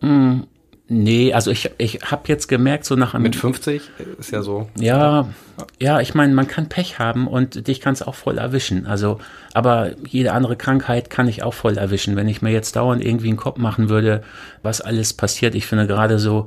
Hm, 0.00 0.46
nee, 0.92 1.32
also 1.32 1.50
ich, 1.50 1.70
ich 1.78 2.00
habe 2.02 2.22
jetzt 2.26 2.46
gemerkt, 2.48 2.84
so 2.84 2.94
nach 2.94 3.14
einem. 3.14 3.24
Mit 3.24 3.36
50 3.36 3.82
ist 4.18 4.30
ja 4.30 4.42
so. 4.42 4.68
Ja, 4.78 5.28
ja, 5.80 6.00
ich 6.00 6.14
meine, 6.14 6.34
man 6.34 6.46
kann 6.46 6.68
Pech 6.68 6.98
haben 6.98 7.26
und 7.26 7.66
dich 7.66 7.80
kann 7.80 7.94
es 7.94 8.02
auch 8.02 8.14
voll 8.14 8.38
erwischen. 8.38 8.86
Also, 8.86 9.18
aber 9.54 9.92
jede 10.06 10.32
andere 10.32 10.56
Krankheit 10.56 11.10
kann 11.10 11.28
ich 11.28 11.42
auch 11.42 11.54
voll 11.54 11.78
erwischen. 11.78 12.16
Wenn 12.16 12.28
ich 12.28 12.42
mir 12.42 12.50
jetzt 12.50 12.76
dauernd 12.76 13.04
irgendwie 13.04 13.28
einen 13.28 13.36
Kopf 13.36 13.58
machen 13.58 13.88
würde, 13.88 14.22
was 14.62 14.80
alles 14.80 15.12
passiert, 15.12 15.54
ich 15.54 15.66
finde 15.66 15.86
gerade 15.86 16.18
so, 16.18 16.46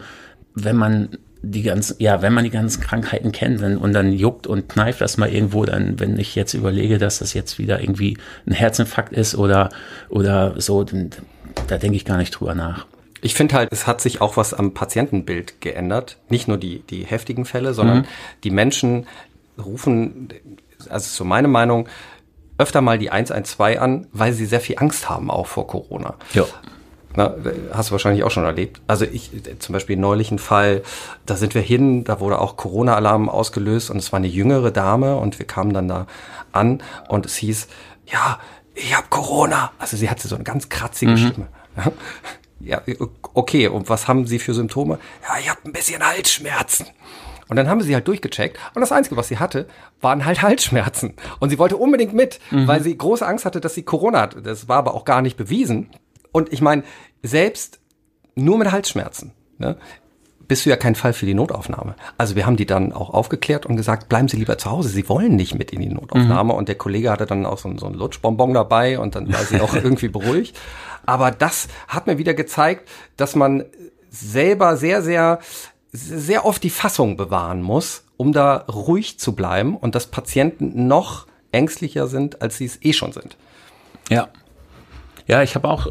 wenn 0.54 0.76
man 0.76 1.10
die 1.42 1.62
ganzen, 1.62 1.96
ja, 2.00 2.22
wenn 2.22 2.34
man 2.34 2.44
die 2.44 2.50
ganzen 2.50 2.82
Krankheiten 2.82 3.32
kennt 3.32 3.62
dann, 3.62 3.78
und 3.78 3.94
dann 3.94 4.12
juckt 4.12 4.48
und 4.48 4.70
kneift 4.70 5.02
das 5.02 5.18
mal 5.18 5.30
irgendwo, 5.30 5.66
dann, 5.66 6.00
wenn 6.00 6.18
ich 6.18 6.36
jetzt 6.36 6.54
überlege, 6.54 6.98
dass 6.98 7.20
das 7.20 7.34
jetzt 7.34 7.60
wieder 7.60 7.82
irgendwie 7.82 8.18
ein 8.48 8.54
Herzinfarkt 8.54 9.14
ist 9.14 9.36
oder, 9.36 9.70
oder 10.10 10.60
so, 10.60 10.84
dann, 10.84 11.12
da 11.68 11.78
denke 11.78 11.98
ich 11.98 12.06
gar 12.06 12.18
nicht 12.18 12.32
drüber 12.32 12.56
nach. 12.56 12.88
Ich 13.26 13.34
finde 13.34 13.56
halt, 13.56 13.70
es 13.72 13.88
hat 13.88 14.02
sich 14.02 14.22
auch 14.22 14.38
was 14.38 14.54
am 14.54 14.76
Patientenbild 14.76 15.60
geändert. 15.60 16.18
Nicht 16.30 16.48
nur 16.48 16.58
die, 16.58 16.82
die 16.82 17.06
heftigen 17.06 17.46
Fälle, 17.46 17.74
sondern 17.74 17.98
mhm. 18.02 18.06
die 18.44 18.52
Menschen 18.52 19.08
rufen, 19.58 20.30
also 20.92 21.10
so 21.10 21.26
meine 21.26 21.48
Meinung, 21.48 21.90
öfter 22.60 22.82
mal 22.82 23.00
die 23.00 23.10
112 23.10 23.82
an, 23.82 24.06
weil 24.12 24.32
sie 24.34 24.46
sehr 24.46 24.62
viel 24.62 24.78
Angst 24.78 25.10
haben, 25.10 25.32
auch 25.32 25.48
vor 25.48 25.66
Corona. 25.66 26.14
Ja. 26.34 26.46
Na, 27.16 27.34
hast 27.74 27.90
du 27.90 27.94
wahrscheinlich 27.94 28.24
auch 28.24 28.30
schon 28.30 28.44
erlebt. 28.44 28.80
Also 28.86 29.06
ich, 29.06 29.32
zum 29.58 29.74
Beispiel 29.74 29.98
neulich 29.98 30.30
ein 30.30 30.38
Fall, 30.38 30.84
da 31.26 31.36
sind 31.36 31.56
wir 31.56 31.64
hin, 31.64 32.04
da 32.04 32.20
wurde 32.20 32.38
auch 32.38 32.58
Corona-Alarm 32.58 33.28
ausgelöst 33.28 33.90
und 33.90 33.98
es 33.98 34.12
war 34.12 34.18
eine 34.18 34.28
jüngere 34.28 34.70
Dame 34.70 35.16
und 35.16 35.40
wir 35.40 35.48
kamen 35.48 35.74
dann 35.74 35.88
da 35.88 36.06
an 36.52 36.84
und 37.10 37.26
es 37.26 37.38
hieß, 37.38 37.70
ja, 38.06 38.38
ich 38.76 38.96
habe 38.96 39.08
Corona. 39.10 39.72
Also 39.80 39.98
sie 39.98 40.12
hatte 40.12 40.28
so 40.28 40.36
eine 40.36 40.44
ganz 40.44 40.70
kratzige 40.70 41.14
mhm. 41.14 41.18
Stimme. 41.18 41.48
Ja, 42.66 42.82
okay, 43.34 43.68
und 43.68 43.90
was 43.90 44.08
haben 44.08 44.26
Sie 44.26 44.40
für 44.40 44.54
Symptome? 44.54 45.00
Ja, 45.24 45.40
ich 45.40 45.50
habe 45.50 45.62
ein 45.66 45.72
bisschen 45.72 46.06
Halsschmerzen. 46.06 46.88
Und 47.48 47.58
dann 47.58 47.70
haben 47.70 47.80
sie 47.82 47.94
halt 47.94 48.08
durchgecheckt 48.08 48.58
und 48.74 48.82
das 48.82 48.92
Einzige, 48.92 49.18
was 49.18 49.28
sie 49.28 49.38
hatte, 49.38 49.68
waren 50.02 50.26
halt 50.26 50.42
Halsschmerzen. 50.42 51.14
Und 51.40 51.52
sie 51.52 51.60
wollte 51.60 51.78
unbedingt 51.78 52.14
mit, 52.14 52.40
mhm. 52.50 52.68
weil 52.68 52.82
sie 52.82 52.98
große 52.98 53.26
Angst 53.26 53.46
hatte, 53.46 53.62
dass 53.62 53.76
sie 53.76 53.84
Corona 53.84 54.22
hatte. 54.22 54.42
Das 54.42 54.68
war 54.68 54.78
aber 54.78 54.96
auch 54.96 55.06
gar 55.06 55.22
nicht 55.22 55.38
bewiesen. 55.38 55.92
Und 56.32 56.52
ich 56.52 56.62
meine, 56.62 56.84
selbst 57.22 57.80
nur 58.34 58.58
mit 58.58 58.72
Halsschmerzen 58.72 59.32
ne, 59.58 59.78
bist 60.48 60.66
du 60.66 60.70
ja 60.70 60.76
kein 60.76 60.96
Fall 60.96 61.14
für 61.14 61.26
die 61.26 61.34
Notaufnahme. 61.34 61.96
Also 62.18 62.36
wir 62.36 62.46
haben 62.46 62.56
die 62.56 62.66
dann 62.66 62.94
auch 62.94 63.10
aufgeklärt 63.12 63.66
und 63.66 63.78
gesagt, 63.78 64.10
bleiben 64.10 64.28
Sie 64.28 64.38
lieber 64.38 64.58
zu 64.58 64.70
Hause. 64.70 64.90
Sie 64.90 65.08
wollen 65.10 65.36
nicht 65.36 65.56
mit 65.56 65.72
in 65.72 65.82
die 65.82 65.90
Notaufnahme. 65.90 66.54
Mhm. 66.54 66.60
Und 66.60 66.68
der 66.68 66.76
Kollege 66.76 67.12
hatte 67.12 67.26
dann 67.26 67.46
auch 67.46 67.58
so, 67.58 67.76
so 67.78 67.88
ein 67.88 67.94
Lutschbonbon 67.94 68.54
dabei 68.54 69.00
und 69.00 69.16
dann 69.16 69.32
war 69.32 69.44
sie 69.44 69.60
auch 69.62 69.74
irgendwie 69.76 70.08
beruhigt. 70.08 70.58
Aber 71.06 71.32
das 71.32 71.68
hat 71.88 72.08
mir 72.08 72.18
wieder 72.18 72.34
gezeigt, 72.34 72.88
dass 73.18 73.36
man 73.36 73.66
selber 74.10 74.78
sehr, 74.78 75.02
sehr, 75.02 75.40
sehr 75.92 76.46
oft 76.46 76.64
die 76.64 76.70
Fassung 76.70 77.18
bewahren 77.18 77.62
muss, 77.62 78.04
um 78.18 78.34
da 78.34 78.58
ruhig 78.58 79.20
zu 79.20 79.34
bleiben 79.34 79.76
und 79.78 79.96
dass 79.96 80.08
Patienten 80.08 80.88
noch 80.88 81.28
ängstlicher 81.52 82.08
sind, 82.08 82.42
als 82.42 82.58
sie 82.58 82.66
es 82.66 82.84
eh 82.84 82.94
schon 82.94 83.12
sind. 83.12 83.38
Ja. 84.10 84.28
Ja, 85.28 85.42
ich 85.42 85.56
habe 85.56 85.68
auch 85.70 85.88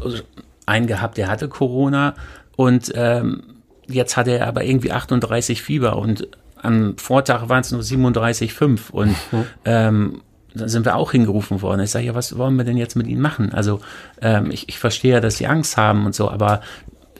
einen 0.65 0.87
gehabt, 0.87 1.17
der 1.17 1.27
hatte 1.27 1.49
Corona 1.49 2.15
und 2.55 2.91
ähm, 2.95 3.54
jetzt 3.87 4.17
hatte 4.17 4.37
er 4.37 4.47
aber 4.47 4.63
irgendwie 4.63 4.91
38 4.91 5.61
Fieber 5.61 5.97
und 5.97 6.27
am 6.61 6.97
Vortag 6.97 7.49
waren 7.49 7.61
es 7.61 7.71
nur 7.71 7.81
37,5 7.81 8.91
und 8.91 9.15
mhm. 9.31 9.45
ähm, 9.65 10.21
dann 10.55 10.69
sind 10.69 10.85
wir 10.85 10.95
auch 10.95 11.11
hingerufen 11.11 11.61
worden. 11.61 11.81
Ich 11.81 11.91
sage, 11.91 12.05
ja, 12.05 12.15
was 12.15 12.37
wollen 12.37 12.55
wir 12.55 12.63
denn 12.63 12.77
jetzt 12.77 12.95
mit 12.95 13.07
ihnen 13.07 13.21
machen? 13.21 13.53
Also 13.53 13.81
ähm, 14.21 14.51
ich, 14.51 14.69
ich 14.69 14.79
verstehe 14.79 15.13
ja, 15.13 15.19
dass 15.19 15.37
sie 15.37 15.47
Angst 15.47 15.77
haben 15.77 16.05
und 16.05 16.15
so, 16.15 16.29
aber 16.31 16.61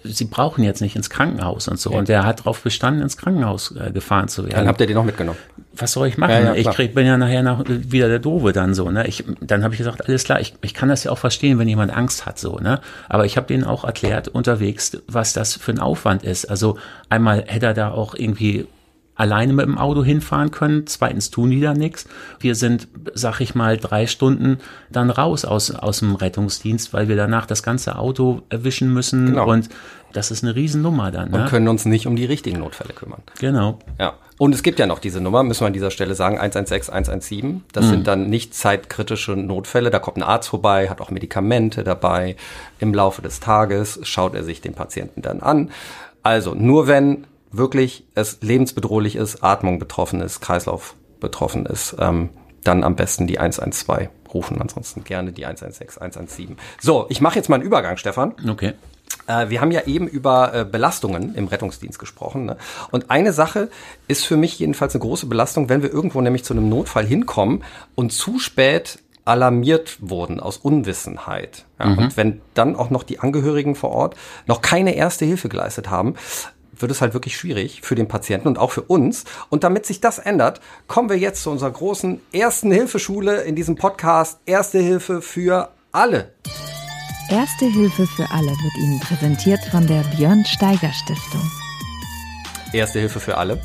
sie 0.05 0.25
brauchen 0.25 0.63
jetzt 0.63 0.81
nicht 0.81 0.95
ins 0.95 1.09
Krankenhaus 1.09 1.67
und 1.67 1.79
so. 1.79 1.91
Ja. 1.91 1.97
Und 1.97 2.07
der 2.07 2.25
hat 2.25 2.39
darauf 2.39 2.61
bestanden, 2.61 3.01
ins 3.01 3.17
Krankenhaus 3.17 3.75
äh, 3.75 3.91
gefahren 3.91 4.27
zu 4.27 4.43
werden. 4.43 4.55
Dann 4.55 4.67
habt 4.67 4.79
ihr 4.81 4.87
den 4.87 4.95
noch 4.95 5.03
mitgenommen. 5.03 5.37
Was 5.73 5.91
soll 5.91 6.07
ich 6.07 6.17
machen? 6.17 6.31
Ja, 6.31 6.39
ja, 6.41 6.55
ich 6.55 6.69
krieg, 6.69 6.93
bin 6.93 7.05
ja 7.05 7.17
nachher 7.17 7.43
nach, 7.43 7.63
wieder 7.67 8.07
der 8.07 8.19
Doofe 8.19 8.53
dann 8.53 8.73
so. 8.73 8.89
Ne? 8.91 9.07
Ich, 9.07 9.23
dann 9.41 9.63
habe 9.63 9.73
ich 9.73 9.77
gesagt, 9.77 10.07
alles 10.07 10.23
klar, 10.23 10.39
ich, 10.39 10.53
ich 10.61 10.73
kann 10.73 10.89
das 10.89 11.03
ja 11.03 11.11
auch 11.11 11.17
verstehen, 11.17 11.59
wenn 11.59 11.67
jemand 11.67 11.95
Angst 11.95 12.25
hat 12.25 12.39
so. 12.39 12.57
Ne? 12.59 12.79
Aber 13.09 13.25
ich 13.25 13.35
habe 13.37 13.47
denen 13.47 13.63
auch 13.63 13.83
erklärt 13.83 14.27
unterwegs, 14.27 14.97
was 15.07 15.33
das 15.33 15.55
für 15.55 15.71
ein 15.71 15.79
Aufwand 15.79 16.23
ist. 16.23 16.45
Also 16.45 16.77
einmal 17.09 17.43
hätte 17.47 17.65
er 17.65 17.73
da 17.73 17.91
auch 17.91 18.15
irgendwie 18.15 18.67
alleine 19.15 19.53
mit 19.53 19.65
dem 19.65 19.77
Auto 19.77 20.03
hinfahren 20.03 20.51
können. 20.51 20.87
Zweitens 20.87 21.31
tun 21.31 21.49
die 21.49 21.61
da 21.61 21.73
nichts. 21.73 22.07
Wir 22.39 22.55
sind, 22.55 22.87
sag 23.13 23.39
ich 23.39 23.55
mal, 23.55 23.77
drei 23.77 24.07
Stunden 24.07 24.57
dann 24.91 25.09
raus 25.09 25.45
aus, 25.45 25.71
aus 25.71 25.99
dem 25.99 26.15
Rettungsdienst, 26.15 26.93
weil 26.93 27.07
wir 27.07 27.15
danach 27.15 27.45
das 27.45 27.63
ganze 27.63 27.97
Auto 27.97 28.43
erwischen 28.49 28.93
müssen. 28.93 29.27
Genau. 29.27 29.49
Und 29.49 29.69
das 30.13 30.31
ist 30.31 30.43
eine 30.43 30.55
Riesennummer 30.55 31.11
dann. 31.11 31.31
Ne? 31.31 31.41
Und 31.41 31.49
können 31.49 31.67
uns 31.67 31.85
nicht 31.85 32.07
um 32.07 32.15
die 32.15 32.25
richtigen 32.25 32.59
Notfälle 32.59 32.93
kümmern. 32.93 33.21
Genau. 33.39 33.79
Ja. 33.99 34.13
Und 34.37 34.53
es 34.53 34.63
gibt 34.63 34.79
ja 34.79 34.85
noch 34.85 34.99
diese 34.99 35.21
Nummer, 35.21 35.43
müssen 35.43 35.61
wir 35.61 35.67
an 35.67 35.73
dieser 35.73 35.91
Stelle 35.91 36.13
sagen, 36.13 36.37
116, 36.37 36.93
117. 36.93 37.63
Das 37.71 37.85
mhm. 37.85 37.89
sind 37.89 38.07
dann 38.07 38.29
nicht 38.29 38.53
zeitkritische 38.53 39.31
Notfälle. 39.31 39.89
Da 39.91 39.99
kommt 39.99 40.17
ein 40.17 40.23
Arzt 40.23 40.49
vorbei, 40.49 40.89
hat 40.89 40.99
auch 40.99 41.09
Medikamente 41.09 41.83
dabei. 41.83 42.35
Im 42.79 42.93
Laufe 42.93 43.21
des 43.21 43.39
Tages 43.39 43.99
schaut 44.03 44.35
er 44.35 44.43
sich 44.43 44.61
den 44.61 44.73
Patienten 44.73 45.21
dann 45.21 45.41
an. 45.41 45.71
Also 46.23 46.53
nur 46.53 46.87
wenn 46.87 47.25
wirklich 47.57 48.05
es 48.15 48.39
lebensbedrohlich 48.41 49.15
ist, 49.15 49.43
Atmung 49.43 49.79
betroffen 49.79 50.21
ist, 50.21 50.41
Kreislauf 50.41 50.95
betroffen 51.19 51.65
ist, 51.65 51.95
ähm, 51.99 52.29
dann 52.63 52.83
am 52.83 52.95
besten 52.95 53.27
die 53.27 53.39
112 53.39 54.09
rufen, 54.33 54.59
ansonsten 54.59 55.03
gerne 55.03 55.31
die 55.31 55.45
116, 55.45 56.01
117. 56.01 56.57
So, 56.81 57.05
ich 57.09 57.21
mache 57.21 57.35
jetzt 57.35 57.49
mal 57.49 57.55
einen 57.55 57.65
Übergang, 57.65 57.97
Stefan. 57.97 58.33
Okay. 58.47 58.73
Äh, 59.27 59.49
wir 59.49 59.61
haben 59.61 59.71
ja 59.71 59.85
eben 59.85 60.07
über 60.07 60.53
äh, 60.53 60.65
Belastungen 60.65 61.35
im 61.35 61.47
Rettungsdienst 61.47 61.99
gesprochen. 61.99 62.45
Ne? 62.45 62.57
Und 62.91 63.09
eine 63.11 63.33
Sache 63.33 63.69
ist 64.07 64.25
für 64.25 64.37
mich 64.37 64.59
jedenfalls 64.59 64.93
eine 64.93 65.01
große 65.01 65.27
Belastung, 65.27 65.69
wenn 65.69 65.81
wir 65.81 65.91
irgendwo 65.91 66.21
nämlich 66.21 66.43
zu 66.43 66.53
einem 66.53 66.69
Notfall 66.69 67.05
hinkommen 67.05 67.63
und 67.95 68.11
zu 68.11 68.39
spät 68.39 68.99
alarmiert 69.25 69.97
wurden 70.01 70.39
aus 70.39 70.57
Unwissenheit. 70.57 71.65
Ja, 71.79 71.87
mhm. 71.87 71.97
Und 71.97 72.17
wenn 72.17 72.41
dann 72.53 72.75
auch 72.75 72.91
noch 72.91 73.01
die 73.01 73.19
Angehörigen 73.19 73.73
vor 73.75 73.89
Ort 73.89 74.15
noch 74.45 74.61
keine 74.61 74.95
erste 74.95 75.25
Hilfe 75.25 75.49
geleistet 75.49 75.89
haben, 75.89 76.15
wird 76.77 76.91
es 76.91 77.01
halt 77.01 77.13
wirklich 77.13 77.37
schwierig 77.37 77.81
für 77.81 77.95
den 77.95 78.07
Patienten 78.07 78.47
und 78.47 78.57
auch 78.57 78.71
für 78.71 78.83
uns. 78.83 79.25
Und 79.49 79.63
damit 79.63 79.85
sich 79.85 80.01
das 80.01 80.19
ändert, 80.19 80.61
kommen 80.87 81.09
wir 81.09 81.17
jetzt 81.17 81.43
zu 81.43 81.51
unserer 81.51 81.71
großen 81.71 82.21
ersten 82.31 82.71
Hilfeschule 82.71 83.41
in 83.41 83.55
diesem 83.55 83.75
Podcast 83.75 84.39
Erste 84.45 84.79
Hilfe 84.79 85.21
für 85.21 85.69
alle. 85.91 86.33
Erste 87.29 87.65
Hilfe 87.65 88.05
für 88.05 88.29
alle 88.29 88.49
wird 88.49 88.77
Ihnen 88.77 88.99
präsentiert 88.99 89.59
von 89.71 89.87
der 89.87 90.03
Björn 90.15 90.45
Steiger 90.45 90.91
Stiftung. 90.93 91.41
Erste 92.71 92.99
Hilfe 92.99 93.19
für 93.19 93.37
alle. 93.37 93.61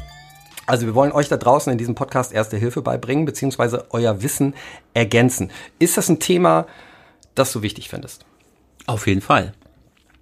Also 0.66 0.86
wir 0.86 0.94
wollen 0.94 1.12
euch 1.12 1.28
da 1.28 1.36
draußen 1.36 1.72
in 1.72 1.78
diesem 1.78 1.94
Podcast 1.94 2.32
Erste 2.32 2.56
Hilfe 2.56 2.80
beibringen, 2.80 3.24
beziehungsweise 3.24 3.86
euer 3.90 4.22
Wissen 4.22 4.54
ergänzen. 4.94 5.50
Ist 5.78 5.96
das 5.96 6.08
ein 6.08 6.20
Thema, 6.20 6.66
das 7.34 7.52
du 7.52 7.62
wichtig 7.62 7.88
findest? 7.88 8.24
Auf 8.86 9.06
jeden 9.06 9.20
Fall. 9.20 9.52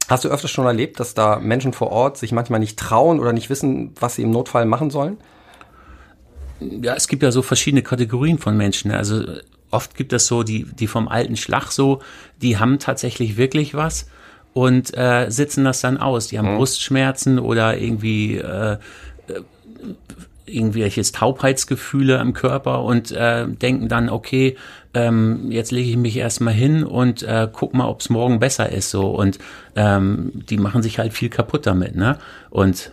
Hast 0.09 0.25
du 0.25 0.31
öfters 0.31 0.51
schon 0.51 0.67
erlebt, 0.67 0.99
dass 1.01 1.15
da 1.15 1.39
Menschen 1.39 1.75
vor 1.75 1.91
Ort 1.91 2.17
sich 2.17 2.33
manchmal 2.33 2.61
nicht 2.61 2.79
trauen 2.79 3.21
oder 3.21 3.33
nicht 3.35 3.51
wissen, 3.51 3.93
was 4.01 4.15
sie 4.15 4.23
im 4.23 4.31
Notfall 4.31 4.65
machen 4.65 4.91
sollen? 4.91 5.19
Ja, 6.61 6.95
es 6.95 7.09
gibt 7.09 7.23
ja 7.23 7.31
so 7.31 7.43
verschiedene 7.43 7.83
Kategorien 7.83 8.39
von 8.39 8.57
Menschen. 8.57 8.91
Also 8.91 9.23
oft 9.71 9.95
gibt 9.95 10.13
es 10.15 10.27
so 10.27 10.43
die, 10.43 10.65
die 10.65 10.87
vom 10.87 11.09
alten 11.09 11.37
Schlag 11.37 11.71
so, 11.71 12.01
die 12.41 12.59
haben 12.59 12.79
tatsächlich 12.79 13.37
wirklich 13.37 13.75
was 13.75 14.09
und 14.55 14.97
äh, 14.97 15.27
sitzen 15.29 15.65
das 15.65 15.83
dann 15.83 15.99
aus. 15.99 16.29
Die 16.29 16.39
haben 16.39 16.55
mhm. 16.55 16.57
Brustschmerzen 16.57 17.39
oder 17.39 17.77
irgendwie 17.77 18.39
äh, 18.39 18.79
irgendwelches 20.49 21.13
Taubheitsgefühle 21.13 22.19
im 22.21 22.33
Körper 22.33 22.83
und 22.83 23.11
äh, 23.13 23.47
denken 23.47 23.89
dann, 23.89 24.09
okay, 24.09 24.57
ähm, 24.95 25.51
jetzt 25.51 25.71
lege 25.71 25.91
ich 25.91 25.97
mich 25.97 26.17
erstmal 26.17 26.55
hin 26.55 26.85
und 26.85 27.23
äh, 27.23 27.49
guck 27.53 27.75
mal, 27.75 27.89
ob 27.89 28.01
es 28.01 28.11
morgen 28.11 28.39
besser 28.41 28.71
ist. 28.71 28.91
So 28.91 29.11
und 29.11 29.39
ähm, 29.77 30.33
die 30.35 30.59
machen 30.59 30.83
sich 30.83 30.99
halt 30.99 31.13
viel 31.13 31.29
kaputt 31.29 31.67
damit, 31.67 31.97
ne? 31.97 32.19
Und 32.51 32.93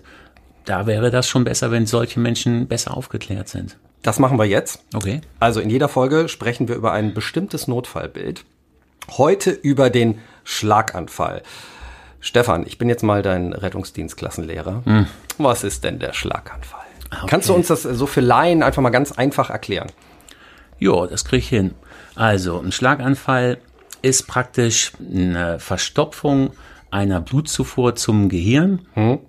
da 0.66 0.88
wäre 0.88 1.12
das 1.12 1.28
schon 1.28 1.44
besser, 1.44 1.72
wenn 1.72 1.86
solche 1.86 2.20
Menschen 2.20 2.68
besser 2.68 2.98
aufgeklärt 2.98 3.48
sind. 3.48 3.78
Das 4.02 4.20
machen 4.20 4.38
wir 4.38 4.46
jetzt. 4.46 4.84
Okay. 4.94 5.22
Also 5.40 5.60
in 5.60 5.70
jeder 5.70 5.90
Folge 5.90 6.28
sprechen 6.28 6.68
wir 6.68 6.76
über 6.76 6.92
ein 6.92 7.14
bestimmtes 7.14 7.68
Notfallbild. 7.68 8.46
Heute 9.18 9.52
über 9.52 9.90
den 9.90 10.20
Schlaganfall. 10.44 11.44
Stefan, 12.20 12.66
ich 12.66 12.80
bin 12.80 12.90
jetzt 12.90 13.04
mal 13.04 13.22
dein 13.22 13.54
Rettungsdienstklassenlehrer. 13.54 14.82
Hm. 14.86 15.08
Was 15.38 15.64
ist 15.64 15.84
denn 15.84 16.00
der 16.00 16.14
Schlaganfall? 16.14 16.85
Okay. 17.18 17.28
Kannst 17.28 17.50
du 17.50 17.54
uns 17.54 17.68
das 17.68 17.84
so 17.84 18.06
für 18.08 18.22
Laien 18.22 18.64
einfach 18.64 18.82
mal 18.82 18.90
ganz 18.90 19.12
einfach 19.12 19.50
erklären? 19.50 19.92
Ja, 20.80 21.08
das 21.08 21.26
kriege 21.26 21.40
ich 21.40 21.50
hin. 21.50 21.74
Also, 22.16 22.60
ein 22.60 22.72
Schlaganfall 22.72 23.60
ist 24.02 24.28
praktisch 24.28 24.92
eine 25.00 25.60
Verstopfung 25.60 26.52
einer 26.92 27.22
Blutzufuhr 27.22 27.96
zum 27.96 28.30
Gehirn 28.30 28.88
hm. 28.94 29.20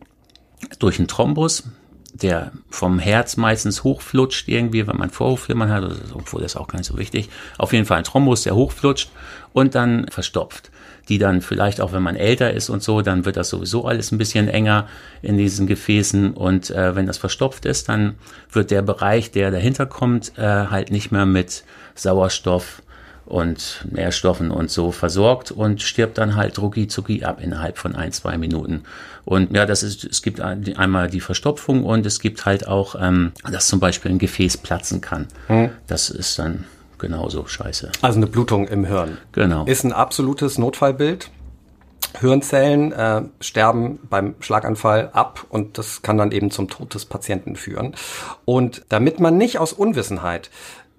durch 0.78 0.98
einen 0.98 1.08
Thrombus, 1.08 1.64
der 2.12 2.52
vom 2.70 2.98
Herz 2.98 3.36
meistens 3.36 3.84
hochflutscht 3.84 4.48
irgendwie, 4.48 4.86
wenn 4.86 4.96
man 4.96 5.10
Vorhofflimmern 5.10 5.70
hat, 5.70 5.84
obwohl 6.14 6.42
das 6.42 6.56
auch 6.56 6.68
gar 6.68 6.78
nicht 6.78 6.88
so 6.88 6.98
wichtig. 6.98 7.28
Auf 7.58 7.72
jeden 7.72 7.86
Fall 7.86 7.98
ein 7.98 8.04
Thrombus, 8.04 8.42
der 8.42 8.54
hochflutscht 8.54 9.10
und 9.52 9.74
dann 9.74 10.06
verstopft 10.08 10.70
die 11.08 11.18
dann 11.18 11.40
vielleicht 11.40 11.80
auch, 11.80 11.92
wenn 11.92 12.02
man 12.02 12.16
älter 12.16 12.52
ist 12.52 12.68
und 12.68 12.82
so, 12.82 13.02
dann 13.02 13.24
wird 13.24 13.36
das 13.36 13.48
sowieso 13.48 13.84
alles 13.84 14.12
ein 14.12 14.18
bisschen 14.18 14.48
enger 14.48 14.88
in 15.22 15.36
diesen 15.36 15.66
Gefäßen 15.66 16.32
und 16.32 16.70
äh, 16.70 16.96
wenn 16.96 17.06
das 17.06 17.18
verstopft 17.18 17.64
ist, 17.64 17.88
dann 17.88 18.14
wird 18.50 18.70
der 18.70 18.82
Bereich, 18.82 19.30
der 19.30 19.50
dahinter 19.50 19.86
kommt, 19.86 20.36
äh, 20.36 20.42
halt 20.42 20.90
nicht 20.90 21.12
mehr 21.12 21.26
mit 21.26 21.64
Sauerstoff 21.94 22.82
und 23.26 23.84
Nährstoffen 23.90 24.50
und 24.50 24.70
so 24.70 24.92
versorgt 24.92 25.50
und 25.50 25.82
stirbt 25.82 26.16
dann 26.16 26.36
halt 26.36 26.58
rucki 26.60 26.86
zucki 26.86 27.24
ab 27.24 27.40
innerhalb 27.42 27.76
von 27.76 27.96
ein, 27.96 28.12
zwei 28.12 28.38
Minuten. 28.38 28.84
Und 29.24 29.54
ja, 29.54 29.66
das 29.66 29.82
ist, 29.82 30.04
es 30.04 30.22
gibt 30.22 30.40
einmal 30.40 31.10
die 31.10 31.20
Verstopfung 31.20 31.84
und 31.84 32.06
es 32.06 32.20
gibt 32.20 32.46
halt 32.46 32.68
auch, 32.68 32.94
ähm, 33.00 33.32
dass 33.50 33.66
zum 33.66 33.80
Beispiel 33.80 34.12
ein 34.12 34.18
Gefäß 34.18 34.58
platzen 34.58 35.00
kann. 35.00 35.26
Hm. 35.48 35.70
Das 35.88 36.08
ist 36.08 36.38
dann 36.38 36.64
genauso 36.98 37.46
scheiße. 37.46 37.92
Also 38.02 38.18
eine 38.18 38.26
Blutung 38.26 38.68
im 38.68 38.84
Hirn. 38.84 39.18
Genau. 39.32 39.64
Ist 39.64 39.84
ein 39.84 39.92
absolutes 39.92 40.58
Notfallbild. 40.58 41.30
Hirnzellen 42.20 42.92
äh, 42.92 43.22
sterben 43.40 43.98
beim 44.08 44.36
Schlaganfall 44.40 45.10
ab 45.12 45.44
und 45.48 45.78
das 45.78 46.02
kann 46.02 46.16
dann 46.16 46.32
eben 46.32 46.50
zum 46.50 46.68
Tod 46.68 46.94
des 46.94 47.04
Patienten 47.04 47.56
führen. 47.56 47.94
Und 48.44 48.84
damit 48.88 49.20
man 49.20 49.36
nicht 49.36 49.58
aus 49.58 49.72
Unwissenheit 49.72 50.50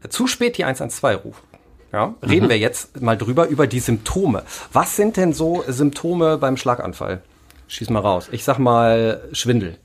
zu 0.10 0.28
spät 0.28 0.58
die 0.58 0.64
112 0.66 1.26
ruft, 1.26 1.44
ja, 1.92 2.16
reden 2.22 2.46
mhm. 2.46 2.50
wir 2.50 2.58
jetzt 2.60 3.02
mal 3.02 3.18
drüber 3.18 3.48
über 3.48 3.66
die 3.66 3.80
Symptome. 3.80 4.44
Was 4.74 4.96
sind 4.96 5.18
denn 5.18 5.34
so 5.34 5.64
Symptome 5.68 6.38
beim 6.38 6.58
Schlaganfall? 6.58 7.22
Schieß 7.68 7.90
mal 7.90 8.00
raus. 8.00 8.28
Ich 8.32 8.44
sag 8.44 8.60
mal 8.60 9.22
Schwindel. 9.32 9.78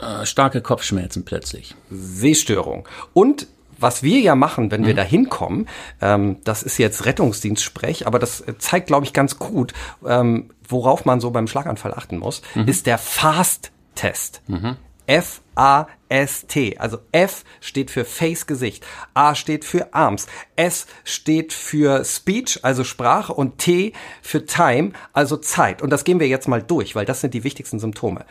Äh, 0.00 0.26
starke 0.26 0.60
Kopfschmerzen 0.60 1.24
plötzlich. 1.24 1.74
Sehstörung. 1.90 2.86
Und 3.12 3.46
was 3.78 4.02
wir 4.02 4.20
ja 4.20 4.34
machen, 4.34 4.70
wenn 4.70 4.84
wir 4.84 4.92
mhm. 4.92 4.98
da 4.98 5.02
hinkommen, 5.02 5.68
ähm, 6.00 6.38
das 6.44 6.62
ist 6.62 6.78
jetzt 6.78 7.04
Rettungsdienstsprech, 7.04 8.06
aber 8.06 8.18
das 8.18 8.44
zeigt, 8.58 8.86
glaube 8.88 9.06
ich, 9.06 9.12
ganz 9.12 9.38
gut, 9.38 9.72
ähm, 10.06 10.50
worauf 10.68 11.04
man 11.04 11.20
so 11.20 11.30
beim 11.30 11.46
Schlaganfall 11.46 11.94
achten 11.94 12.18
muss, 12.18 12.42
mhm. 12.54 12.68
ist 12.68 12.86
der 12.86 12.98
Fast-Test. 12.98 14.42
Mhm. 14.46 14.76
F-A-S-T. 15.06 16.78
Also 16.78 16.98
F 17.12 17.44
steht 17.60 17.90
für 17.90 18.04
Face 18.04 18.46
Gesicht, 18.46 18.84
A 19.14 19.34
steht 19.34 19.64
für 19.64 19.94
Arms, 19.94 20.26
S 20.56 20.86
steht 21.04 21.52
für 21.52 22.04
Speech, 22.04 22.60
also 22.62 22.84
Sprache 22.84 23.32
und 23.32 23.58
T 23.58 23.92
für 24.20 24.44
Time, 24.46 24.92
also 25.12 25.36
Zeit. 25.36 25.82
Und 25.82 25.90
das 25.90 26.04
gehen 26.04 26.20
wir 26.20 26.28
jetzt 26.28 26.48
mal 26.48 26.62
durch, 26.62 26.94
weil 26.94 27.06
das 27.06 27.20
sind 27.20 27.34
die 27.34 27.44
wichtigsten 27.44 27.78
Symptome. 27.78 28.24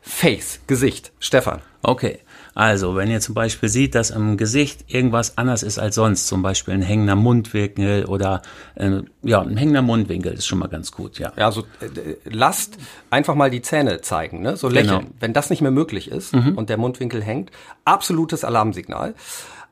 Face, 0.00 0.60
Gesicht, 0.66 1.12
Stefan. 1.18 1.60
Okay. 1.82 2.20
Also, 2.54 2.96
wenn 2.96 3.10
ihr 3.10 3.20
zum 3.20 3.34
Beispiel 3.34 3.68
seht, 3.68 3.94
dass 3.94 4.10
im 4.10 4.36
Gesicht 4.36 4.84
irgendwas 4.88 5.38
anders 5.38 5.62
ist 5.62 5.78
als 5.78 5.94
sonst, 5.94 6.26
zum 6.26 6.42
Beispiel 6.42 6.74
ein 6.74 6.82
hängender 6.82 7.16
Mundwinkel 7.16 8.04
oder 8.06 8.42
äh, 8.74 9.02
ja, 9.22 9.40
ein 9.42 9.56
hängender 9.56 9.82
Mundwinkel 9.82 10.32
ist 10.32 10.46
schon 10.46 10.58
mal 10.58 10.68
ganz 10.68 10.92
gut, 10.92 11.18
ja. 11.18 11.32
Ja, 11.36 11.46
also 11.46 11.62
äh, 11.80 12.16
lasst 12.24 12.78
einfach 13.10 13.34
mal 13.34 13.50
die 13.50 13.62
Zähne 13.62 14.00
zeigen, 14.00 14.42
ne? 14.42 14.56
So 14.56 14.68
lächeln. 14.68 15.00
Genau. 15.00 15.10
Wenn 15.20 15.32
das 15.32 15.50
nicht 15.50 15.62
mehr 15.62 15.70
möglich 15.70 16.10
ist 16.10 16.34
mhm. 16.34 16.56
und 16.56 16.68
der 16.68 16.78
Mundwinkel 16.78 17.22
hängt, 17.22 17.50
absolutes 17.84 18.44
Alarmsignal. 18.44 19.14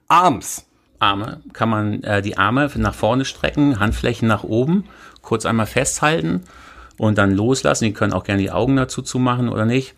Arms. 0.08 0.66
Arme 0.98 1.40
kann 1.52 1.68
man 1.68 2.02
äh, 2.04 2.22
die 2.22 2.38
Arme 2.38 2.70
nach 2.76 2.94
vorne 2.94 3.24
strecken, 3.24 3.80
Handflächen 3.80 4.28
nach 4.28 4.44
oben, 4.44 4.84
kurz 5.22 5.44
einmal 5.44 5.66
festhalten 5.66 6.44
und 6.96 7.18
dann 7.18 7.32
loslassen. 7.32 7.84
Die 7.84 7.92
können 7.92 8.12
auch 8.12 8.24
gerne 8.24 8.42
die 8.42 8.50
Augen 8.50 8.76
dazu 8.76 9.02
zumachen 9.02 9.48
oder 9.48 9.66
nicht. 9.66 9.94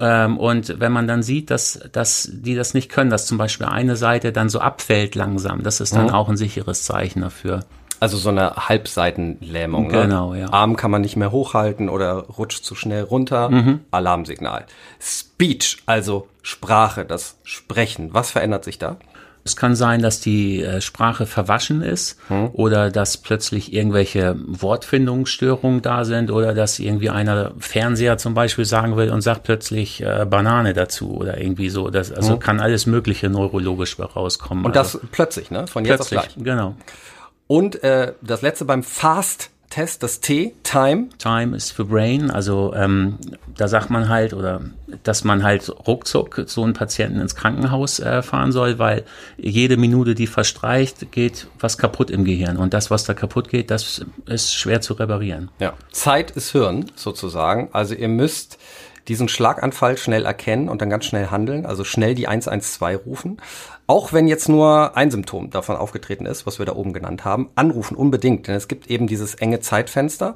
Ähm, 0.00 0.38
und 0.38 0.80
wenn 0.80 0.92
man 0.92 1.08
dann 1.08 1.22
sieht, 1.22 1.50
dass, 1.50 1.80
dass 1.92 2.28
die 2.30 2.54
das 2.54 2.74
nicht 2.74 2.90
können, 2.90 3.10
dass 3.10 3.26
zum 3.26 3.38
Beispiel 3.38 3.66
eine 3.66 3.96
Seite 3.96 4.32
dann 4.32 4.48
so 4.48 4.60
abfällt 4.60 5.14
langsam, 5.14 5.62
das 5.62 5.80
ist 5.80 5.94
dann 5.94 6.06
mhm. 6.06 6.14
auch 6.14 6.28
ein 6.28 6.36
sicheres 6.36 6.82
Zeichen 6.82 7.22
dafür. 7.22 7.64
Also 8.00 8.16
so 8.16 8.28
eine 8.28 8.54
Halbseitenlähmung. 8.68 9.88
Ne? 9.88 10.02
Genau, 10.02 10.34
ja. 10.34 10.52
Arm 10.52 10.76
kann 10.76 10.90
man 10.90 11.02
nicht 11.02 11.16
mehr 11.16 11.32
hochhalten 11.32 11.88
oder 11.88 12.12
rutscht 12.12 12.64
zu 12.64 12.76
schnell 12.76 13.02
runter. 13.02 13.50
Mhm. 13.50 13.80
Alarmsignal. 13.90 14.66
Speech, 15.00 15.78
also 15.86 16.28
Sprache, 16.42 17.04
das 17.04 17.38
Sprechen. 17.42 18.14
Was 18.14 18.30
verändert 18.30 18.64
sich 18.64 18.78
da? 18.78 18.98
Es 19.48 19.56
kann 19.56 19.74
sein, 19.74 20.02
dass 20.02 20.20
die 20.20 20.62
äh, 20.62 20.80
Sprache 20.80 21.26
verwaschen 21.26 21.82
ist 21.82 22.18
hm. 22.28 22.50
oder 22.52 22.90
dass 22.90 23.16
plötzlich 23.16 23.72
irgendwelche 23.72 24.36
Wortfindungsstörungen 24.46 25.80
da 25.80 26.04
sind 26.04 26.30
oder 26.30 26.52
dass 26.52 26.78
irgendwie 26.78 27.08
einer 27.08 27.52
Fernseher 27.58 28.18
zum 28.18 28.34
Beispiel 28.34 28.66
sagen 28.66 28.96
will 28.96 29.10
und 29.10 29.22
sagt 29.22 29.44
plötzlich 29.44 30.02
äh, 30.02 30.26
Banane 30.28 30.74
dazu 30.74 31.16
oder 31.16 31.40
irgendwie 31.40 31.70
so. 31.70 31.88
Das, 31.88 32.12
also 32.12 32.32
hm. 32.32 32.38
kann 32.40 32.60
alles 32.60 32.86
Mögliche 32.86 33.30
neurologisch 33.30 33.98
rauskommen. 33.98 34.66
Und 34.66 34.76
das 34.76 34.96
also, 34.96 35.06
plötzlich, 35.10 35.50
ne? 35.50 35.66
Von 35.66 35.84
jetzt 35.84 36.00
auf 36.02 36.10
gleich. 36.10 36.36
Genau. 36.36 36.74
Und 37.46 37.82
äh, 37.82 38.12
das 38.20 38.42
letzte 38.42 38.66
beim 38.66 38.82
Fast 38.82 39.50
Test, 39.70 40.02
das 40.02 40.20
T, 40.20 40.54
Time. 40.62 41.08
Time 41.18 41.54
ist 41.54 41.72
für 41.72 41.84
Brain, 41.84 42.30
also 42.30 42.72
ähm, 42.74 43.18
da 43.56 43.68
sagt 43.68 43.90
man 43.90 44.08
halt, 44.08 44.32
oder 44.32 44.62
dass 45.02 45.24
man 45.24 45.42
halt 45.42 45.68
ruckzuck 45.86 46.44
so 46.46 46.64
einen 46.64 46.72
Patienten 46.72 47.20
ins 47.20 47.34
Krankenhaus 47.34 48.00
äh, 48.00 48.22
fahren 48.22 48.52
soll, 48.52 48.78
weil 48.78 49.04
jede 49.36 49.76
Minute, 49.76 50.14
die 50.14 50.26
verstreicht, 50.26 51.12
geht 51.12 51.48
was 51.58 51.76
kaputt 51.76 52.10
im 52.10 52.24
Gehirn. 52.24 52.56
Und 52.56 52.72
das, 52.72 52.90
was 52.90 53.04
da 53.04 53.14
kaputt 53.14 53.48
geht, 53.48 53.70
das 53.70 54.04
ist 54.26 54.54
schwer 54.54 54.80
zu 54.80 54.94
reparieren. 54.94 55.50
Ja, 55.60 55.74
Zeit 55.92 56.30
ist 56.30 56.52
Hirn 56.52 56.86
sozusagen. 56.94 57.68
Also 57.72 57.94
ihr 57.94 58.08
müsst 58.08 58.58
diesen 59.08 59.28
Schlaganfall 59.28 59.96
schnell 59.96 60.24
erkennen 60.24 60.68
und 60.68 60.82
dann 60.82 60.90
ganz 60.90 61.06
schnell 61.06 61.30
handeln, 61.30 61.66
also 61.66 61.84
schnell 61.84 62.14
die 62.14 62.28
112 62.28 63.06
rufen. 63.06 63.38
Auch 63.90 64.12
wenn 64.12 64.28
jetzt 64.28 64.50
nur 64.50 64.98
ein 64.98 65.10
Symptom 65.10 65.48
davon 65.48 65.74
aufgetreten 65.76 66.26
ist, 66.26 66.46
was 66.46 66.58
wir 66.58 66.66
da 66.66 66.76
oben 66.76 66.92
genannt 66.92 67.24
haben, 67.24 67.48
anrufen 67.54 67.96
unbedingt, 67.96 68.46
denn 68.46 68.54
es 68.54 68.68
gibt 68.68 68.88
eben 68.88 69.06
dieses 69.06 69.34
enge 69.36 69.60
Zeitfenster. 69.60 70.34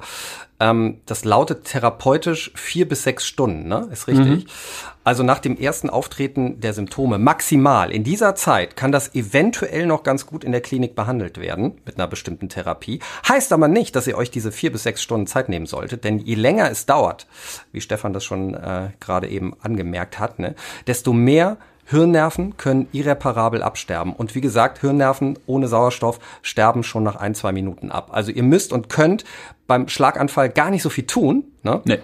Ähm, 0.59 1.01
das 1.05 1.23
lautet 1.23 1.65
therapeutisch 1.65 2.51
vier 2.55 2.89
bis 2.89 3.03
sechs 3.03 3.27
Stunden, 3.27 3.67
ne? 3.67 3.87
Ist 3.91 4.07
richtig. 4.07 4.25
Mhm. 4.25 4.45
Also 5.03 5.21
nach 5.21 5.37
dem 5.37 5.55
ersten 5.55 5.91
Auftreten 5.91 6.61
der 6.61 6.73
Symptome 6.73 7.19
maximal. 7.19 7.91
In 7.91 8.03
dieser 8.03 8.33
Zeit 8.33 8.75
kann 8.75 8.91
das 8.91 9.13
eventuell 9.13 9.85
noch 9.85 10.01
ganz 10.01 10.25
gut 10.25 10.43
in 10.43 10.51
der 10.51 10.61
Klinik 10.61 10.95
behandelt 10.95 11.39
werden 11.39 11.73
mit 11.85 11.99
einer 11.99 12.07
bestimmten 12.07 12.49
Therapie. 12.49 13.01
Heißt 13.29 13.53
aber 13.53 13.67
nicht, 13.67 13.95
dass 13.95 14.07
ihr 14.07 14.17
euch 14.17 14.31
diese 14.31 14.51
vier 14.51 14.71
bis 14.71 14.81
sechs 14.81 15.03
Stunden 15.03 15.27
Zeit 15.27 15.47
nehmen 15.47 15.67
solltet, 15.67 16.05
denn 16.05 16.17
je 16.17 16.33
länger 16.33 16.71
es 16.71 16.87
dauert, 16.87 17.27
wie 17.71 17.81
Stefan 17.81 18.13
das 18.13 18.23
schon 18.23 18.55
äh, 18.55 18.89
gerade 18.99 19.27
eben 19.27 19.53
angemerkt 19.61 20.17
hat, 20.17 20.39
ne, 20.39 20.55
desto 20.87 21.13
mehr 21.13 21.57
Hirnnerven 21.85 22.57
können 22.57 22.87
irreparabel 22.91 23.61
absterben. 23.61 24.13
Und 24.13 24.35
wie 24.35 24.41
gesagt, 24.41 24.79
Hirnnerven 24.79 25.37
ohne 25.45 25.67
Sauerstoff 25.67 26.19
sterben 26.41 26.83
schon 26.83 27.03
nach 27.03 27.15
ein, 27.15 27.35
zwei 27.35 27.51
Minuten 27.51 27.91
ab. 27.91 28.09
Also 28.11 28.31
ihr 28.31 28.43
müsst 28.43 28.73
und 28.73 28.89
könnt 28.89 29.23
beim 29.67 29.87
Schlaganfall 29.87 30.49
gar 30.49 30.69
nicht 30.69 30.83
so 30.83 30.89
viel 30.89 31.05
tun. 31.05 31.45
Ne? 31.63 31.81
Nee. 31.85 31.99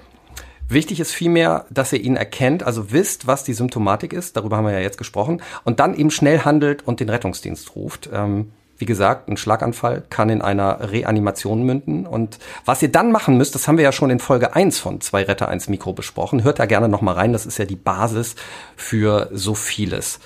Wichtig 0.68 1.00
ist 1.00 1.14
vielmehr, 1.14 1.66
dass 1.72 1.92
ihr 1.94 2.02
ihn 2.02 2.16
erkennt, 2.16 2.62
also 2.62 2.92
wisst, 2.92 3.26
was 3.26 3.44
die 3.44 3.54
Symptomatik 3.54 4.14
ist, 4.14 4.38
darüber 4.38 4.58
haben 4.58 4.66
wir 4.66 4.74
ja 4.74 4.80
jetzt 4.80 5.00
gesprochen, 5.00 5.42
und 5.64 5.80
dann 5.80 5.96
eben 5.96 6.12
schnell 6.12 6.42
handelt 6.42 6.88
und 6.88 7.00
den 7.00 7.10
Rettungsdienst 7.10 7.76
ruft. 7.76 8.08
Ähm, 8.14 8.52
wie 8.80 8.86
gesagt, 8.86 9.28
ein 9.28 9.36
Schlaganfall 9.36 10.04
kann 10.10 10.30
in 10.30 10.42
einer 10.42 10.92
Reanimation 10.92 11.64
münden. 11.64 12.08
Und 12.08 12.40
was 12.64 12.82
ihr 12.82 12.90
dann 12.90 13.12
machen 13.12 13.38
müsst, 13.38 13.54
das 13.54 13.68
haben 13.68 13.78
wir 13.78 13.84
ja 13.84 13.92
schon 13.92 14.10
in 14.10 14.20
Folge 14.20 14.56
1 14.56 14.80
von 14.80 15.02
Zwei 15.02 15.24
Retter 15.24 15.50
1 15.50 15.68
Mikro 15.68 15.92
besprochen. 15.92 16.44
Hört 16.44 16.60
da 16.60 16.66
gerne 16.66 16.88
nochmal 16.88 17.16
rein, 17.16 17.34
das 17.34 17.46
ist 17.46 17.60
ja 17.60 17.66
die 17.66 17.76
Basis 17.76 18.36
für 18.78 19.30
so 19.34 19.54
vieles. 19.54 20.20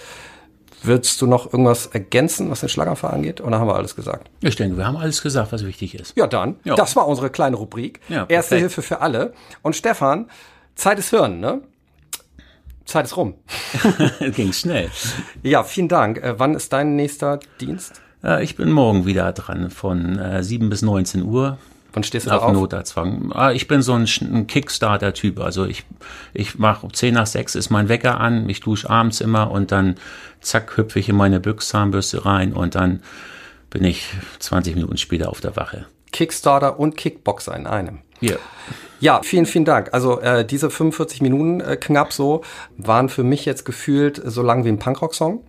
Würdest 0.84 1.20
du 1.22 1.28
noch 1.28 1.51
irgendwas 1.51 1.88
ergänzen, 1.88 2.51
was 2.51 2.60
den 2.60 2.70
Schlaganfall 2.70 3.12
angeht? 3.12 3.41
Oder 3.41 3.60
haben 3.60 3.68
wir 3.68 3.76
alles 3.76 3.95
gesagt? 3.95 4.30
Ich 4.41 4.56
denke, 4.56 4.78
wir 4.78 4.86
haben 4.86 4.97
alles 4.97 5.24
gesagt, 5.24 5.51
was 5.51 5.66
wichtig 5.66 5.95
ist. 5.95 6.16
Ja, 6.16 6.28
dann. 6.28 6.58
Ja. 6.64 6.76
Das 6.76 6.95
war 6.95 7.08
unsere 7.08 7.30
kleine 7.32 7.56
Rubrik. 7.56 8.01
Ja, 8.10 8.26
Erste. 8.28 8.58
Hilfe 8.58 8.84
für 8.84 9.01
alle. 9.01 9.34
Und 9.64 9.76
Stefan, 9.76 10.30
Zeit 10.76 10.99
ist 10.99 11.12
Hören, 11.12 11.39
ne? 11.39 11.62
Zeit 12.86 13.06
ist 13.06 13.18
rum. 13.18 13.36
Ging 14.36 14.51
schnell. 14.54 14.91
Ja, 15.41 15.64
vielen 15.64 15.88
Dank. 15.88 16.18
Äh, 16.18 16.38
wann 16.38 16.54
ist 16.54 16.74
dein 16.74 16.95
nächster 16.95 17.39
Dienst? 17.62 18.03
Äh, 18.24 18.43
ich 18.43 18.55
bin 18.55 18.71
morgen 18.71 19.05
wieder 19.05 19.32
dran 19.34 19.69
von 19.69 20.17
äh, 20.19 20.43
7 20.43 20.69
bis 20.69 20.82
19 20.82 21.24
Uhr. 21.24 21.57
Wann 21.93 22.03
stehst 22.03 22.26
du 22.26 22.32
da 22.32 22.38
Auf 22.38 22.43
auf? 22.43 22.53
Notarztwang. 22.53 23.32
Ah, 23.34 23.51
Ich 23.51 23.67
bin 23.67 23.84
so 23.84 23.93
ein, 23.93 24.07
ein 24.21 24.47
Kickstarter-Typ. 24.47 25.39
Also 25.39 25.65
ich, 25.65 25.86
ich 26.34 26.57
mache 26.57 26.86
um 26.88 26.93
10 26.93 27.13
nach 27.13 27.28
6 27.28 27.53
ist 27.55 27.69
mein 27.69 27.88
Wecker 27.88 28.19
an, 28.19 28.49
ich 28.49 28.61
dusche 28.61 28.89
abends 28.89 29.21
immer 29.21 29.51
und 29.51 29.71
dann 29.71 29.95
zack 30.41 30.76
hüpfe 30.76 30.99
ich 30.99 31.09
in 31.09 31.15
meine 31.15 31.39
Büchszahnbürste 31.39 32.26
rein 32.26 32.53
und 32.53 32.74
dann 32.76 33.01
bin 33.69 33.84
ich 33.84 34.07
20 34.39 34.76
Minuten 34.76 34.97
später 34.97 35.30
auf 35.30 35.39
der 35.39 35.55
Wache. 35.55 35.86
Kickstarter 36.11 36.80
und 36.80 36.97
Kickboxer 36.97 37.55
in 37.55 37.67
einem. 37.67 37.99
Hier. 38.19 38.39
Ja, 38.99 39.21
vielen, 39.24 39.45
vielen 39.45 39.65
Dank. 39.65 39.93
Also 39.93 40.19
äh, 40.21 40.45
diese 40.45 40.69
45 40.69 41.21
Minuten 41.21 41.59
äh, 41.59 41.76
knapp 41.76 42.13
so 42.13 42.41
waren 42.78 43.09
für 43.09 43.24
mich 43.24 43.45
jetzt 43.45 43.65
gefühlt 43.65 44.21
so 44.24 44.41
lang 44.41 44.63
wie 44.63 44.69
ein 44.69 44.80
Punkrock-Song. 44.80 45.43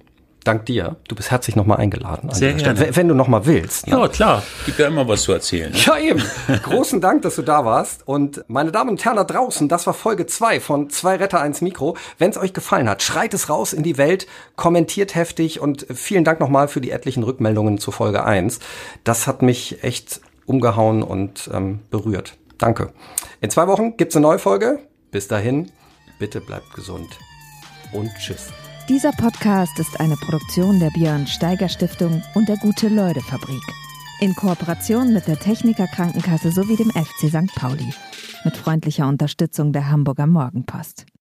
Dank 0.44 0.66
dir. 0.66 0.96
Du 1.08 1.14
bist 1.14 1.30
herzlich 1.30 1.56
nochmal 1.56 1.78
eingeladen. 1.78 2.30
Sehr 2.32 2.52
gerne. 2.52 2.78
Wenn- 2.78 2.94
Wenn 2.96 3.08
du 3.08 3.14
nochmal 3.14 3.46
willst. 3.46 3.86
Ne? 3.86 3.98
Ja, 3.98 4.08
klar. 4.08 4.42
Gibt 4.66 4.78
ja 4.78 4.88
immer 4.88 5.08
was 5.08 5.22
zu 5.22 5.32
erzählen. 5.32 5.72
ne? 5.72 5.78
Ja, 5.78 5.96
eben. 5.98 6.22
Großen 6.62 7.00
Dank, 7.00 7.22
dass 7.22 7.36
du 7.36 7.42
da 7.42 7.64
warst. 7.64 8.06
Und 8.06 8.44
meine 8.46 8.70
Damen 8.70 8.90
und 8.90 9.04
Herren 9.04 9.16
da 9.16 9.24
draußen, 9.24 9.68
das 9.68 9.86
war 9.86 9.94
Folge 9.94 10.26
2 10.26 10.60
von 10.60 10.90
Zwei 10.90 11.16
Retter, 11.16 11.40
eins 11.40 11.62
Mikro. 11.62 11.96
Wenn 12.18 12.30
es 12.30 12.36
euch 12.36 12.52
gefallen 12.52 12.88
hat, 12.90 13.02
schreit 13.02 13.32
es 13.32 13.48
raus 13.48 13.72
in 13.72 13.82
die 13.82 13.96
Welt, 13.96 14.26
kommentiert 14.56 15.14
heftig 15.14 15.60
und 15.60 15.86
vielen 15.94 16.24
Dank 16.24 16.40
nochmal 16.40 16.68
für 16.68 16.80
die 16.82 16.90
etlichen 16.90 17.22
Rückmeldungen 17.22 17.78
zu 17.78 17.90
Folge 17.90 18.24
1. 18.24 18.58
Das 19.02 19.26
hat 19.26 19.40
mich 19.40 19.82
echt 19.82 20.20
umgehauen 20.46 21.02
und 21.02 21.48
ähm, 21.54 21.80
berührt. 21.90 22.34
Danke. 22.58 22.92
In 23.40 23.48
zwei 23.50 23.66
Wochen 23.66 23.96
gibt's 23.96 24.14
eine 24.14 24.22
neue 24.26 24.38
Folge. 24.38 24.78
Bis 25.10 25.26
dahin, 25.26 25.70
bitte 26.18 26.40
bleibt 26.42 26.74
gesund. 26.74 27.08
Und 27.92 28.10
tschüss. 28.18 28.48
Dieser 28.86 29.12
Podcast 29.12 29.78
ist 29.78 29.98
eine 29.98 30.14
Produktion 30.14 30.78
der 30.78 30.90
Björn 30.90 31.26
Steiger 31.26 31.70
Stiftung 31.70 32.22
und 32.34 32.50
der 32.50 32.58
Gute-Leute 32.58 33.22
Fabrik. 33.22 33.62
In 34.20 34.34
Kooperation 34.34 35.14
mit 35.14 35.26
der 35.26 35.38
Techniker 35.38 35.86
Krankenkasse 35.86 36.52
sowie 36.52 36.76
dem 36.76 36.90
FC 36.90 37.30
St. 37.30 37.54
Pauli. 37.54 37.94
Mit 38.44 38.58
freundlicher 38.58 39.08
Unterstützung 39.08 39.72
der 39.72 39.90
Hamburger 39.90 40.26
Morgenpost. 40.26 41.06